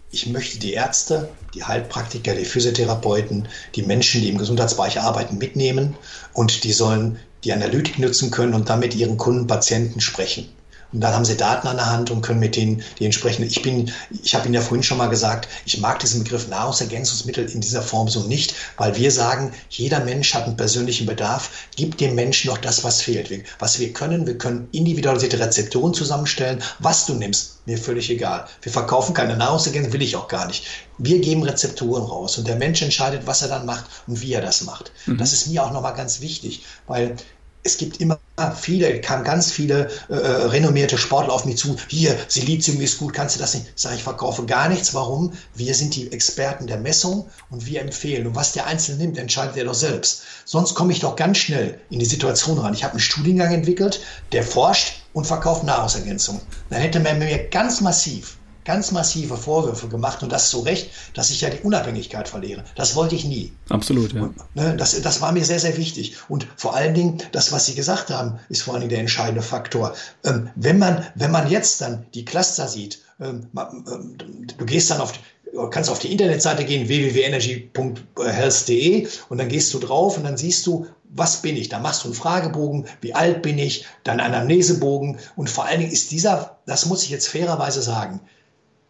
Ich 0.10 0.25
möchte 0.27 0.58
die 0.58 0.73
Ärzte, 0.73 1.30
die 1.54 1.63
Heilpraktiker, 1.63 2.34
die 2.34 2.45
Physiotherapeuten, 2.45 3.47
die 3.75 3.84
Menschen, 3.84 4.21
die 4.21 4.30
im 4.30 4.39
Gesundheitsbereich 4.39 4.99
arbeiten, 4.99 5.38
mitnehmen 5.38 5.95
und 6.34 6.63
die 6.63 6.73
sollen 6.73 7.19
die 7.43 7.54
Analytik 7.54 7.99
nutzen 7.99 8.32
können 8.32 8.54
und 8.54 8.69
damit 8.69 8.95
ihren 8.95 9.17
Kunden, 9.17 9.47
Patienten 9.47 9.99
sprechen. 9.99 10.49
Und 10.91 11.01
dann 11.01 11.13
haben 11.13 11.25
sie 11.25 11.38
Daten 11.38 11.67
an 11.67 11.77
der 11.77 11.89
Hand 11.89 12.12
und 12.12 12.21
können 12.21 12.39
mit 12.39 12.56
denen 12.56 12.84
die 12.99 13.06
entsprechende, 13.06 13.47
ich 13.47 13.62
bin, 13.62 13.91
ich 14.23 14.36
habe 14.36 14.45
Ihnen 14.45 14.56
ja 14.56 14.62
vorhin 14.62 14.84
schon 14.84 14.97
mal 14.97 15.08
gesagt, 15.08 15.47
ich 15.65 15.80
mag 15.80 15.99
diesen 15.99 16.23
Begriff 16.23 16.49
Nahrungsergänzungsmittel 16.49 17.49
in 17.49 17.62
dieser 17.62 17.82
Form 17.82 18.10
so 18.10 18.23
nicht, 18.23 18.54
weil 18.77 18.95
wir 18.97 19.12
sagen, 19.12 19.54
jeder 19.69 20.01
Mensch 20.01 20.34
hat 20.34 20.45
einen 20.45 20.58
persönlichen 20.58 21.06
Bedarf, 21.06 21.49
gibt 21.75 22.01
dem 22.01 22.15
Menschen 22.15 22.49
noch 22.49 22.58
das, 22.58 22.84
was 22.84 23.01
fehlt. 23.01 23.21
Was 23.60 23.80
wir 23.80 23.93
können, 23.93 24.25
wir 24.25 24.38
können 24.38 24.67
individualisierte 24.71 25.39
Rezeptoren 25.39 25.93
zusammenstellen. 25.93 26.63
Was 26.80 27.06
du 27.06 27.13
nimmst, 27.13 27.60
mir 27.65 27.77
völlig 27.77 28.10
egal. 28.10 28.47
Wir 28.62 28.71
verkaufen 28.71 29.13
keine 29.13 29.38
Nahrungsergänzung, 29.38 29.93
will 29.93 30.01
ich 30.01 30.15
auch 30.15 30.27
gar 30.27 30.47
nicht. 30.47 30.65
Wir 30.97 31.19
geben 31.19 31.43
Rezepturen 31.43 32.04
raus 32.04 32.38
und 32.38 32.47
der 32.47 32.56
Mensch 32.56 32.82
entscheidet, 32.82 33.27
was 33.27 33.41
er 33.41 33.49
dann 33.49 33.65
macht 33.65 33.86
und 34.08 34.21
wie 34.21 34.34
er 34.34 34.41
das 34.41 34.62
macht. 34.62 34.91
Mhm. 35.06 35.17
Das 35.17 35.34
ist 35.34 35.47
mir 35.47 35.63
auch 35.63 35.71
nochmal 35.71 35.93
ganz 35.93 36.21
wichtig, 36.21 36.63
weil 36.88 37.15
es 37.63 37.78
gibt 37.78 38.02
immer 38.02 38.19
viele, 38.56 39.00
kamen 39.02 39.24
ganz 39.24 39.52
viele 39.52 39.89
äh, 40.10 40.15
renommierte 40.15 40.97
Sportler 40.97 41.34
auf 41.34 41.45
mich 41.45 41.58
zu. 41.58 41.76
Hier, 41.88 42.17
Silizium 42.28 42.82
ist 42.82 42.97
gut, 42.97 43.13
kannst 43.13 43.36
du 43.36 43.39
das 43.39 43.54
nicht? 43.54 43.67
Sag 43.76 43.93
ich, 43.93 44.04
verkaufe 44.04 44.45
gar 44.45 44.67
nichts. 44.67 44.93
Warum? 44.93 45.34
Wir 45.54 45.76
sind 45.76 45.95
die 45.95 46.12
Experten 46.12 46.67
der 46.67 46.78
Messung 46.78 47.30
und 47.50 47.65
wir 47.65 47.82
empfehlen. 47.82 48.26
Und 48.28 48.36
was 48.36 48.54
der 48.54 48.65
Einzelne 48.65 48.97
nimmt, 48.97 49.17
entscheidet 49.17 49.58
er 49.58 49.65
doch 49.65 49.76
selbst. 49.76 50.24
Sonst 50.45 50.74
komme 50.74 50.91
ich 50.91 51.00
doch 51.02 51.15
ganz 51.15 51.38
schnell 51.38 51.80
in 51.89 52.00
die 52.00 52.06
Situation 52.06 52.58
rein. 52.58 52.74
Ich 52.74 52.84
habe 52.84 52.93
einen 52.93 53.00
Studiengang 53.00 53.54
entwickelt, 53.54 54.02
der 54.32 54.43
forscht 54.43 55.04
und 55.13 55.28
verkauft 55.28 55.63
Nahrungsergänzungen. 55.63 56.41
Dann 56.69 56.82
hätte 56.82 57.00
man 57.00 57.19
mir 57.19 57.47
ganz 57.50 57.82
massiv 57.82 58.38
ganz 58.65 58.91
massive 58.91 59.38
Vorwürfe 59.38 59.88
gemacht 59.88 60.24
und 60.24 60.32
das 60.32 60.50
zu 60.50 60.60
Recht, 60.60 60.89
dass 61.13 61.30
ich 61.30 61.41
ja 61.41 61.50
die 61.50 61.62
Unabhängigkeit 61.62 62.28
verliere. 62.28 62.63
Das 62.76 62.95
wollte 62.95 63.15
ich 63.15 63.26
nie. 63.26 63.52
Absolut, 63.69 64.13
ja. 64.13 64.24
Und, 64.24 64.36
ne, 64.56 64.76
das, 64.78 65.00
das 65.02 65.21
war 65.21 65.32
mir 65.32 65.45
sehr, 65.45 65.60
sehr 65.60 65.78
wichtig. 65.78 66.17
Und 66.30 66.47
vor 66.56 66.76
allen 66.76 66.93
Dingen, 66.93 67.17
das, 67.32 67.52
was 67.52 67.65
Sie 67.65 67.74
gesagt 67.76 68.10
haben, 68.10 68.39
ist 68.50 68.63
vor 68.63 68.74
allen 68.74 68.82
Dingen 68.82 68.91
der 68.91 69.00
entscheidende 69.00 69.41
Faktor. 69.41 69.93
Ähm, 70.24 70.50
wenn, 70.56 70.80
man, 70.80 71.06
wenn 71.15 71.32
man 71.32 71.50
jetzt 71.50 71.82
dann 71.82 72.06
die 72.13 72.26
Cluster 72.26 72.67
sieht, 72.67 73.00
ähm, 73.19 73.47
ähm, 73.56 74.17
du 74.58 74.65
gehst 74.65 74.91
dann 74.91 75.02
auf, 75.02 75.13
kannst 75.69 75.89
auf 75.89 76.00
die 76.00 76.12
Internetseite 76.12 76.65
gehen, 76.65 76.88
www.energy.health.de 76.88 79.08
und 79.30 79.38
dann 79.38 79.50
gehst 79.50 79.74
du 79.74 79.80
drauf 79.80 80.17
und 80.17 80.24
dann 80.24 80.38
siehst 80.38 80.65
du, 80.65 80.88
was 81.13 81.41
bin 81.41 81.58
ich? 81.58 81.69
Da 81.69 81.80
machst 81.80 82.04
du 82.04 82.08
einen 82.08 82.15
Fragebogen, 82.15 82.88
wie 83.02 83.13
alt 83.13 83.41
bin 83.41 83.58
ich, 83.58 83.86
dann 84.04 84.19
einen 84.19 84.34
Anamnesebogen 84.34 85.19
und 85.36 85.50
vor 85.50 85.65
allen 85.65 85.82
Dingen 85.82 85.91
ist 85.91 86.12
dieser, 86.12 86.58
das 86.65 86.86
muss 86.86 87.04
ich 87.04 87.10
jetzt 87.10 87.28
fairerweise 87.28 87.82
sagen, 87.82 88.21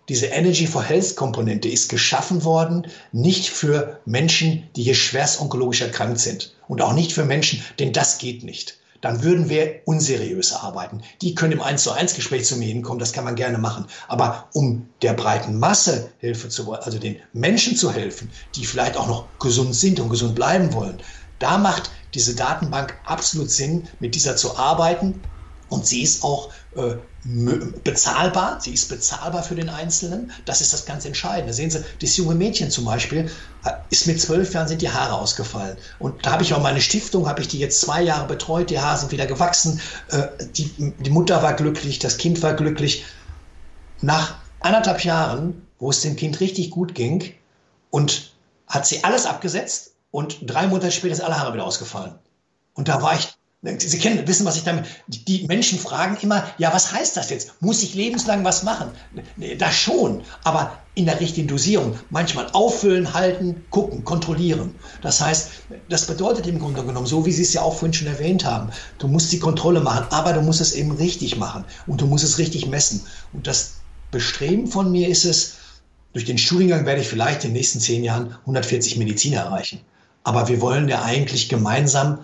diese 0.09 0.27
Energy 0.27 0.67
for 0.67 0.83
Health 0.83 1.15
Komponente 1.15 1.69
ist 1.69 1.89
geschaffen 1.89 2.43
worden, 2.43 2.87
nicht 3.11 3.49
für 3.49 3.99
Menschen, 4.05 4.69
die 4.75 4.83
hier 4.83 4.95
schwerst 4.95 5.39
onkologisch 5.39 5.81
erkrankt 5.81 6.19
sind 6.19 6.55
und 6.67 6.81
auch 6.81 6.93
nicht 6.93 7.13
für 7.13 7.25
Menschen, 7.25 7.63
denn 7.79 7.93
das 7.93 8.17
geht 8.17 8.43
nicht. 8.43 8.77
Dann 9.01 9.23
würden 9.23 9.49
wir 9.49 9.81
unseriös 9.85 10.53
arbeiten. 10.53 11.01
Die 11.21 11.33
können 11.33 11.53
im 11.53 11.61
1 11.61 11.81
zu 11.81 11.91
1 11.91 12.13
Gespräch 12.13 12.45
zu 12.45 12.55
mir 12.57 12.67
hinkommen, 12.67 12.99
das 12.99 13.13
kann 13.13 13.23
man 13.23 13.35
gerne 13.35 13.57
machen. 13.57 13.85
Aber 14.07 14.47
um 14.53 14.87
der 15.01 15.13
breiten 15.13 15.57
Masse 15.57 16.11
Hilfe 16.19 16.49
zu 16.49 16.67
wollen, 16.67 16.81
also 16.83 16.99
den 16.99 17.17
Menschen 17.33 17.75
zu 17.75 17.91
helfen, 17.91 18.29
die 18.55 18.65
vielleicht 18.65 18.97
auch 18.97 19.07
noch 19.07 19.25
gesund 19.39 19.75
sind 19.75 19.99
und 19.99 20.09
gesund 20.09 20.35
bleiben 20.35 20.71
wollen, 20.73 21.01
da 21.39 21.57
macht 21.57 21.89
diese 22.13 22.35
Datenbank 22.35 22.95
absolut 23.05 23.49
Sinn, 23.49 23.87
mit 23.99 24.13
dieser 24.13 24.35
zu 24.35 24.55
arbeiten. 24.57 25.19
Und 25.69 25.87
sie 25.87 26.03
ist 26.03 26.23
auch 26.23 26.51
äh, 26.75 26.95
bezahlbar, 27.83 28.61
sie 28.61 28.73
ist 28.73 28.87
bezahlbar 28.87 29.43
für 29.43 29.55
den 29.55 29.69
Einzelnen. 29.69 30.31
Das 30.45 30.61
ist 30.61 30.73
das 30.73 30.85
ganz 30.85 31.05
Entscheidende. 31.05 31.53
Sehen 31.53 31.69
Sie, 31.69 31.83
das 32.01 32.17
junge 32.17 32.35
Mädchen 32.35 32.71
zum 32.71 32.85
Beispiel 32.85 33.29
äh, 33.65 33.71
ist 33.89 34.07
mit 34.07 34.21
zwölf 34.21 34.53
Jahren 34.53 34.67
sind 34.67 34.81
die 34.81 34.89
Haare 34.89 35.13
ausgefallen. 35.13 35.77
Und 35.99 36.25
da 36.25 36.31
habe 36.31 36.43
ich 36.43 36.53
auch 36.53 36.61
meine 36.61 36.81
Stiftung, 36.81 37.27
habe 37.27 37.41
ich 37.41 37.47
die 37.47 37.59
jetzt 37.59 37.81
zwei 37.81 38.01
Jahre 38.01 38.27
betreut, 38.27 38.69
die 38.69 38.79
Haare 38.79 38.97
sind 38.97 39.11
wieder 39.11 39.25
gewachsen. 39.25 39.81
Äh, 40.09 40.27
die, 40.55 40.93
die 40.97 41.09
Mutter 41.09 41.43
war 41.43 41.53
glücklich, 41.53 41.99
das 41.99 42.17
Kind 42.17 42.41
war 42.41 42.53
glücklich. 42.53 43.05
Nach 44.01 44.35
anderthalb 44.61 45.03
Jahren, 45.03 45.67
wo 45.77 45.89
es 45.89 46.01
dem 46.01 46.15
Kind 46.15 46.39
richtig 46.39 46.71
gut 46.71 46.95
ging, 46.95 47.33
und 47.89 48.31
hat 48.67 48.87
sie 48.87 49.03
alles 49.03 49.25
abgesetzt 49.25 49.95
und 50.11 50.39
drei 50.49 50.67
Monate 50.67 50.91
später 50.91 51.13
ist 51.13 51.21
alle 51.21 51.37
Haare 51.37 51.53
wieder 51.53 51.65
ausgefallen. 51.65 52.15
Und 52.73 52.87
da 52.87 53.01
war 53.01 53.15
ich 53.15 53.35
Sie 53.63 53.99
kennen, 53.99 54.27
wissen, 54.27 54.45
was 54.47 54.55
ich 54.55 54.63
damit. 54.63 54.85
Die 55.05 55.45
Menschen 55.45 55.77
fragen 55.77 56.17
immer, 56.21 56.43
ja, 56.57 56.73
was 56.73 56.91
heißt 56.93 57.15
das 57.15 57.29
jetzt? 57.29 57.61
Muss 57.61 57.83
ich 57.83 57.93
lebenslang 57.93 58.43
was 58.43 58.63
machen? 58.63 58.89
Das 59.59 59.75
schon, 59.75 60.23
aber 60.43 60.79
in 60.95 61.05
der 61.05 61.19
richtigen 61.19 61.47
Dosierung. 61.47 61.95
Manchmal 62.09 62.47
auffüllen, 62.53 63.13
halten, 63.13 63.63
gucken, 63.69 64.03
kontrollieren. 64.03 64.73
Das 65.03 65.21
heißt, 65.21 65.49
das 65.89 66.07
bedeutet 66.07 66.47
im 66.47 66.57
Grunde 66.57 66.83
genommen, 66.83 67.05
so 67.05 67.23
wie 67.27 67.31
Sie 67.31 67.43
es 67.43 67.53
ja 67.53 67.61
auch 67.61 67.75
vorhin 67.75 67.93
schon 67.93 68.07
erwähnt 68.07 68.45
haben, 68.45 68.71
du 68.97 69.07
musst 69.07 69.31
die 69.31 69.39
Kontrolle 69.39 69.81
machen, 69.81 70.07
aber 70.09 70.33
du 70.33 70.41
musst 70.41 70.59
es 70.59 70.73
eben 70.73 70.91
richtig 70.93 71.37
machen 71.37 71.63
und 71.85 72.01
du 72.01 72.07
musst 72.07 72.23
es 72.23 72.39
richtig 72.39 72.65
messen. 72.65 73.05
Und 73.31 73.45
das 73.45 73.75
Bestreben 74.09 74.67
von 74.67 74.91
mir 74.91 75.07
ist 75.07 75.23
es, 75.23 75.57
durch 76.13 76.25
den 76.25 76.39
Studiengang 76.39 76.87
werde 76.87 77.01
ich 77.01 77.07
vielleicht 77.07 77.43
in 77.43 77.51
den 77.51 77.57
nächsten 77.57 77.79
zehn 77.79 78.03
Jahren 78.03 78.35
140 78.41 78.97
Mediziner 78.97 79.41
erreichen. 79.41 79.81
Aber 80.23 80.47
wir 80.47 80.61
wollen 80.61 80.89
ja 80.89 81.03
eigentlich 81.03 81.47
gemeinsam 81.47 82.19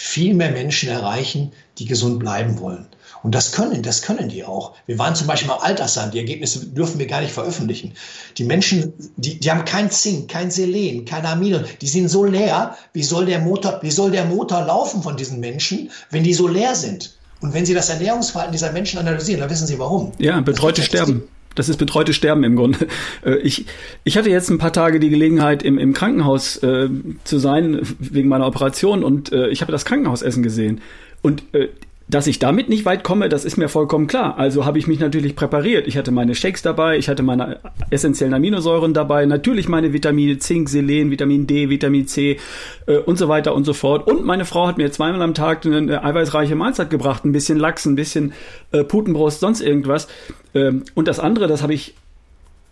viel 0.00 0.32
mehr 0.32 0.52
Menschen 0.52 0.88
erreichen, 0.88 1.50
die 1.78 1.84
gesund 1.84 2.20
bleiben 2.20 2.60
wollen. 2.60 2.86
Und 3.24 3.34
das 3.34 3.50
können, 3.50 3.82
das 3.82 4.02
können 4.02 4.28
die 4.28 4.44
auch. 4.44 4.74
Wir 4.86 4.96
waren 4.96 5.16
zum 5.16 5.26
Beispiel 5.26 5.48
mal 5.48 5.56
Altersland, 5.56 6.14
die 6.14 6.18
Ergebnisse 6.18 6.66
dürfen 6.66 7.00
wir 7.00 7.08
gar 7.08 7.20
nicht 7.20 7.32
veröffentlichen. 7.32 7.94
Die 8.36 8.44
Menschen, 8.44 8.92
die, 9.16 9.40
die 9.40 9.50
haben 9.50 9.64
kein 9.64 9.90
Zink, 9.90 10.30
kein 10.30 10.52
Selen, 10.52 11.04
keine 11.04 11.30
Amino, 11.30 11.62
die 11.80 11.88
sind 11.88 12.08
so 12.08 12.24
leer. 12.24 12.76
Wie 12.92 13.02
soll 13.02 13.26
der 13.26 13.40
Motor, 13.40 13.80
wie 13.82 13.90
soll 13.90 14.12
der 14.12 14.24
Motor 14.24 14.62
laufen 14.66 15.02
von 15.02 15.16
diesen 15.16 15.40
Menschen, 15.40 15.90
wenn 16.10 16.22
die 16.22 16.32
so 16.34 16.46
leer 16.46 16.76
sind? 16.76 17.18
Und 17.40 17.52
wenn 17.52 17.66
Sie 17.66 17.74
das 17.74 17.88
Ernährungsverhalten 17.88 18.52
dieser 18.52 18.70
Menschen 18.70 19.00
analysieren, 19.00 19.40
dann 19.40 19.50
wissen 19.50 19.66
Sie 19.66 19.80
warum. 19.80 20.12
Ja, 20.18 20.40
betreute 20.40 20.82
Sterben. 20.82 21.24
Das 21.58 21.68
ist 21.68 21.76
betreutes 21.76 22.14
Sterben 22.16 22.44
im 22.44 22.56
Grunde. 22.56 22.86
Äh, 23.24 23.36
ich, 23.38 23.66
ich 24.04 24.16
hatte 24.16 24.30
jetzt 24.30 24.48
ein 24.48 24.58
paar 24.58 24.72
Tage 24.72 25.00
die 25.00 25.10
Gelegenheit, 25.10 25.62
im, 25.62 25.78
im 25.78 25.92
Krankenhaus 25.92 26.56
äh, 26.58 26.88
zu 27.24 27.38
sein, 27.38 27.80
wegen 27.98 28.28
meiner 28.28 28.46
Operation, 28.46 29.02
und 29.02 29.32
äh, 29.32 29.48
ich 29.48 29.60
habe 29.60 29.72
das 29.72 29.84
Krankenhausessen 29.84 30.42
gesehen. 30.42 30.80
Und 31.20 31.42
äh, 31.52 31.68
dass 32.08 32.26
ich 32.26 32.38
damit 32.38 32.68
nicht 32.70 32.86
weit 32.86 33.04
komme, 33.04 33.28
das 33.28 33.44
ist 33.44 33.58
mir 33.58 33.68
vollkommen 33.68 34.06
klar. 34.06 34.38
Also 34.38 34.64
habe 34.64 34.78
ich 34.78 34.86
mich 34.86 34.98
natürlich 34.98 35.36
präpariert. 35.36 35.86
Ich 35.86 35.98
hatte 35.98 36.10
meine 36.10 36.34
Shakes 36.34 36.62
dabei, 36.62 36.96
ich 36.96 37.08
hatte 37.08 37.22
meine 37.22 37.60
essentiellen 37.90 38.32
Aminosäuren 38.32 38.94
dabei, 38.94 39.26
natürlich 39.26 39.68
meine 39.68 39.92
Vitamine 39.92 40.38
Zink, 40.38 40.70
Selen, 40.70 41.10
Vitamin 41.10 41.46
D, 41.46 41.68
Vitamin 41.68 42.06
C 42.06 42.38
äh, 42.86 42.96
und 42.96 43.18
so 43.18 43.28
weiter 43.28 43.54
und 43.54 43.64
so 43.64 43.74
fort. 43.74 44.06
Und 44.06 44.24
meine 44.24 44.46
Frau 44.46 44.66
hat 44.66 44.78
mir 44.78 44.90
zweimal 44.90 45.20
am 45.20 45.34
Tag 45.34 45.66
eine 45.66 46.02
eiweißreiche 46.02 46.54
Mahlzeit 46.54 46.88
gebracht, 46.88 47.24
ein 47.24 47.32
bisschen 47.32 47.58
Lachs, 47.58 47.84
ein 47.84 47.94
bisschen 47.94 48.32
äh, 48.72 48.84
Putenbrust, 48.84 49.40
sonst 49.40 49.60
irgendwas. 49.60 50.08
Ähm, 50.54 50.84
und 50.94 51.08
das 51.08 51.20
andere, 51.20 51.46
das 51.46 51.62
habe 51.62 51.74
ich 51.74 51.94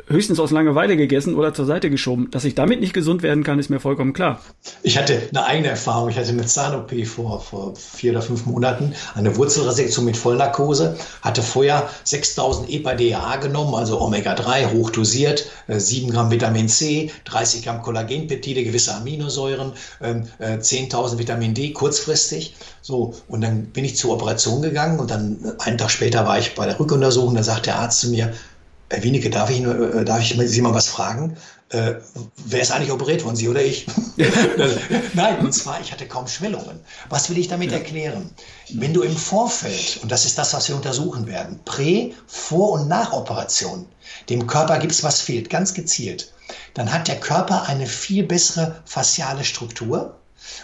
höchstens 0.08 0.40
aus 0.40 0.50
Langeweile 0.50 0.96
gegessen 0.96 1.34
oder 1.34 1.52
zur 1.52 1.66
Seite 1.66 1.90
geschoben. 1.90 2.30
Dass 2.30 2.44
ich 2.44 2.54
damit 2.54 2.80
nicht 2.80 2.92
gesund 2.92 3.22
werden 3.22 3.44
kann, 3.44 3.58
ist 3.58 3.70
mir 3.70 3.80
vollkommen 3.80 4.12
klar. 4.12 4.40
Ich 4.82 4.98
hatte 4.98 5.20
eine 5.30 5.44
eigene 5.44 5.68
Erfahrung. 5.68 6.08
Ich 6.08 6.16
hatte 6.16 6.28
eine 6.28 6.46
Zahn-OP 6.46 7.06
vor, 7.06 7.40
vor 7.40 7.74
vier 7.76 8.12
oder 8.12 8.22
fünf 8.22 8.46
Monaten, 8.46 8.94
eine 9.14 9.36
Wurzelresektion 9.36 10.04
mit 10.04 10.16
Vollnarkose, 10.16 10.96
hatte 11.22 11.42
vorher 11.42 11.88
6000 12.04 12.70
EPA-DHA 12.70 13.36
genommen, 13.36 13.74
also 13.74 14.00
Omega-3 14.00 14.72
hochdosiert, 14.72 15.46
7 15.68 16.08
äh, 16.08 16.12
Gramm 16.12 16.30
Vitamin 16.30 16.68
C, 16.68 17.10
30 17.24 17.64
Gramm 17.64 17.82
Kollagenpeptide, 17.82 18.64
gewisse 18.64 18.94
Aminosäuren, 18.94 19.72
10.000 20.00 20.02
ähm, 20.02 20.88
äh, 20.88 21.18
Vitamin 21.18 21.54
D 21.54 21.72
kurzfristig. 21.72 22.54
So, 22.82 23.14
und 23.26 23.40
dann 23.40 23.66
bin 23.66 23.84
ich 23.84 23.96
zur 23.96 24.12
Operation 24.12 24.62
gegangen 24.62 25.00
und 25.00 25.10
dann 25.10 25.38
äh, 25.44 25.62
einen 25.64 25.78
Tag 25.78 25.90
später 25.90 26.26
war 26.26 26.38
ich 26.38 26.54
bei 26.54 26.66
der 26.66 26.78
Rückuntersuchung, 26.78 27.34
da 27.34 27.42
sagt 27.42 27.66
der 27.66 27.80
Arzt 27.80 28.00
zu 28.00 28.10
mir, 28.10 28.32
Herr 28.88 29.02
Wienecke, 29.02 29.30
darf 29.30 29.50
ich, 29.50 29.62
äh, 29.62 30.04
darf 30.04 30.20
ich 30.20 30.36
Sie 30.50 30.60
mal 30.60 30.74
was 30.74 30.88
fragen? 30.88 31.36
Äh, 31.70 31.94
wer 32.36 32.60
ist 32.60 32.70
eigentlich 32.70 32.92
operiert 32.92 33.24
worden, 33.24 33.34
Sie 33.34 33.48
oder 33.48 33.62
ich? 33.62 33.86
Nein, 35.14 35.40
und 35.40 35.52
zwar, 35.52 35.80
ich 35.80 35.90
hatte 35.90 36.06
kaum 36.06 36.28
Schwellungen. 36.28 36.78
Was 37.08 37.28
will 37.28 37.38
ich 37.38 37.48
damit 37.48 37.72
ja. 37.72 37.78
erklären? 37.78 38.30
Wenn 38.72 38.94
du 38.94 39.02
im 39.02 39.16
Vorfeld, 39.16 39.98
und 40.02 40.12
das 40.12 40.24
ist 40.24 40.38
das, 40.38 40.54
was 40.54 40.68
wir 40.68 40.76
untersuchen 40.76 41.26
werden, 41.26 41.58
Prä-, 41.64 42.12
Vor- 42.28 42.72
und 42.72 42.88
Nachoperation, 42.88 43.86
dem 44.30 44.46
Körper 44.46 44.78
gibt 44.78 44.92
es, 44.92 45.02
was 45.02 45.20
fehlt, 45.20 45.50
ganz 45.50 45.74
gezielt, 45.74 46.32
dann 46.74 46.92
hat 46.92 47.08
der 47.08 47.18
Körper 47.18 47.64
eine 47.64 47.86
viel 47.86 48.22
bessere 48.22 48.80
fasziale 48.84 49.42
Struktur. 49.42 50.14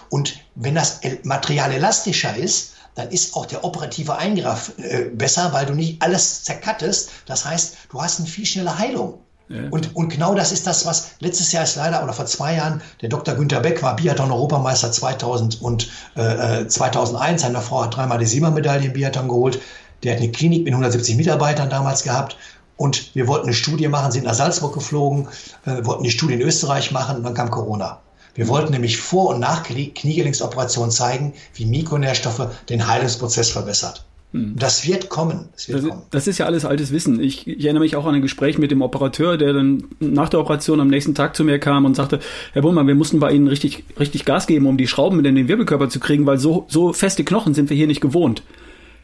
Und 0.09 0.39
wenn 0.55 0.77
das 0.77 1.01
Material 1.25 1.73
elastischer 1.73 2.37
ist, 2.37 2.72
dann 2.95 3.09
ist 3.09 3.35
auch 3.37 3.47
der 3.47 3.65
operative 3.65 4.17
Eingriff 4.17 4.73
äh, 4.79 5.05
besser, 5.11 5.53
weil 5.53 5.67
du 5.67 5.75
nicht 5.75 6.03
alles 6.03 6.45
zerkattest. 6.45 7.11
Das 7.27 7.45
heißt, 7.45 7.77
du 7.91 8.03
hast 8.03 8.21
eine 8.21 8.29
viel 8.29 8.45
schnellere 8.45 8.79
Heilung. 8.79 9.19
Ja. 9.49 9.69
Und, 9.71 9.95
und 9.97 10.09
genau 10.09 10.35
das 10.35 10.53
ist 10.53 10.67
das, 10.67 10.87
was 10.87 11.13
letztes 11.21 11.53
Jahr 11.53 11.65
ist 11.65 11.77
leider, 11.77 12.03
oder 12.03 12.13
vor 12.13 12.27
zwei 12.27 12.57
Jahren, 12.57 12.81
der 13.01 13.09
Dr. 13.09 13.35
Günther 13.35 13.61
Beck 13.61 13.83
war 13.83 13.97
Biathlon-Europameister 13.97 14.93
2000 14.93 15.61
und 15.61 15.91
äh, 16.15 16.67
2001. 16.67 17.43
Seine 17.43 17.61
Frau 17.61 17.85
hat 17.85 17.97
dreimal 17.97 18.19
die 18.19 18.27
Siebermedaille 18.27 18.87
im 18.87 18.93
Biathlon 18.93 19.29
geholt. 19.29 19.61
Der 20.03 20.15
hat 20.15 20.21
eine 20.21 20.31
Klinik 20.31 20.65
mit 20.65 20.73
170 20.73 21.17
Mitarbeitern 21.17 21.71
damals 21.71 22.03
gehabt. 22.03 22.37
Und 22.77 23.15
wir 23.15 23.27
wollten 23.29 23.47
eine 23.47 23.55
Studie 23.55 23.89
machen, 23.89 24.11
sind 24.11 24.25
nach 24.25 24.35
Salzburg 24.35 24.75
geflogen, 24.75 25.29
äh, 25.67 25.85
wollten 25.85 26.05
die 26.05 26.11
Studie 26.11 26.35
in 26.35 26.41
Österreich 26.41 26.91
machen 26.91 27.19
und 27.19 27.23
dann 27.23 27.35
kam 27.35 27.51
Corona. 27.51 28.01
Wir 28.35 28.49
wollten 28.49 28.73
nämlich 28.73 28.99
vor 28.99 29.35
und 29.35 29.41
nach 29.41 29.63
Kniegelenksoperationen 29.63 30.91
zeigen, 30.91 31.35
wie 31.55 31.67
Mikronährstoffe 31.67 32.49
den 32.69 32.87
Heilungsprozess 32.87 33.51
verbessert. 33.51 34.05
Hm. 34.33 34.55
Das 34.57 34.87
wird 34.87 35.11
kommen. 35.11 35.51
Das, 35.53 35.69
wird 35.69 35.79
das, 35.79 35.89
kommen. 35.89 36.03
das, 36.11 36.27
ist 36.27 36.39
ja 36.39 36.47
alles 36.47 36.65
altes 36.65 36.91
Wissen. 36.91 37.21
Ich, 37.21 37.47
ich, 37.47 37.65
erinnere 37.65 37.83
mich 37.83 37.97
auch 37.97 38.07
an 38.07 38.15
ein 38.15 38.23
Gespräch 38.23 38.57
mit 38.57 38.71
dem 38.71 38.81
Operateur, 38.81 39.37
der 39.37 39.53
dann 39.53 39.85
nach 40.01 40.31
der 40.31 40.41
Operation 40.41 40.81
am 40.81 40.89
nächsten 40.89 41.15
Tag 41.15 41.37
zu 41.37 41.45
mir 41.45 41.59
kam 41.59 41.85
und 41.85 41.95
sagte, 41.95 42.21
Herr 42.55 42.63
Bullmann, 42.63 42.87
wir 42.87 42.95
mussten 42.95 43.21
bei 43.21 43.33
Ihnen 43.33 43.49
richtig, 43.49 43.85
richtig 44.01 44.25
Gas 44.25 44.47
geben, 44.47 44.67
um 44.67 44.79
die 44.79 44.89
Schrauben 44.89 45.23
in 45.23 45.35
den 45.35 45.49
Wirbelkörper 45.49 45.91
zu 45.91 46.01
kriegen, 46.01 46.25
weil 46.25 46.39
so, 46.39 46.65
so 46.69 46.95
feste 46.95 47.25
Knochen 47.25 47.53
sind 47.53 47.69
wir 47.69 47.77
hier 47.77 47.87
nicht 47.87 48.01
gewohnt. 48.01 48.43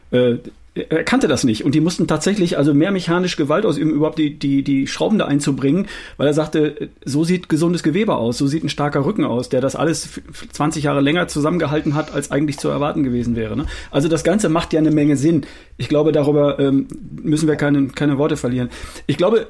Äh, 0.09 0.37
er 0.75 1.03
kannte 1.03 1.27
das 1.27 1.43
nicht 1.43 1.65
und 1.65 1.73
die 1.73 1.81
mussten 1.81 2.07
tatsächlich 2.07 2.57
also 2.57 2.73
mehr 2.73 2.91
mechanisch 2.91 3.35
Gewalt 3.35 3.65
ausüben, 3.65 3.91
überhaupt 3.91 4.19
die, 4.19 4.37
die, 4.37 4.63
die 4.63 4.87
Schrauben 4.87 5.17
da 5.17 5.25
einzubringen, 5.25 5.87
weil 6.17 6.27
er 6.27 6.33
sagte, 6.33 6.89
so 7.03 7.23
sieht 7.23 7.49
gesundes 7.49 7.83
Gewebe 7.83 8.15
aus, 8.15 8.37
so 8.37 8.47
sieht 8.47 8.63
ein 8.63 8.69
starker 8.69 9.05
Rücken 9.05 9.25
aus, 9.25 9.49
der 9.49 9.61
das 9.61 9.75
alles 9.75 10.21
20 10.51 10.83
Jahre 10.83 11.01
länger 11.01 11.27
zusammengehalten 11.27 11.95
hat, 11.95 12.13
als 12.13 12.31
eigentlich 12.31 12.59
zu 12.59 12.69
erwarten 12.69 13.03
gewesen 13.03 13.35
wäre. 13.35 13.57
Ne? 13.57 13.65
Also 13.91 14.07
das 14.07 14.23
Ganze 14.23 14.49
macht 14.49 14.73
ja 14.73 14.79
eine 14.79 14.91
Menge 14.91 15.17
Sinn. 15.17 15.45
Ich 15.77 15.89
glaube, 15.89 16.11
darüber 16.11 16.59
ähm, 16.59 16.87
müssen 17.21 17.47
wir 17.47 17.55
keine, 17.55 17.87
keine 17.87 18.17
Worte 18.17 18.37
verlieren. 18.37 18.69
Ich 19.07 19.17
glaube, 19.17 19.47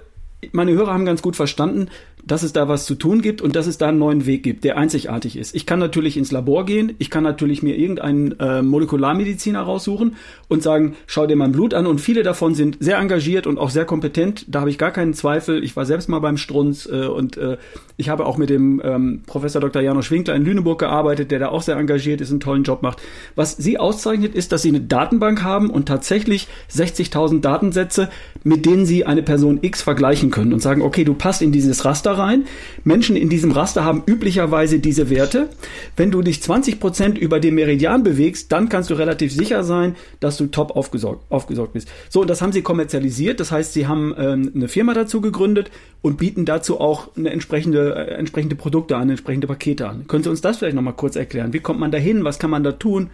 meine 0.51 0.71
Hörer 0.73 0.93
haben 0.93 1.05
ganz 1.05 1.21
gut 1.21 1.35
verstanden, 1.35 1.89
dass 2.25 2.43
es 2.43 2.53
da 2.53 2.67
was 2.67 2.85
zu 2.85 2.95
tun 2.95 3.21
gibt 3.21 3.41
und 3.41 3.55
dass 3.55 3.67
es 3.67 3.77
da 3.77 3.87
einen 3.87 3.99
neuen 3.99 4.25
Weg 4.25 4.43
gibt, 4.43 4.63
der 4.63 4.77
einzigartig 4.77 5.37
ist. 5.37 5.55
Ich 5.55 5.65
kann 5.65 5.79
natürlich 5.79 6.17
ins 6.17 6.31
Labor 6.31 6.65
gehen, 6.65 6.93
ich 6.99 7.09
kann 7.09 7.23
natürlich 7.23 7.63
mir 7.63 7.77
irgendeinen 7.77 8.39
äh, 8.39 8.61
Molekularmediziner 8.61 9.61
raussuchen 9.61 10.15
und 10.47 10.61
sagen, 10.61 10.95
schau 11.07 11.27
dir 11.27 11.35
mein 11.35 11.51
Blut 11.51 11.73
an 11.73 11.87
und 11.87 11.99
viele 11.99 12.23
davon 12.23 12.55
sind 12.55 12.77
sehr 12.79 12.97
engagiert 12.97 13.47
und 13.47 13.57
auch 13.57 13.69
sehr 13.69 13.85
kompetent. 13.85 14.45
Da 14.47 14.61
habe 14.61 14.69
ich 14.69 14.77
gar 14.77 14.91
keinen 14.91 15.13
Zweifel. 15.13 15.63
Ich 15.63 15.75
war 15.75 15.85
selbst 15.85 16.09
mal 16.09 16.19
beim 16.19 16.37
Strunz 16.37 16.87
äh, 16.91 17.05
und 17.05 17.37
äh, 17.37 17.57
ich 17.97 18.09
habe 18.09 18.25
auch 18.25 18.37
mit 18.37 18.49
dem 18.49 18.81
ähm, 18.83 19.23
Professor 19.25 19.59
Dr. 19.59 19.81
Janusz 19.81 20.11
Winkler 20.11 20.35
in 20.35 20.45
Lüneburg 20.45 20.79
gearbeitet, 20.79 21.31
der 21.31 21.39
da 21.39 21.49
auch 21.49 21.61
sehr 21.61 21.77
engagiert 21.77 22.21
ist, 22.21 22.31
einen 22.31 22.39
tollen 22.39 22.63
Job 22.63 22.81
macht. 22.81 23.01
Was 23.35 23.57
sie 23.57 23.77
auszeichnet, 23.77 24.35
ist, 24.35 24.51
dass 24.51 24.61
sie 24.61 24.69
eine 24.69 24.81
Datenbank 24.81 25.43
haben 25.43 25.69
und 25.69 25.87
tatsächlich 25.87 26.47
60.000 26.71 27.41
Datensätze, 27.41 28.09
mit 28.43 28.65
denen 28.65 28.85
sie 28.85 29.05
eine 29.05 29.23
Person 29.23 29.59
X 29.61 29.81
vergleichen 29.81 30.28
können 30.31 30.53
und 30.53 30.61
sagen, 30.61 30.81
okay, 30.81 31.03
du 31.03 31.13
passt 31.13 31.41
in 31.41 31.51
dieses 31.51 31.85
Raster 31.85 32.11
rein. 32.11 32.45
Menschen 32.83 33.15
in 33.15 33.29
diesem 33.29 33.51
Raster 33.51 33.83
haben 33.83 34.03
üblicherweise 34.05 34.79
diese 34.79 35.09
Werte. 35.09 35.49
Wenn 35.95 36.11
du 36.11 36.21
dich 36.21 36.41
20 36.41 36.79
Prozent 36.79 37.17
über 37.17 37.39
den 37.39 37.55
Meridian 37.55 38.03
bewegst, 38.03 38.51
dann 38.51 38.69
kannst 38.69 38.89
du 38.89 38.95
relativ 38.95 39.31
sicher 39.31 39.63
sein, 39.63 39.95
dass 40.19 40.37
du 40.37 40.47
top 40.47 40.75
aufgesorgt, 40.75 41.25
aufgesorgt 41.29 41.73
bist. 41.73 41.89
So, 42.09 42.21
und 42.21 42.29
das 42.29 42.41
haben 42.41 42.51
sie 42.51 42.61
kommerzialisiert. 42.61 43.39
Das 43.39 43.51
heißt, 43.51 43.73
sie 43.73 43.87
haben 43.87 44.13
ähm, 44.17 44.51
eine 44.55 44.67
Firma 44.67 44.93
dazu 44.93 45.21
gegründet 45.21 45.71
und 46.01 46.17
bieten 46.17 46.45
dazu 46.45 46.79
auch 46.79 47.15
eine 47.17 47.29
entsprechende, 47.29 47.95
äh, 47.95 48.13
entsprechende 48.15 48.55
Produkte 48.55 48.97
an, 48.97 49.09
entsprechende 49.09 49.47
Pakete 49.47 49.87
an. 49.87 50.07
Können 50.07 50.23
Sie 50.23 50.29
uns 50.29 50.41
das 50.41 50.57
vielleicht 50.57 50.75
nochmal 50.75 50.93
kurz 50.93 51.15
erklären? 51.15 51.53
Wie 51.53 51.59
kommt 51.59 51.79
man 51.79 51.91
da 51.91 51.97
hin? 51.97 52.23
Was 52.23 52.39
kann 52.39 52.49
man 52.49 52.63
da 52.63 52.71
tun? 52.71 53.09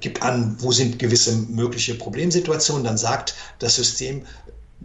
gibt 0.00 0.22
an, 0.22 0.56
wo 0.58 0.72
sind 0.72 0.98
gewisse 0.98 1.36
mögliche 1.36 1.94
Problemsituationen, 1.94 2.82
dann 2.82 2.98
sagt 2.98 3.36
das 3.60 3.76
System, 3.76 4.26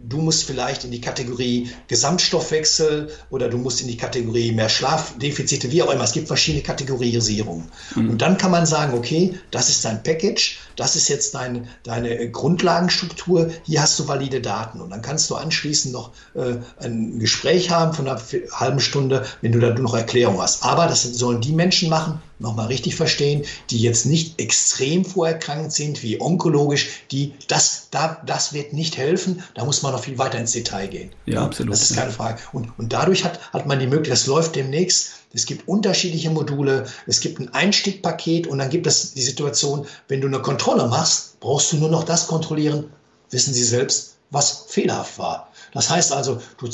du 0.08 0.18
musst 0.18 0.44
vielleicht 0.44 0.84
in 0.84 0.90
die 0.90 1.00
Kategorie 1.00 1.70
Gesamtstoffwechsel 1.88 3.10
oder 3.30 3.48
du 3.48 3.58
musst 3.58 3.80
in 3.80 3.88
die 3.88 3.96
Kategorie 3.96 4.52
mehr 4.52 4.68
Schlafdefizite, 4.68 5.70
wie 5.70 5.82
auch 5.82 5.92
immer. 5.92 6.04
Es 6.04 6.12
gibt 6.12 6.28
verschiedene 6.28 6.62
Kategorisierungen. 6.62 7.70
Mhm. 7.94 8.10
Und 8.10 8.22
dann 8.22 8.36
kann 8.38 8.50
man 8.50 8.66
sagen, 8.66 8.94
okay, 8.94 9.38
das 9.50 9.68
ist 9.68 9.84
dein 9.84 10.02
Package, 10.02 10.58
das 10.76 10.96
ist 10.96 11.08
jetzt 11.08 11.34
dein, 11.34 11.68
deine 11.82 12.30
Grundlagenstruktur, 12.30 13.50
hier 13.64 13.82
hast 13.82 13.98
du 13.98 14.08
valide 14.08 14.40
Daten. 14.40 14.80
Und 14.80 14.90
dann 14.90 15.02
kannst 15.02 15.30
du 15.30 15.36
anschließend 15.36 15.92
noch 15.92 16.10
äh, 16.34 16.56
ein 16.78 17.18
Gespräch 17.18 17.70
haben 17.70 17.92
von 17.92 18.08
einer 18.08 18.20
halben 18.52 18.80
Stunde, 18.80 19.24
wenn 19.40 19.52
du 19.52 19.60
da 19.60 19.70
noch 19.74 19.94
Erklärung 19.94 20.40
hast. 20.40 20.64
Aber 20.64 20.86
das 20.86 21.02
sollen 21.02 21.40
die 21.40 21.52
Menschen 21.52 21.88
machen, 21.88 22.20
nochmal 22.42 22.66
richtig 22.66 22.96
verstehen, 22.96 23.44
die 23.70 23.78
jetzt 23.78 24.04
nicht 24.04 24.40
extrem 24.40 25.04
vorerkrankt 25.04 25.72
sind, 25.72 26.02
wie 26.02 26.20
onkologisch, 26.20 26.90
die, 27.10 27.32
das, 27.48 27.88
da, 27.90 28.20
das 28.26 28.52
wird 28.52 28.72
nicht 28.72 28.96
helfen, 28.96 29.42
da 29.54 29.64
muss 29.64 29.82
man 29.82 29.92
noch 29.92 30.04
viel 30.04 30.18
weiter 30.18 30.38
ins 30.38 30.52
Detail 30.52 30.88
gehen. 30.88 31.10
Ja, 31.26 31.34
ja 31.34 31.44
absolut. 31.44 31.72
Das 31.72 31.90
ist 31.90 31.96
keine 31.96 32.10
Frage. 32.10 32.40
Und, 32.52 32.78
und 32.78 32.92
dadurch 32.92 33.24
hat, 33.24 33.52
hat 33.52 33.66
man 33.66 33.78
die 33.78 33.86
Möglichkeit, 33.86 34.18
das 34.18 34.26
läuft 34.26 34.56
demnächst, 34.56 35.12
es 35.32 35.46
gibt 35.46 35.66
unterschiedliche 35.66 36.30
Module, 36.30 36.86
es 37.06 37.20
gibt 37.20 37.40
ein 37.40 37.48
Einstiegpaket 37.54 38.46
und 38.46 38.58
dann 38.58 38.68
gibt 38.68 38.86
es 38.86 39.14
die 39.14 39.22
Situation, 39.22 39.86
wenn 40.08 40.20
du 40.20 40.26
eine 40.26 40.42
Kontrolle 40.42 40.86
machst, 40.88 41.40
brauchst 41.40 41.72
du 41.72 41.76
nur 41.78 41.88
noch 41.88 42.04
das 42.04 42.26
kontrollieren, 42.26 42.90
wissen 43.30 43.54
Sie 43.54 43.64
selbst, 43.64 44.16
was 44.30 44.64
fehlerhaft 44.68 45.18
war. 45.18 45.48
Das 45.72 45.88
heißt 45.88 46.12
also, 46.12 46.40
du, 46.58 46.68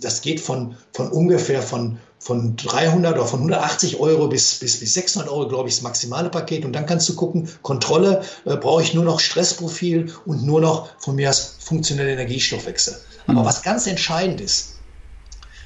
das 0.00 0.20
geht 0.22 0.40
von, 0.40 0.76
von 0.92 1.08
ungefähr 1.10 1.62
von, 1.62 1.98
von 2.24 2.56
300 2.56 3.16
oder 3.16 3.26
von 3.26 3.40
180 3.40 4.00
Euro 4.00 4.28
bis, 4.28 4.54
bis, 4.58 4.80
bis 4.80 4.94
600 4.94 5.30
Euro, 5.30 5.46
glaube 5.46 5.68
ich, 5.68 5.74
das 5.74 5.82
maximale 5.82 6.30
Paket. 6.30 6.64
Und 6.64 6.72
dann 6.72 6.86
kannst 6.86 7.06
du 7.10 7.14
gucken, 7.14 7.50
Kontrolle, 7.60 8.22
äh, 8.46 8.56
brauche 8.56 8.80
ich 8.80 8.94
nur 8.94 9.04
noch 9.04 9.20
Stressprofil 9.20 10.10
und 10.24 10.42
nur 10.42 10.62
noch 10.62 10.88
von 10.98 11.16
mir 11.16 11.28
aus 11.28 11.56
funktionelle 11.58 12.12
Energiestoffwechsel. 12.12 12.96
Mhm. 13.26 13.36
Aber 13.36 13.46
was 13.46 13.62
ganz 13.62 13.86
entscheidend 13.86 14.40
ist, 14.40 14.76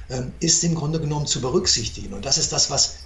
ähm, 0.09 0.33
ist 0.41 0.61
im 0.65 0.75
Grunde 0.75 0.99
genommen 0.99 1.27
zu 1.27 1.39
berücksichtigen. 1.39 2.13
Und 2.13 2.25
das 2.25 2.37
ist 2.37 2.51
das, 2.51 2.69
was 2.69 2.97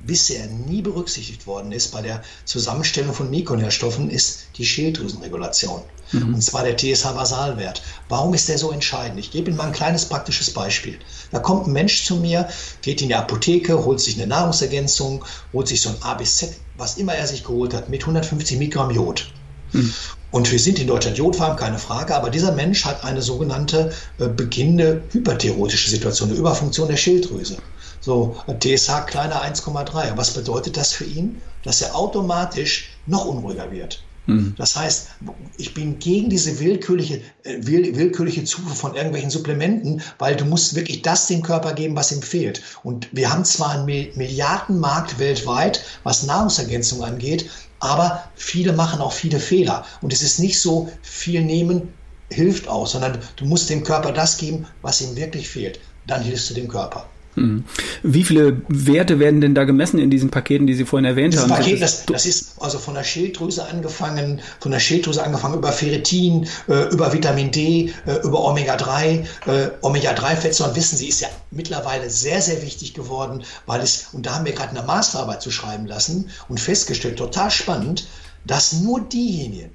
bisher 0.00 0.46
nie 0.46 0.82
berücksichtigt 0.82 1.46
worden 1.46 1.72
ist 1.72 1.92
bei 1.92 2.02
der 2.02 2.22
Zusammenstellung 2.44 3.14
von 3.14 3.30
Mikronährstoffen, 3.30 4.10
ist 4.10 4.46
die 4.56 4.64
Schilddrüsenregulation. 4.64 5.82
Mhm. 6.12 6.34
Und 6.34 6.42
zwar 6.42 6.64
der 6.64 6.76
TSH-Basalwert. 6.76 7.82
Warum 8.08 8.32
ist 8.34 8.48
der 8.48 8.58
so 8.58 8.70
entscheidend? 8.70 9.18
Ich 9.18 9.30
gebe 9.30 9.50
Ihnen 9.50 9.56
mal 9.56 9.66
ein 9.66 9.72
kleines 9.72 10.06
praktisches 10.06 10.50
Beispiel. 10.50 10.98
Da 11.30 11.38
kommt 11.38 11.66
ein 11.66 11.72
Mensch 11.72 12.04
zu 12.04 12.16
mir, 12.16 12.48
geht 12.82 13.02
in 13.02 13.08
die 13.08 13.14
Apotheke, 13.14 13.84
holt 13.84 14.00
sich 14.00 14.16
eine 14.16 14.26
Nahrungsergänzung, 14.26 15.24
holt 15.52 15.68
sich 15.68 15.80
so 15.80 15.90
ein 15.90 15.96
A 16.00 16.14
bis 16.14 16.36
Z, 16.38 16.54
was 16.76 16.96
immer 16.96 17.14
er 17.14 17.26
sich 17.26 17.44
geholt 17.44 17.74
hat, 17.74 17.88
mit 17.88 18.02
150 18.02 18.58
Mikrogramm 18.58 18.94
Jod. 18.94 19.30
Mhm. 19.72 19.92
Und 20.30 20.50
wir 20.50 20.58
sind 20.58 20.78
in 20.78 20.86
Deutschland 20.86 21.16
jodfarm, 21.16 21.56
keine 21.56 21.78
Frage, 21.78 22.14
aber 22.14 22.30
dieser 22.30 22.52
Mensch 22.52 22.84
hat 22.84 23.04
eine 23.04 23.22
sogenannte 23.22 23.92
äh, 24.18 24.28
beginnende 24.28 25.02
hyperthyrotische 25.10 25.90
Situation, 25.90 26.30
eine 26.30 26.38
Überfunktion 26.38 26.88
der 26.88 26.96
Schilddrüse. 26.96 27.56
So, 28.00 28.36
TSH 28.46 29.06
kleiner 29.06 29.42
1,3. 29.42 30.16
Was 30.16 30.34
bedeutet 30.34 30.76
das 30.76 30.92
für 30.92 31.04
ihn? 31.04 31.40
Dass 31.64 31.82
er 31.82 31.94
automatisch 31.96 32.90
noch 33.06 33.24
unruhiger 33.24 33.70
wird. 33.70 34.02
Mhm. 34.28 34.54
Das 34.58 34.76
heißt, 34.76 35.08
ich 35.56 35.72
bin 35.72 35.98
gegen 35.98 36.28
diese 36.28 36.60
willkürliche, 36.60 37.22
äh, 37.44 37.56
will, 37.60 37.96
willkürliche 37.96 38.44
Zufuhr 38.44 38.74
von 38.74 38.94
irgendwelchen 38.94 39.30
Supplementen, 39.30 40.02
weil 40.18 40.36
du 40.36 40.44
musst 40.44 40.74
wirklich 40.74 41.02
das 41.02 41.26
dem 41.26 41.42
Körper 41.42 41.72
geben, 41.72 41.96
was 41.96 42.12
ihm 42.12 42.22
fehlt. 42.22 42.62
Und 42.82 43.08
wir 43.10 43.32
haben 43.32 43.44
zwar 43.44 43.70
einen 43.70 43.86
Milliardenmarkt 43.86 45.18
weltweit, 45.18 45.82
was 46.04 46.24
Nahrungsergänzung 46.24 47.02
angeht, 47.02 47.48
aber 47.80 48.30
viele 48.34 48.74
machen 48.74 49.00
auch 49.00 49.12
viele 49.12 49.40
Fehler. 49.40 49.84
Und 50.02 50.12
es 50.12 50.22
ist 50.22 50.38
nicht 50.38 50.60
so, 50.60 50.90
viel 51.00 51.42
nehmen 51.42 51.94
hilft 52.30 52.68
auch, 52.68 52.86
sondern 52.86 53.18
du 53.36 53.46
musst 53.46 53.70
dem 53.70 53.82
Körper 53.82 54.12
das 54.12 54.36
geben, 54.36 54.66
was 54.82 55.00
ihm 55.00 55.16
wirklich 55.16 55.48
fehlt. 55.48 55.80
Dann 56.06 56.22
hilfst 56.22 56.50
du 56.50 56.54
dem 56.54 56.68
Körper. 56.68 57.08
Hm. 57.38 57.64
Wie 58.02 58.24
viele 58.24 58.62
Werte 58.68 59.18
werden 59.18 59.40
denn 59.40 59.54
da 59.54 59.64
gemessen 59.64 59.98
in 59.98 60.10
diesen 60.10 60.30
Paketen, 60.30 60.66
die 60.66 60.74
Sie 60.74 60.84
vorhin 60.84 61.04
erwähnt 61.04 61.34
das 61.34 61.42
haben? 61.42 61.50
Paket, 61.50 61.80
das, 61.80 62.06
das, 62.06 62.26
ist 62.26 62.60
also 62.60 62.78
von 62.78 62.94
der 62.94 63.04
Schilddrüse 63.04 63.66
angefangen, 63.66 64.40
von 64.60 64.72
der 64.72 64.80
Schilddrüse 64.80 65.22
angefangen 65.22 65.54
über 65.54 65.72
Ferritin, 65.72 66.48
äh, 66.68 66.88
über 66.92 67.12
Vitamin 67.12 67.50
D, 67.50 67.92
äh, 68.06 68.14
über 68.24 68.44
Omega-3. 68.44 69.24
Äh, 69.46 69.70
Omega-3-Fettsäuren, 69.82 70.74
wissen 70.76 70.96
Sie, 70.96 71.08
ist 71.08 71.20
ja 71.20 71.28
mittlerweile 71.50 72.10
sehr, 72.10 72.42
sehr 72.42 72.62
wichtig 72.62 72.94
geworden, 72.94 73.44
weil 73.66 73.80
es, 73.80 74.08
und 74.12 74.26
da 74.26 74.34
haben 74.34 74.44
wir 74.44 74.52
gerade 74.52 74.76
eine 74.76 74.86
Masterarbeit 74.86 75.42
zu 75.42 75.50
schreiben 75.50 75.86
lassen 75.86 76.30
und 76.48 76.60
festgestellt, 76.60 77.16
total 77.16 77.50
spannend, 77.50 78.08
dass 78.44 78.72
nur 78.72 79.00
diejenigen, 79.00 79.70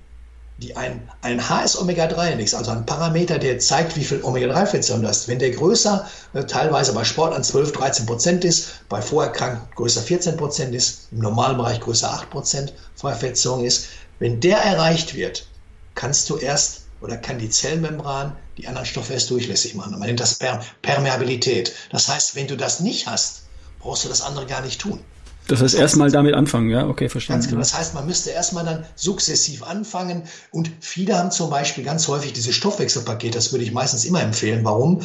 die 0.58 0.76
ein, 0.76 1.10
ein 1.22 1.49
HS-Omega-3-Index, 1.49 2.54
also 2.54 2.72
ein 2.72 2.86
Parameter, 2.86 3.39
der 3.39 3.60
zeigt, 3.60 3.95
wie 3.95 4.04
viel 4.04 4.24
Omega-3-Fettsäuren 4.24 5.01
du 5.01 5.08
hast. 5.08 5.28
Wenn 5.28 5.39
der 5.39 5.51
größer, 5.51 6.08
äh, 6.34 6.43
teilweise 6.43 6.93
bei 6.93 7.04
Sport 7.04 7.34
an 7.34 7.43
12, 7.43 7.72
13 7.72 8.06
Prozent 8.06 8.45
ist, 8.45 8.88
bei 8.88 9.01
Vorerkrankten 9.01 9.68
größer 9.76 10.01
14 10.01 10.38
Prozent 10.38 10.76
ist, 10.76 11.08
im 11.12 11.20
normalen 11.20 11.58
Bereich 11.58 11.80
größer 11.80 12.12
8 12.12 12.30
Prozent 12.30 12.74
Fettsäuren 12.95 13.66
ist, 13.66 13.88
wenn 14.20 14.39
der 14.39 14.60
erreicht 14.60 15.16
wird, 15.16 15.47
kannst 15.95 16.30
du 16.30 16.38
erst 16.38 16.82
oder 17.01 17.18
kann 17.18 17.38
die 17.38 17.49
Zellmembran 17.49 18.38
die 18.58 18.68
anderen 18.68 18.86
Stoffe 18.86 19.14
erst 19.14 19.30
durchlässig 19.30 19.76
machen. 19.76 19.91
Man 19.99 20.08
nennt 20.08 20.20
das 20.20 20.36
per 20.36 20.64
Permeabilität. 20.82 21.74
Das 21.89 22.08
heißt, 22.08 22.36
wenn 22.36 22.47
du 22.47 22.56
das 22.56 22.80
nicht 22.80 23.08
hast, 23.08 23.43
brauchst 23.80 24.06
du 24.06 24.10
das 24.10 24.22
andere 24.22 24.45
gar 24.45 24.62
nicht 24.62 24.80
tun. 24.80 25.04
Das 25.47 25.61
heißt, 25.61 25.75
erstmal 25.75 26.09
damit 26.09 26.35
anfangen, 26.35 26.69
ja, 26.69 26.87
okay, 26.87 27.09
verstanden. 27.09 27.41
Ganz 27.41 27.49
genau. 27.49 27.59
Das 27.59 27.77
heißt, 27.77 27.93
man 27.93 28.05
müsste 28.05 28.29
erstmal 28.29 28.63
dann 28.63 28.85
sukzessiv 28.95 29.63
anfangen. 29.63 30.23
Und 30.51 30.71
viele 30.79 31.17
haben 31.17 31.31
zum 31.31 31.49
Beispiel 31.49 31.83
ganz 31.83 32.07
häufig 32.07 32.33
diese 32.33 32.53
Stoffwechselpakete, 32.53 33.37
das 33.37 33.51
würde 33.51 33.65
ich 33.65 33.73
meistens 33.73 34.05
immer 34.05 34.21
empfehlen. 34.21 34.63
Warum? 34.63 35.01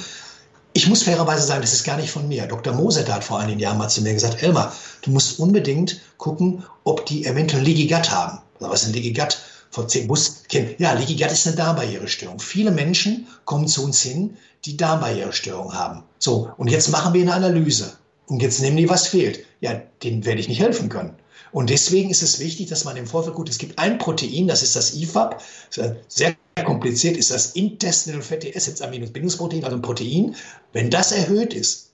Ich 0.75 0.87
muss 0.87 1.03
fairerweise 1.03 1.45
sagen, 1.45 1.63
das 1.63 1.73
ist 1.73 1.85
gar 1.85 1.97
nicht 1.97 2.11
von 2.11 2.29
mir. 2.29 2.47
Dr. 2.47 2.73
Moset 2.73 3.11
hat 3.11 3.25
vor 3.25 3.41
einigen 3.41 3.59
Jahren 3.59 3.79
mal 3.79 3.89
zu 3.89 4.03
mir 4.03 4.13
gesagt, 4.13 4.43
Elmar, 4.43 4.73
du 5.03 5.11
musst 5.11 5.41
unbedingt 5.41 6.01
gucken, 6.19 6.63
ob 6.85 7.05
die 7.07 7.25
eventuell 7.25 7.65
Gut 7.65 8.11
haben. 8.11 8.39
Was 8.61 8.85
ist 8.85 8.95
ein 8.95 9.15
Gut? 9.15 9.39
Vor 9.71 9.89
zehn 9.89 10.07
muss 10.07 10.45
kennen. 10.49 10.75
Ja, 10.79 10.95
Gut 10.95 11.33
ist 11.33 11.47
eine 11.47 11.57
Darmbarrierestörung. 11.57 12.39
Viele 12.39 12.71
Menschen 12.71 13.27
kommen 13.45 13.67
zu 13.67 13.85
uns 13.85 14.01
hin, 14.03 14.37
die 14.65 14.77
Darmbarrierestörung 14.77 15.75
haben. 15.75 16.05
So, 16.19 16.51
und 16.57 16.69
jetzt 16.71 16.91
machen 16.91 17.13
wir 17.13 17.23
eine 17.23 17.35
Analyse. 17.35 17.98
Und 18.29 18.43
jetzt 18.43 18.61
nehmen 18.61 18.77
die, 18.77 18.89
was 18.89 19.09
fehlt. 19.09 19.45
Ja, 19.61 19.83
denen 20.03 20.25
werde 20.25 20.41
ich 20.41 20.49
nicht 20.49 20.61
helfen 20.61 20.89
können. 20.89 21.15
Und 21.51 21.71
deswegen 21.71 22.11
ist 22.11 22.23
es 22.23 22.39
wichtig, 22.41 22.69
dass 22.69 22.85
man 22.85 22.97
im 22.97 23.07
Vorfeld 23.07 23.35
gut, 23.35 23.49
es 23.49 23.59
gibt 23.59 23.79
ein 23.79 23.99
Protein, 23.99 24.47
das 24.47 24.63
ist 24.63 24.77
das 24.77 24.95
IFAP, 24.95 25.43
sehr 26.09 26.37
kompliziert 26.65 27.17
ist 27.17 27.31
das 27.31 27.53
Intestinal 27.53 28.21
Fatty 28.21 28.53
Acids 28.55 28.83
Aminobindungsprotein, 28.83 29.65
also 29.65 29.77
ein 29.77 29.83
Protein. 29.83 30.37
Wenn 30.73 30.91
das 30.91 31.13
erhöht 31.13 31.55
ist, 31.55 31.89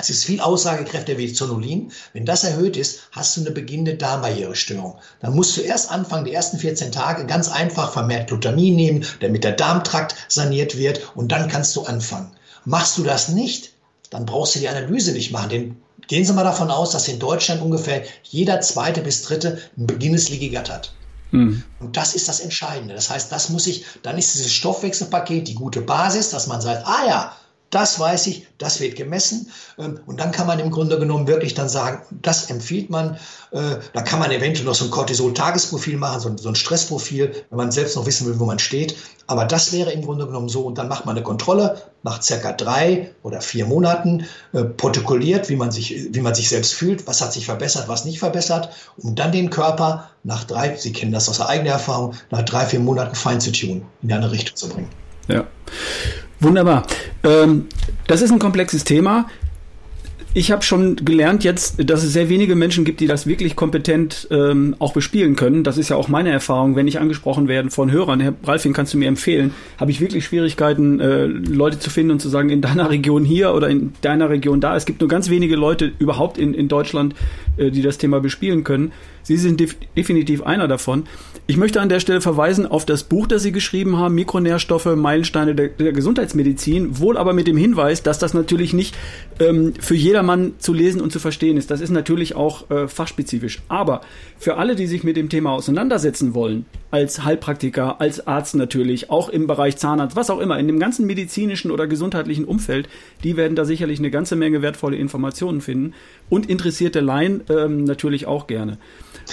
es 0.00 0.10
ist 0.10 0.24
viel 0.24 0.40
aussagekräftiger 0.40 1.18
wie 1.18 1.32
Zonulin. 1.32 1.90
Wenn 2.12 2.24
das 2.24 2.44
erhöht 2.44 2.76
ist, 2.76 3.08
hast 3.10 3.36
du 3.36 3.40
eine 3.40 3.50
beginnende 3.50 3.96
Darmbarrierestörung. 3.96 4.96
Dann 5.20 5.34
musst 5.34 5.56
du 5.56 5.62
erst 5.62 5.90
anfangen, 5.90 6.24
die 6.24 6.32
ersten 6.32 6.58
14 6.58 6.92
Tage 6.92 7.26
ganz 7.26 7.48
einfach 7.48 7.92
vermehrt 7.92 8.28
Glutamin 8.28 8.76
nehmen, 8.76 9.06
damit 9.20 9.42
der 9.42 9.52
Darmtrakt 9.52 10.14
saniert 10.28 10.76
wird 10.76 11.16
und 11.16 11.32
dann 11.32 11.48
kannst 11.48 11.74
du 11.74 11.82
anfangen. 11.82 12.30
Machst 12.64 12.98
du 12.98 13.02
das 13.02 13.28
nicht, 13.30 13.72
dann 14.10 14.26
brauchst 14.26 14.54
du 14.54 14.60
die 14.60 14.68
Analyse 14.68 15.12
nicht 15.12 15.32
machen. 15.32 15.50
Denn 15.50 15.76
gehen 16.06 16.24
Sie 16.24 16.32
mal 16.32 16.44
davon 16.44 16.70
aus, 16.70 16.90
dass 16.92 17.08
in 17.08 17.18
Deutschland 17.18 17.62
ungefähr 17.62 18.02
jeder 18.22 18.60
zweite 18.60 19.00
bis 19.00 19.22
dritte 19.22 19.58
ein 19.76 19.86
Gut 19.86 20.70
hat. 20.70 20.92
Mhm. 21.30 21.62
Und 21.80 21.96
das 21.96 22.14
ist 22.14 22.28
das 22.28 22.40
Entscheidende. 22.40 22.94
Das 22.94 23.10
heißt, 23.10 23.30
das 23.30 23.50
muss 23.50 23.66
ich, 23.66 23.84
dann 24.02 24.16
ist 24.16 24.34
dieses 24.34 24.52
Stoffwechselpaket 24.52 25.46
die 25.46 25.54
gute 25.54 25.82
Basis, 25.82 26.30
dass 26.30 26.46
man 26.46 26.60
sagt, 26.60 26.86
ah 26.86 27.06
ja, 27.06 27.36
das 27.70 28.00
weiß 28.00 28.26
ich, 28.28 28.46
das 28.56 28.80
wird 28.80 28.96
gemessen. 28.96 29.50
Ähm, 29.78 30.00
und 30.06 30.18
dann 30.18 30.32
kann 30.32 30.46
man 30.46 30.58
im 30.58 30.70
Grunde 30.70 30.98
genommen 30.98 31.26
wirklich 31.26 31.54
dann 31.54 31.68
sagen, 31.68 32.02
das 32.10 32.50
empfiehlt 32.50 32.90
man. 32.90 33.18
Äh, 33.50 33.76
da 33.92 34.02
kann 34.02 34.18
man 34.18 34.30
eventuell 34.30 34.66
noch 34.66 34.74
so 34.74 34.86
ein 34.86 34.90
Cortisol-Tagesprofil 34.90 35.96
machen, 35.96 36.38
so 36.38 36.48
ein 36.48 36.54
Stressprofil, 36.54 37.44
wenn 37.50 37.56
man 37.56 37.70
selbst 37.70 37.96
noch 37.96 38.06
wissen 38.06 38.26
will, 38.26 38.38
wo 38.38 38.46
man 38.46 38.58
steht. 38.58 38.96
Aber 39.26 39.44
das 39.44 39.72
wäre 39.72 39.92
im 39.92 40.02
Grunde 40.02 40.26
genommen 40.26 40.48
so. 40.48 40.62
Und 40.62 40.78
dann 40.78 40.88
macht 40.88 41.04
man 41.04 41.16
eine 41.16 41.24
Kontrolle 41.24 41.82
nach 42.02 42.22
circa 42.22 42.52
drei 42.52 43.10
oder 43.22 43.40
vier 43.40 43.66
Monaten, 43.66 44.26
äh, 44.52 44.64
protokolliert, 44.64 45.48
wie 45.48 45.56
man, 45.56 45.70
sich, 45.70 46.08
wie 46.10 46.20
man 46.20 46.34
sich 46.34 46.48
selbst 46.48 46.72
fühlt, 46.72 47.06
was 47.06 47.20
hat 47.20 47.32
sich 47.32 47.44
verbessert, 47.44 47.88
was 47.88 48.04
nicht 48.04 48.18
verbessert, 48.18 48.70
um 48.96 49.14
dann 49.14 49.32
den 49.32 49.50
Körper 49.50 50.10
nach 50.24 50.44
drei, 50.44 50.76
Sie 50.76 50.92
kennen 50.92 51.12
das 51.12 51.28
aus 51.28 51.40
eigener 51.40 51.72
Erfahrung, 51.72 52.14
nach 52.30 52.42
drei, 52.42 52.64
vier 52.66 52.80
Monaten 52.80 53.14
fein 53.14 53.40
zu 53.40 53.52
tun, 53.52 53.84
in 54.02 54.12
eine 54.12 54.30
Richtung 54.30 54.56
zu 54.56 54.68
bringen. 54.68 54.88
Ja. 55.28 55.46
Wunderbar. 56.40 56.86
Ähm, 57.24 57.66
das 58.06 58.22
ist 58.22 58.30
ein 58.30 58.38
komplexes 58.38 58.84
Thema. 58.84 59.26
Ich 60.34 60.52
habe 60.52 60.62
schon 60.62 60.96
gelernt 60.96 61.42
jetzt, 61.42 61.76
dass 61.88 62.04
es 62.04 62.12
sehr 62.12 62.28
wenige 62.28 62.54
Menschen 62.54 62.84
gibt, 62.84 63.00
die 63.00 63.06
das 63.06 63.26
wirklich 63.26 63.56
kompetent 63.56 64.28
ähm, 64.30 64.76
auch 64.78 64.92
bespielen 64.92 65.36
können. 65.36 65.64
Das 65.64 65.78
ist 65.78 65.88
ja 65.88 65.96
auch 65.96 66.08
meine 66.08 66.30
Erfahrung, 66.30 66.76
wenn 66.76 66.86
ich 66.86 67.00
angesprochen 67.00 67.48
werde 67.48 67.70
von 67.70 67.90
Hörern. 67.90 68.20
Herr 68.20 68.34
Ralfin, 68.44 68.74
kannst 68.74 68.92
du 68.92 68.98
mir 68.98 69.08
empfehlen? 69.08 69.54
Habe 69.78 69.90
ich 69.90 70.00
wirklich 70.00 70.26
Schwierigkeiten, 70.26 71.00
äh, 71.00 71.24
Leute 71.24 71.78
zu 71.78 71.88
finden 71.88 72.12
und 72.12 72.20
zu 72.20 72.28
sagen, 72.28 72.50
in 72.50 72.60
deiner 72.60 72.90
Region 72.90 73.24
hier 73.24 73.54
oder 73.54 73.70
in 73.70 73.94
deiner 74.02 74.28
Region 74.28 74.60
da. 74.60 74.76
Es 74.76 74.84
gibt 74.84 75.00
nur 75.00 75.08
ganz 75.08 75.30
wenige 75.30 75.56
Leute 75.56 75.92
überhaupt 75.98 76.36
in, 76.36 76.52
in 76.52 76.68
Deutschland, 76.68 77.14
äh, 77.56 77.70
die 77.70 77.82
das 77.82 77.96
Thema 77.96 78.20
bespielen 78.20 78.64
können. 78.64 78.92
Sie 79.22 79.36
sind 79.36 79.60
def 79.60 79.76
definitiv 79.96 80.42
einer 80.42 80.68
davon. 80.68 81.04
Ich 81.46 81.56
möchte 81.56 81.80
an 81.80 81.88
der 81.88 82.00
Stelle 82.00 82.20
verweisen 82.20 82.66
auf 82.66 82.86
das 82.86 83.04
Buch, 83.04 83.26
das 83.26 83.42
Sie 83.42 83.52
geschrieben 83.52 83.96
haben, 83.96 84.14
Mikronährstoffe, 84.14 84.94
Meilensteine 84.96 85.54
der, 85.54 85.68
der 85.68 85.92
Gesundheitsmedizin, 85.92 86.98
wohl 86.98 87.16
aber 87.16 87.32
mit 87.32 87.46
dem 87.46 87.56
Hinweis, 87.56 88.02
dass 88.02 88.18
das 88.18 88.34
natürlich 88.34 88.72
nicht 88.72 88.96
ähm, 89.40 89.74
für 89.80 89.94
jedermann 90.18 90.54
zu 90.58 90.72
lesen 90.72 91.00
und 91.00 91.12
zu 91.12 91.20
verstehen 91.20 91.56
ist. 91.56 91.70
Das 91.70 91.80
ist 91.80 91.90
natürlich 91.90 92.34
auch 92.34 92.68
äh, 92.70 92.88
fachspezifisch. 92.88 93.60
Aber 93.68 94.00
für 94.36 94.56
alle, 94.56 94.74
die 94.74 94.88
sich 94.88 95.04
mit 95.04 95.16
dem 95.16 95.28
Thema 95.28 95.52
auseinandersetzen 95.52 96.34
wollen, 96.34 96.66
als 96.90 97.24
Heilpraktiker, 97.24 98.00
als 98.00 98.26
Arzt 98.26 98.56
natürlich, 98.56 99.10
auch 99.10 99.28
im 99.28 99.46
Bereich 99.46 99.76
Zahnarzt, 99.76 100.16
was 100.16 100.30
auch 100.30 100.40
immer, 100.40 100.58
in 100.58 100.66
dem 100.66 100.80
ganzen 100.80 101.06
medizinischen 101.06 101.70
oder 101.70 101.86
gesundheitlichen 101.86 102.46
Umfeld, 102.46 102.88
die 103.22 103.36
werden 103.36 103.54
da 103.54 103.64
sicherlich 103.64 104.00
eine 104.00 104.10
ganze 104.10 104.34
Menge 104.34 104.60
wertvolle 104.60 104.96
Informationen 104.96 105.60
finden 105.60 105.94
und 106.28 106.50
interessierte 106.50 106.98
Laien 106.98 107.44
ähm, 107.48 107.84
natürlich 107.84 108.26
auch 108.26 108.48
gerne. 108.48 108.78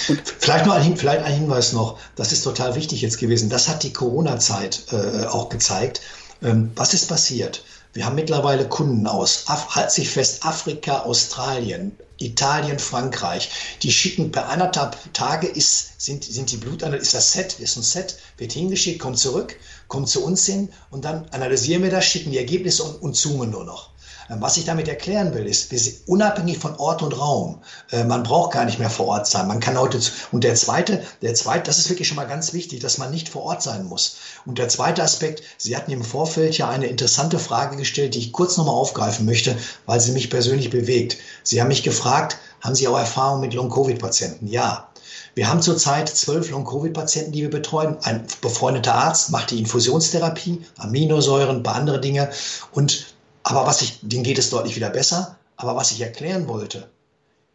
Und 0.07 0.21
vielleicht 0.37 0.67
noch 0.67 0.75
ein, 0.75 0.97
vielleicht 0.97 1.23
ein 1.23 1.33
Hinweis 1.33 1.73
noch, 1.73 1.97
das 2.15 2.31
ist 2.31 2.43
total 2.43 2.75
wichtig 2.75 3.01
jetzt 3.01 3.17
gewesen. 3.17 3.49
Das 3.49 3.69
hat 3.69 3.81
die 3.81 3.93
Corona-Zeit 3.93 4.83
äh, 4.91 5.25
auch 5.25 5.49
gezeigt. 5.49 6.01
Ähm, 6.43 6.71
was 6.75 6.93
ist 6.93 7.07
passiert? 7.07 7.63
Wir 7.95 8.05
haben 8.05 8.15
mittlerweile 8.15 8.67
Kunden 8.67 9.07
aus, 9.07 9.45
halt 9.47 9.89
sich 9.89 10.09
fest, 10.09 10.45
Afrika, 10.45 11.03
Australien, 11.03 11.97
Italien, 12.17 12.77
Frankreich. 12.77 13.49
Die 13.83 13.91
schicken 13.91 14.33
per 14.33 14.49
anderthalb 14.49 14.97
Tage 15.13 15.47
ist, 15.47 16.01
sind, 16.01 16.25
sind 16.25 16.51
die 16.51 16.57
Blutanalyse, 16.57 17.03
ist 17.03 17.13
das 17.13 17.31
Set, 17.31 17.57
ist 17.61 17.77
ein 17.77 17.83
Set, 17.83 18.17
wird 18.37 18.51
hingeschickt, 18.51 18.99
kommt 18.99 19.17
zurück, 19.17 19.55
kommt 19.87 20.09
zu 20.09 20.25
uns 20.25 20.45
hin 20.45 20.73
und 20.89 21.05
dann 21.05 21.29
analysieren 21.29 21.83
wir 21.83 21.89
das, 21.89 22.03
schicken 22.03 22.31
die 22.31 22.37
Ergebnisse 22.37 22.83
und, 22.83 23.01
und 23.01 23.15
zoomen 23.15 23.49
nur 23.49 23.63
noch. 23.63 23.91
Ähm, 24.29 24.41
was 24.41 24.57
ich 24.57 24.65
damit 24.65 24.87
erklären 24.87 25.33
will, 25.33 25.45
ist, 25.45 25.71
wir 25.71 25.79
sind 25.79 26.07
unabhängig 26.07 26.57
von 26.57 26.75
Ort 26.77 27.01
und 27.01 27.19
Raum. 27.19 27.61
Äh, 27.91 28.03
man 28.03 28.23
braucht 28.23 28.53
gar 28.53 28.65
nicht 28.65 28.79
mehr 28.79 28.89
vor 28.89 29.07
Ort 29.07 29.27
sein. 29.27 29.47
Man 29.47 29.59
kann 29.59 29.79
heute, 29.79 29.99
und 30.31 30.43
der 30.43 30.55
zweite, 30.55 31.03
der 31.21 31.33
zweite, 31.35 31.63
das 31.63 31.77
ist 31.77 31.89
wirklich 31.89 32.07
schon 32.07 32.17
mal 32.17 32.27
ganz 32.27 32.53
wichtig, 32.53 32.79
dass 32.79 32.97
man 32.97 33.11
nicht 33.11 33.29
vor 33.29 33.43
Ort 33.43 33.61
sein 33.61 33.85
muss. 33.85 34.17
Und 34.45 34.57
der 34.57 34.69
zweite 34.69 35.03
Aspekt, 35.03 35.43
Sie 35.57 35.75
hatten 35.75 35.91
im 35.91 36.03
Vorfeld 36.03 36.57
ja 36.57 36.69
eine 36.69 36.87
interessante 36.87 37.39
Frage 37.39 37.77
gestellt, 37.77 38.15
die 38.15 38.19
ich 38.19 38.31
kurz 38.31 38.57
nochmal 38.57 38.75
aufgreifen 38.75 39.25
möchte, 39.25 39.55
weil 39.85 39.99
sie 39.99 40.11
mich 40.11 40.29
persönlich 40.29 40.69
bewegt. 40.69 41.17
Sie 41.43 41.61
haben 41.61 41.67
mich 41.67 41.83
gefragt, 41.83 42.37
haben 42.61 42.75
Sie 42.75 42.87
auch 42.87 42.97
Erfahrung 42.97 43.41
mit 43.41 43.53
Long-Covid-Patienten? 43.53 44.47
Ja. 44.47 44.89
Wir 45.35 45.49
haben 45.49 45.61
zurzeit 45.61 46.07
zwölf 46.09 46.49
Long-Covid-Patienten, 46.49 47.33
die 47.33 47.41
wir 47.41 47.49
betreuen. 47.49 47.97
Ein 48.03 48.25
befreundeter 48.41 48.95
Arzt 48.95 49.31
macht 49.31 49.51
die 49.51 49.59
Infusionstherapie, 49.59 50.65
Aminosäuren, 50.77 51.57
ein 51.57 51.63
paar 51.63 51.75
andere 51.75 51.99
Dinge. 51.99 52.29
Und 52.71 53.14
aber 53.45 53.67
was 53.67 53.83
ich, 53.83 53.99
denen 54.01 54.23
geht 54.23 54.39
es 54.39 54.49
deutlich 54.49 54.75
wieder 54.75 54.89
besser. 54.89 55.37
Aber 55.55 55.75
was 55.75 55.91
ich 55.91 56.01
erklären 56.01 56.47
wollte, 56.47 56.89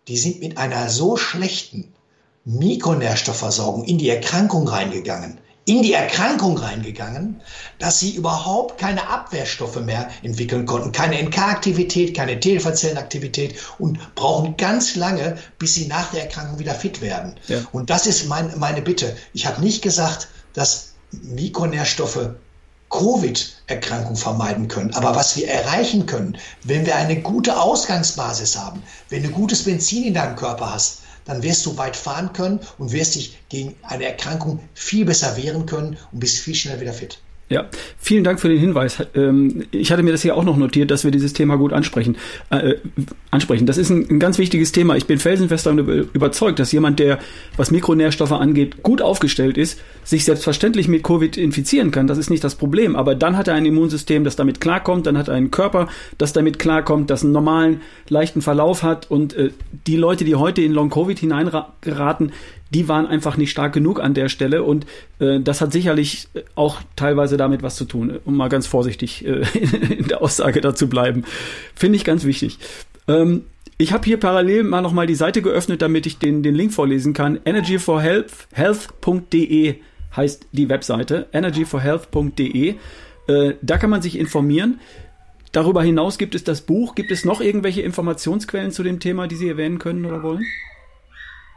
die 0.07 0.17
sind 0.17 0.41
mit 0.41 0.57
einer 0.57 0.89
so 0.89 1.17
schlechten 1.17 1.93
Mikronährstoffversorgung 2.45 3.85
in 3.85 3.99
die 3.99 4.09
Erkrankung 4.09 4.69
reingegangen, 4.69 5.39
in 5.65 5.83
die 5.83 5.93
Erkrankung 5.93 6.57
reingegangen, 6.57 7.41
dass 7.81 7.99
sie 7.99 8.15
überhaupt 8.15 8.79
keine 8.79 9.09
Abwehrstoffe 9.09 9.81
mehr 9.81 10.09
entwickeln 10.23 10.65
konnten, 10.65 10.93
keine 10.93 11.21
NK-Aktivität, 11.25 12.17
keine 12.17 12.39
T-Zellenaktivität 12.39 13.57
und 13.79 14.15
brauchen 14.15 14.57
ganz 14.57 14.95
lange, 14.95 15.39
bis 15.59 15.75
sie 15.75 15.89
nach 15.89 16.13
der 16.13 16.23
Erkrankung 16.23 16.61
wieder 16.61 16.75
fit 16.75 17.03
werden. 17.03 17.35
Ja. 17.49 17.63
Und 17.73 17.91
das 17.91 18.07
ist 18.07 18.29
mein, 18.29 18.57
meine 18.61 18.81
Bitte. 18.81 19.17
Ich 19.33 19.45
habe 19.45 19.61
nicht 19.61 19.83
gesagt, 19.83 20.29
dass 20.55 20.95
Mikronährstoffe 21.11 22.31
Covid-Erkrankung 22.91 24.17
vermeiden 24.17 24.69
können. 24.69 24.93
Aber 24.95 25.15
was 25.15 25.37
wir 25.37 25.49
erreichen 25.49 26.07
können, 26.07 26.37
wenn 26.65 26.87
wir 26.87 26.97
eine 26.97 27.21
gute 27.21 27.59
Ausgangsbasis 27.59 28.59
haben, 28.59 28.83
wenn 29.09 29.23
du 29.23 29.31
gutes 29.31 29.65
Benzin 29.65 30.05
in 30.05 30.15
deinem 30.15 30.37
Körper 30.37 30.73
hast, 30.73 31.01
dann 31.25 31.43
wirst 31.43 31.65
du 31.67 31.79
weit 31.79 31.97
fahren 31.97 32.33
können 32.33 32.61
und 32.79 32.93
wirst 32.93 33.15
dich 33.15 33.39
gegen 33.49 33.77
eine 33.83 34.05
Erkrankung 34.05 34.61
viel 34.75 35.05
besser 35.05 35.37
wehren 35.37 35.67
können 35.67 35.97
und 36.13 36.21
bist 36.21 36.39
viel 36.39 36.55
schneller 36.55 36.81
wieder 36.81 36.93
fit. 36.93 37.23
Ja, 37.51 37.67
vielen 37.99 38.23
Dank 38.23 38.39
für 38.39 38.49
den 38.49 38.61
Hinweis. 38.61 39.05
Ähm, 39.13 39.65
ich 39.73 39.91
hatte 39.91 40.05
mir 40.05 40.13
das 40.13 40.23
hier 40.23 40.37
auch 40.37 40.45
noch 40.45 40.57
notiert, 40.57 40.93
dass 40.93 41.03
wir 41.03 41.11
dieses 41.11 41.33
Thema 41.33 41.57
gut 41.57 41.73
ansprechen. 41.73 42.17
Äh, 42.51 42.77
ansprechen. 43.33 43.67
Das 43.67 43.77
ist 43.77 43.91
ein, 43.91 44.07
ein, 44.09 44.21
ganz 44.21 44.39
wichtiges 44.39 44.71
Thema. 44.71 44.95
Ich 44.95 45.07
bin 45.07 45.19
felsenfest 45.19 45.67
davon 45.67 46.09
überzeugt, 46.15 46.61
dass 46.61 46.71
jemand, 46.71 47.01
der, 47.01 47.19
was 47.57 47.73
Mikronährstoffe 47.73 48.31
angeht, 48.31 48.85
gut 48.85 49.03
aufgestellt 49.03 49.59
ist, 49.59 49.81
sich 50.05 50.25
selbstverständlich 50.25 50.87
mit 50.87 51.03
Covid 51.03 51.37
infizieren 51.37 51.91
kann. 51.91 52.07
Das 52.07 52.19
ist 52.19 52.31
nicht 52.31 52.45
das 52.45 52.55
Problem. 52.55 52.95
Aber 52.95 53.17
dann 53.17 53.37
hat 53.37 53.49
er 53.49 53.55
ein 53.55 53.67
Immunsystem, 53.67 54.23
das 54.23 54.37
damit 54.37 54.61
klarkommt. 54.61 55.07
Dann 55.07 55.19
hat 55.19 55.27
er 55.27 55.35
einen 55.35 55.51
Körper, 55.51 55.89
das 56.19 56.33
damit 56.33 56.61
klarkommt, 56.61 57.11
das 57.11 57.25
einen 57.25 57.33
normalen, 57.33 57.81
leichten 58.09 58.43
Verlauf 58.43 58.85
hat. 58.85 59.11
Und 59.11 59.35
äh, 59.35 59.51
die 59.89 59.97
Leute, 59.97 60.25
die 60.25 60.37
heute 60.37 60.63
in 60.63 60.71
Long-Covid 60.71 61.19
hineingeraten, 61.19 62.31
die 62.71 62.89
waren 62.89 63.07
einfach 63.07 63.37
nicht 63.37 63.51
stark 63.51 63.73
genug 63.73 64.01
an 64.01 64.15
der 64.15 64.29
Stelle 64.29 64.63
und 64.63 64.87
äh, 65.19 65.41
das 65.41 65.61
hat 65.61 65.73
sicherlich 65.73 66.29
auch 66.55 66.81
teilweise 66.97 67.37
damit 67.37 67.63
was 67.63 67.77
zu 67.77 67.85
tun, 67.85 68.19
um 68.25 68.37
mal 68.37 68.49
ganz 68.49 68.67
vorsichtig 68.67 69.27
äh, 69.27 69.43
in 69.99 70.09
der 70.09 70.23
Aussage 70.23 70.61
dazu 70.61 70.89
bleiben. 70.89 71.25
Finde 71.75 71.97
ich 71.97 72.05
ganz 72.05 72.25
wichtig. 72.25 72.59
Ähm, 73.09 73.45
ich 73.77 73.93
habe 73.93 74.05
hier 74.05 74.19
parallel 74.19 74.63
mal 74.65 74.83
nochmal 74.83 75.07
die 75.07 75.15
Seite 75.15 75.43
geöffnet, 75.43 75.83
damit 75.83 76.07
ich 76.07 76.19
den, 76.19 76.43
den 76.43 76.55
Link 76.55 76.73
vorlesen 76.73 77.13
kann. 77.15 77.41
energyforhealth.de 77.45 79.77
heißt 80.15 80.47
die 80.53 80.69
Webseite. 80.69 81.29
energyforhealth.de. 81.33 82.75
Äh, 83.27 83.55
da 83.63 83.79
kann 83.79 83.91
man 83.91 84.03
sich 84.03 84.19
informieren. 84.19 84.81
Darüber 85.53 85.83
hinaus 85.83 86.19
gibt 86.19 86.35
es 86.35 86.45
das 86.45 86.61
Buch. 86.61 86.95
Gibt 86.95 87.11
es 87.11 87.25
noch 87.25 87.41
irgendwelche 87.41 87.83
Informationsquellen 87.83 88.71
zu 88.71 88.83
dem 88.83 89.01
Thema, 89.01 89.27
die 89.27 89.37
Sie 89.37 89.49
erwähnen 89.49 89.79
können 89.79 90.05
oder 90.05 90.23
wollen? 90.23 90.45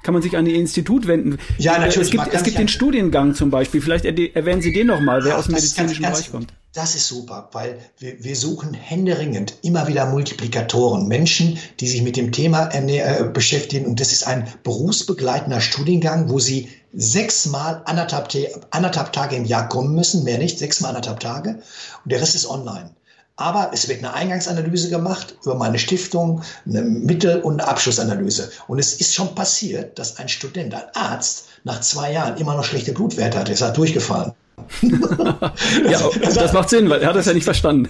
Kann 0.03 0.13
man 0.13 0.21
sich 0.21 0.35
an 0.37 0.45
Ihr 0.45 0.55
Institut 0.55 1.07
wenden? 1.07 1.39
Ja, 1.57 1.79
natürlich. 1.79 2.07
Es 2.07 2.11
gibt, 2.11 2.33
es 2.33 2.43
gibt 2.43 2.57
den 2.57 2.67
Studiengang 2.67 3.33
zum 3.35 3.49
Beispiel. 3.49 3.81
Vielleicht 3.81 4.05
erwähnen 4.05 4.61
Sie 4.61 4.73
den 4.73 4.87
nochmal, 4.87 5.23
wer 5.23 5.31
ja, 5.31 5.37
aus 5.37 5.45
dem 5.45 5.55
medizinischen 5.55 6.03
ganz, 6.03 6.17
Bereich 6.17 6.31
kommt. 6.31 6.53
Das 6.73 6.95
ist 6.95 7.07
super, 7.07 7.49
weil 7.53 7.79
wir, 7.99 8.21
wir 8.23 8.35
suchen 8.35 8.73
händeringend 8.73 9.55
immer 9.61 9.87
wieder 9.87 10.05
Multiplikatoren, 10.07 11.07
Menschen, 11.07 11.57
die 11.79 11.87
sich 11.87 12.01
mit 12.01 12.17
dem 12.17 12.31
Thema 12.31 12.69
äh, 12.73 13.23
beschäftigen. 13.31 13.85
Und 13.85 13.99
das 13.99 14.11
ist 14.11 14.27
ein 14.27 14.47
berufsbegleitender 14.63 15.61
Studiengang, 15.61 16.29
wo 16.29 16.39
sie 16.39 16.69
sechsmal 16.91 17.81
anderthalb, 17.85 18.27
anderthalb 18.71 19.13
Tage 19.13 19.35
im 19.35 19.45
Jahr 19.45 19.69
kommen 19.69 19.95
müssen, 19.95 20.23
mehr 20.23 20.37
nicht, 20.37 20.59
sechsmal 20.59 20.89
anderthalb 20.89 21.21
Tage. 21.21 21.61
Und 22.03 22.11
der 22.11 22.21
Rest 22.21 22.35
ist 22.35 22.49
online. 22.49 22.91
Aber 23.35 23.71
es 23.73 23.87
wird 23.87 23.99
eine 23.99 24.13
Eingangsanalyse 24.13 24.89
gemacht 24.89 25.35
über 25.43 25.55
meine 25.55 25.79
Stiftung, 25.79 26.43
eine 26.67 26.83
Mittel- 26.83 27.41
und 27.41 27.59
eine 27.59 27.67
Abschlussanalyse. 27.67 28.51
Und 28.67 28.77
es 28.77 28.93
ist 28.93 29.15
schon 29.15 29.33
passiert, 29.33 29.97
dass 29.97 30.17
ein 30.17 30.29
Student, 30.29 30.73
ein 30.73 30.83
Arzt, 30.93 31.47
nach 31.63 31.81
zwei 31.81 32.11
Jahren 32.11 32.37
immer 32.37 32.55
noch 32.55 32.63
schlechte 32.63 32.91
Blutwerte 32.91 33.39
hatte. 33.39 33.51
Er 33.51 33.55
ist 33.55 33.61
halt 33.61 33.77
durchgefallen. 33.77 34.33
ja, 34.81 36.09
das 36.21 36.53
macht 36.53 36.69
Sinn, 36.69 36.89
weil 36.89 37.01
er 37.01 37.09
hat 37.09 37.15
das 37.15 37.25
ja 37.25 37.33
nicht 37.33 37.43
verstanden. 37.43 37.89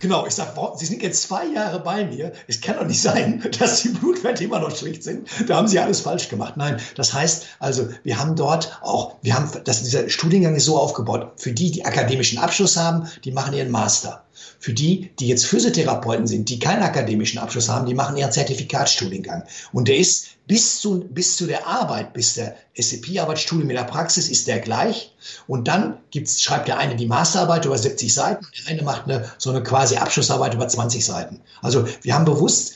Genau, 0.00 0.26
ich 0.26 0.34
sage, 0.34 0.52
Sie 0.76 0.86
sind 0.86 1.02
jetzt 1.02 1.22
zwei 1.22 1.46
Jahre 1.46 1.80
bei 1.80 2.04
mir. 2.04 2.32
Es 2.46 2.60
kann 2.60 2.76
doch 2.76 2.86
nicht 2.86 3.02
sein, 3.02 3.42
dass 3.58 3.82
die 3.82 3.88
Blutwerte 3.88 4.44
immer 4.44 4.60
noch 4.60 4.74
schlecht 4.74 5.02
sind. 5.02 5.28
Da 5.46 5.56
haben 5.56 5.66
Sie 5.66 5.78
alles 5.78 6.00
falsch 6.00 6.28
gemacht. 6.28 6.56
Nein, 6.56 6.80
das 6.94 7.12
heißt 7.12 7.46
also, 7.58 7.88
wir 8.04 8.18
haben 8.18 8.36
dort 8.36 8.78
auch, 8.82 9.16
wir 9.22 9.34
haben, 9.34 9.50
das, 9.64 9.82
dieser 9.82 10.08
Studiengang 10.08 10.54
ist 10.54 10.66
so 10.66 10.78
aufgebaut. 10.78 11.32
Für 11.36 11.52
die, 11.52 11.70
die 11.72 11.84
akademischen 11.84 12.38
Abschluss 12.38 12.76
haben, 12.76 13.08
die 13.24 13.32
machen 13.32 13.54
ihren 13.54 13.70
Master. 13.70 14.24
Für 14.60 14.72
die, 14.72 15.10
die 15.18 15.28
jetzt 15.28 15.46
Physiotherapeuten 15.46 16.28
sind, 16.28 16.48
die 16.48 16.60
keinen 16.60 16.82
akademischen 16.82 17.38
Abschluss 17.38 17.68
haben, 17.68 17.86
die 17.86 17.94
machen 17.94 18.16
ihren 18.16 18.30
Zertifikatsstudiengang. 18.30 19.44
Und 19.72 19.88
der 19.88 19.96
ist 19.96 20.37
bis 20.48 20.80
zu, 20.80 21.00
bis 21.00 21.36
zu 21.36 21.46
der 21.46 21.66
Arbeit, 21.66 22.14
bis 22.14 22.34
der 22.34 22.56
SCP-Arbeitsstudie 22.74 23.64
mit 23.64 23.76
der 23.76 23.84
Praxis 23.84 24.28
ist 24.30 24.48
der 24.48 24.60
gleich. 24.60 25.14
Und 25.46 25.68
dann 25.68 25.98
gibt's, 26.10 26.42
schreibt 26.42 26.68
der 26.68 26.78
eine 26.78 26.96
die 26.96 27.06
Masterarbeit 27.06 27.66
über 27.66 27.76
70 27.76 28.12
Seiten, 28.12 28.46
der 28.58 28.72
eine 28.72 28.82
macht 28.82 29.04
eine, 29.04 29.30
so 29.36 29.50
eine 29.50 29.62
quasi 29.62 29.96
Abschlussarbeit 29.96 30.54
über 30.54 30.66
20 30.66 31.04
Seiten. 31.04 31.40
Also 31.60 31.86
wir 32.02 32.14
haben 32.14 32.24
bewusst 32.24 32.74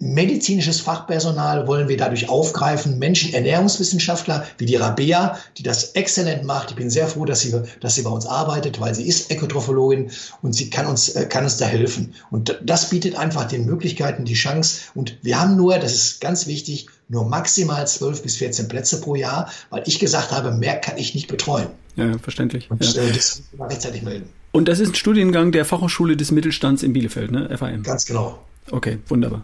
medizinisches 0.00 0.80
Fachpersonal 0.80 1.66
wollen 1.66 1.88
wir 1.88 1.96
dadurch 1.96 2.28
aufgreifen, 2.28 2.98
Menschen, 2.98 3.34
Ernährungswissenschaftler 3.34 4.46
wie 4.58 4.66
die 4.66 4.76
Rabea, 4.76 5.38
die 5.56 5.62
das 5.62 5.92
exzellent 5.92 6.44
macht. 6.44 6.70
Ich 6.70 6.76
bin 6.76 6.88
sehr 6.88 7.08
froh, 7.08 7.24
dass 7.24 7.40
sie, 7.40 7.54
dass 7.80 7.96
sie 7.96 8.02
bei 8.02 8.10
uns 8.10 8.26
arbeitet, 8.26 8.80
weil 8.80 8.94
sie 8.94 9.08
ist 9.08 9.30
Ekotrophologin 9.30 10.10
und 10.40 10.52
sie 10.52 10.70
kann 10.70 10.86
uns, 10.86 11.08
äh, 11.10 11.26
kann 11.26 11.44
uns 11.44 11.56
da 11.56 11.66
helfen. 11.66 12.14
Und 12.30 12.60
das 12.64 12.90
bietet 12.90 13.16
einfach 13.16 13.46
den 13.46 13.66
Möglichkeiten 13.66 14.24
die 14.24 14.34
Chance. 14.34 14.82
Und 14.94 15.18
wir 15.22 15.40
haben 15.40 15.56
nur, 15.56 15.78
das 15.78 15.94
ist 15.94 16.20
ganz 16.20 16.46
wichtig, 16.46 16.86
nur 17.08 17.24
maximal 17.24 17.86
12 17.86 18.22
bis 18.22 18.36
14 18.36 18.68
Plätze 18.68 19.00
pro 19.00 19.16
Jahr, 19.16 19.50
weil 19.70 19.82
ich 19.86 19.98
gesagt 19.98 20.30
habe, 20.30 20.52
mehr 20.52 20.76
kann 20.76 20.96
ich 20.96 21.14
nicht 21.14 21.26
betreuen. 21.26 21.68
Ja, 21.96 22.16
verständlich. 22.18 22.70
Und 22.70 22.84
ja. 22.84 23.02
Äh, 23.02 23.12
das 23.12 23.42
rechtzeitig 23.58 24.02
melden. 24.02 24.28
Und 24.52 24.68
das 24.68 24.78
ist 24.78 24.90
ein 24.90 24.94
Studiengang 24.94 25.50
der 25.50 25.64
Fachhochschule 25.64 26.16
des 26.16 26.30
Mittelstands 26.30 26.82
in 26.82 26.92
Bielefeld, 26.92 27.32
ne? 27.32 27.56
FAM. 27.56 27.82
Ganz 27.82 28.06
genau. 28.06 28.38
Okay, 28.70 28.98
wunderbar. 29.08 29.42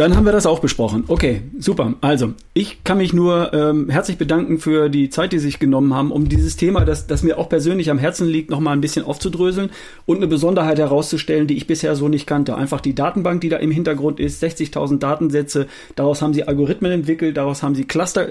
Dann 0.00 0.16
haben 0.16 0.24
wir 0.24 0.32
das 0.32 0.46
auch 0.46 0.60
besprochen. 0.60 1.04
Okay, 1.08 1.42
super. 1.58 1.92
Also, 2.00 2.32
ich 2.54 2.84
kann 2.84 2.96
mich 2.96 3.12
nur 3.12 3.52
ähm, 3.52 3.90
herzlich 3.90 4.16
bedanken 4.16 4.58
für 4.58 4.88
die 4.88 5.10
Zeit, 5.10 5.32
die 5.32 5.38
Sie 5.38 5.44
sich 5.44 5.58
genommen 5.58 5.92
haben, 5.92 6.10
um 6.10 6.26
dieses 6.26 6.56
Thema, 6.56 6.86
das, 6.86 7.06
das 7.06 7.22
mir 7.22 7.36
auch 7.36 7.50
persönlich 7.50 7.90
am 7.90 7.98
Herzen 7.98 8.26
liegt, 8.26 8.48
nochmal 8.48 8.72
ein 8.72 8.80
bisschen 8.80 9.04
aufzudröseln 9.04 9.68
und 10.06 10.16
eine 10.16 10.26
Besonderheit 10.26 10.78
herauszustellen, 10.78 11.46
die 11.48 11.58
ich 11.58 11.66
bisher 11.66 11.96
so 11.96 12.08
nicht 12.08 12.26
kannte. 12.26 12.54
Einfach 12.54 12.80
die 12.80 12.94
Datenbank, 12.94 13.42
die 13.42 13.50
da 13.50 13.58
im 13.58 13.70
Hintergrund 13.70 14.20
ist, 14.20 14.42
60.000 14.42 15.00
Datensätze. 15.00 15.66
Daraus 15.96 16.22
haben 16.22 16.32
Sie 16.32 16.44
Algorithmen 16.44 16.92
entwickelt, 16.92 17.36
daraus 17.36 17.62
haben 17.62 17.74
Sie 17.74 17.84
Cluster 17.84 18.28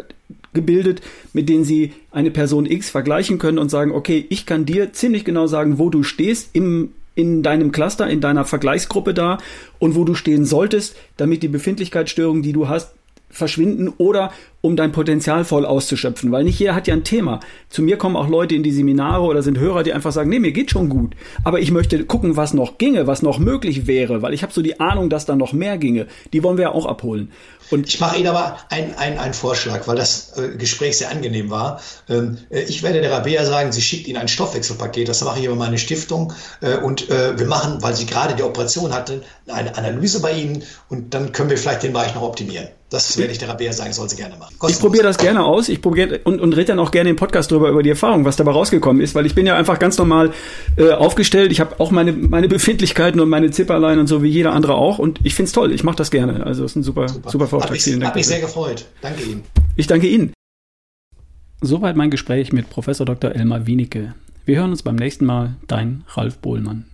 gebildet, 0.54 1.02
mit 1.34 1.50
denen 1.50 1.66
Sie 1.66 1.94
eine 2.10 2.32
Person 2.32 2.66
X 2.66 2.90
vergleichen 2.90 3.38
können 3.38 3.60
und 3.60 3.70
sagen, 3.70 3.92
okay, 3.92 4.26
ich 4.30 4.48
kann 4.48 4.66
dir 4.66 4.92
ziemlich 4.94 5.24
genau 5.24 5.46
sagen, 5.46 5.78
wo 5.78 5.92
du 5.92 6.02
stehst 6.02 6.50
im 6.54 6.94
in 7.20 7.44
deinem 7.44 7.74
Cluster, 7.74 8.10
in 8.10 8.22
deiner 8.22 8.46
Vergleichsgruppe 8.46 9.14
da 9.14 9.40
und 9.78 9.96
wo 9.96 10.06
du 10.06 10.16
stehen 10.16 10.46
solltest, 10.46 10.96
damit 11.18 11.44
die 11.44 11.50
Befindlichkeitsstörungen, 11.50 12.44
die 12.44 12.54
du 12.54 12.70
hast, 12.70 12.94
verschwinden 13.30 13.90
oder 13.98 14.32
um 14.62 14.76
dein 14.76 14.92
Potenzial 14.92 15.46
voll 15.46 15.66
auszuschöpfen, 15.66 16.32
weil 16.32 16.44
nicht 16.44 16.60
jeder 16.60 16.76
hat 16.76 16.88
ja 16.88 16.94
ein 16.94 17.04
Thema. 17.04 17.40
Zu 17.70 17.82
mir 17.82 17.98
kommen 17.98 18.18
auch 18.18 18.28
Leute 18.28 18.56
in 18.56 18.64
die 18.64 18.72
Seminare 18.72 19.24
oder 19.24 19.42
sind 19.42 19.58
Hörer, 19.58 19.84
die 19.84 19.94
einfach 19.94 20.12
sagen, 20.12 20.30
nee, 20.30 20.40
mir 20.40 20.52
geht 20.52 20.72
schon 20.72 20.90
gut, 20.90 21.16
aber 21.44 21.60
ich 21.60 21.72
möchte 21.72 22.04
gucken, 22.06 22.36
was 22.36 22.54
noch 22.54 22.78
ginge, 22.78 23.08
was 23.08 23.22
noch 23.22 23.40
möglich 23.40 23.88
wäre, 23.88 24.22
weil 24.22 24.34
ich 24.34 24.44
habe 24.44 24.52
so 24.52 24.62
die 24.62 24.80
Ahnung, 24.80 25.10
dass 25.10 25.26
da 25.26 25.36
noch 25.36 25.54
mehr 25.54 25.78
ginge. 25.78 26.08
Die 26.34 26.44
wollen 26.44 26.58
wir 26.58 26.64
ja 26.64 26.72
auch 26.72 26.86
abholen. 26.86 27.32
Und 27.72 27.88
ich 27.88 28.00
mache 28.00 28.18
Ihnen 28.18 28.28
aber 28.28 28.58
einen 28.70 28.96
ein 28.96 29.34
Vorschlag, 29.34 29.88
weil 29.88 29.96
das 29.96 30.36
äh, 30.38 30.58
Gespräch 30.58 30.98
sehr 30.98 31.12
angenehm 31.12 31.52
war. 31.52 31.80
Ähm, 32.10 32.40
äh, 32.50 32.62
ich 32.62 32.82
werde 32.82 33.00
der 33.00 33.12
Rabea 33.12 33.46
sagen, 33.46 33.72
sie 33.72 33.82
schickt 33.82 34.08
Ihnen 34.08 34.18
ein 34.18 34.28
Stoffwechselpaket, 34.28 35.08
das 35.08 35.24
mache 35.24 35.40
ich 35.40 35.46
über 35.46 35.56
meine 35.56 35.78
Stiftung 35.78 36.34
äh, 36.62 36.78
und 36.78 37.10
äh, 37.10 37.38
wir 37.38 37.46
machen, 37.46 37.82
weil 37.82 37.96
sie 37.96 38.08
gerade 38.08 38.36
die 38.36 38.44
Operation 38.44 38.92
hatte, 38.92 39.22
eine 39.48 39.78
Analyse 39.78 40.20
bei 40.20 40.34
Ihnen 40.34 40.64
und 40.90 41.14
dann 41.14 41.32
können 41.32 41.52
wir 41.52 41.58
vielleicht 41.58 41.84
den 41.84 41.94
Bereich 41.94 42.16
noch 42.16 42.24
optimieren. 42.24 42.70
Das 42.90 43.18
werde 43.20 43.32
ich 43.32 43.38
der 43.38 43.50
Rabea 43.50 43.72
sagen, 43.72 43.94
soll 43.94 44.10
sie 44.10 44.16
gerne 44.16 44.36
machen. 44.36 44.56
Kostenlos. 44.58 44.72
Ich 44.72 44.80
probiere 44.80 45.04
das 45.04 45.18
gerne 45.20 45.44
aus. 45.44 45.70
Ich 45.70 45.80
probiere 45.80 46.22
und, 46.24 46.42
und 46.42 46.54
rede 46.54 46.66
dann 46.66 46.80
auch 46.80 46.90
gerne 46.90 47.12
im 47.12 47.18
Podcast 47.18 47.52
drüber 47.52 47.70
über 47.70 47.84
die 47.84 47.90
Erfahrung, 47.90 48.26
was 48.26 48.36
dabei 48.36 48.52
rausgekommen 48.52 49.02
ist, 49.02 49.14
weil 49.14 49.28
ich 49.28 49.36
bin 49.36 49.46
ja 49.46 49.56
einfach 49.56 49.78
ganz 49.78 49.98
normal 50.00 50.32
äh, 50.76 50.92
aufgestellt. 50.92 51.52
Ich 51.52 51.60
habe 51.60 51.80
auch 51.80 51.92
meine 51.92 52.14
meine 52.14 52.48
Befindlichkeiten 52.48 53.20
und 53.20 53.30
meine 53.30 53.52
Zipperlein 53.52 54.00
und 54.00 54.08
so 54.08 54.24
wie 54.24 54.30
jeder 54.30 54.54
andere 54.54 54.74
auch 54.74 54.98
und 54.98 55.20
ich 55.24 55.36
finde 55.36 55.48
es 55.48 55.52
toll. 55.54 55.72
Ich 55.72 55.84
mache 55.84 55.98
das 55.98 56.10
gerne. 56.10 56.44
Also 56.46 56.66
es 56.66 56.72
ist 56.72 56.78
ein 56.78 56.84
super 56.84 57.08
super, 57.08 57.30
super 57.30 57.48
Vortrag. 57.48 57.72
Hab 57.72 57.78
Vielen 57.78 58.00
Dank. 58.00 58.10
Hat 58.10 58.16
mich 58.16 58.28
sehr 58.28 58.42
gefreut. 58.42 58.86
Danke 59.02 59.24
Ihnen. 59.24 59.44
Ich 59.76 59.86
danke 59.86 60.08
Ihnen. 60.08 60.34
Soweit 61.62 61.96
mein 61.96 62.10
Gespräch 62.10 62.52
mit 62.54 62.70
Professor 62.70 63.06
Dr. 63.06 63.36
Elmar 63.36 63.68
Wienicke. 63.68 64.16
Wir 64.46 64.58
hören 64.58 64.72
uns 64.72 64.82
beim 64.82 64.96
nächsten 64.96 65.26
Mal. 65.26 65.58
Dein 65.68 66.06
Ralf 66.16 66.40
Bohlmann. 66.40 66.89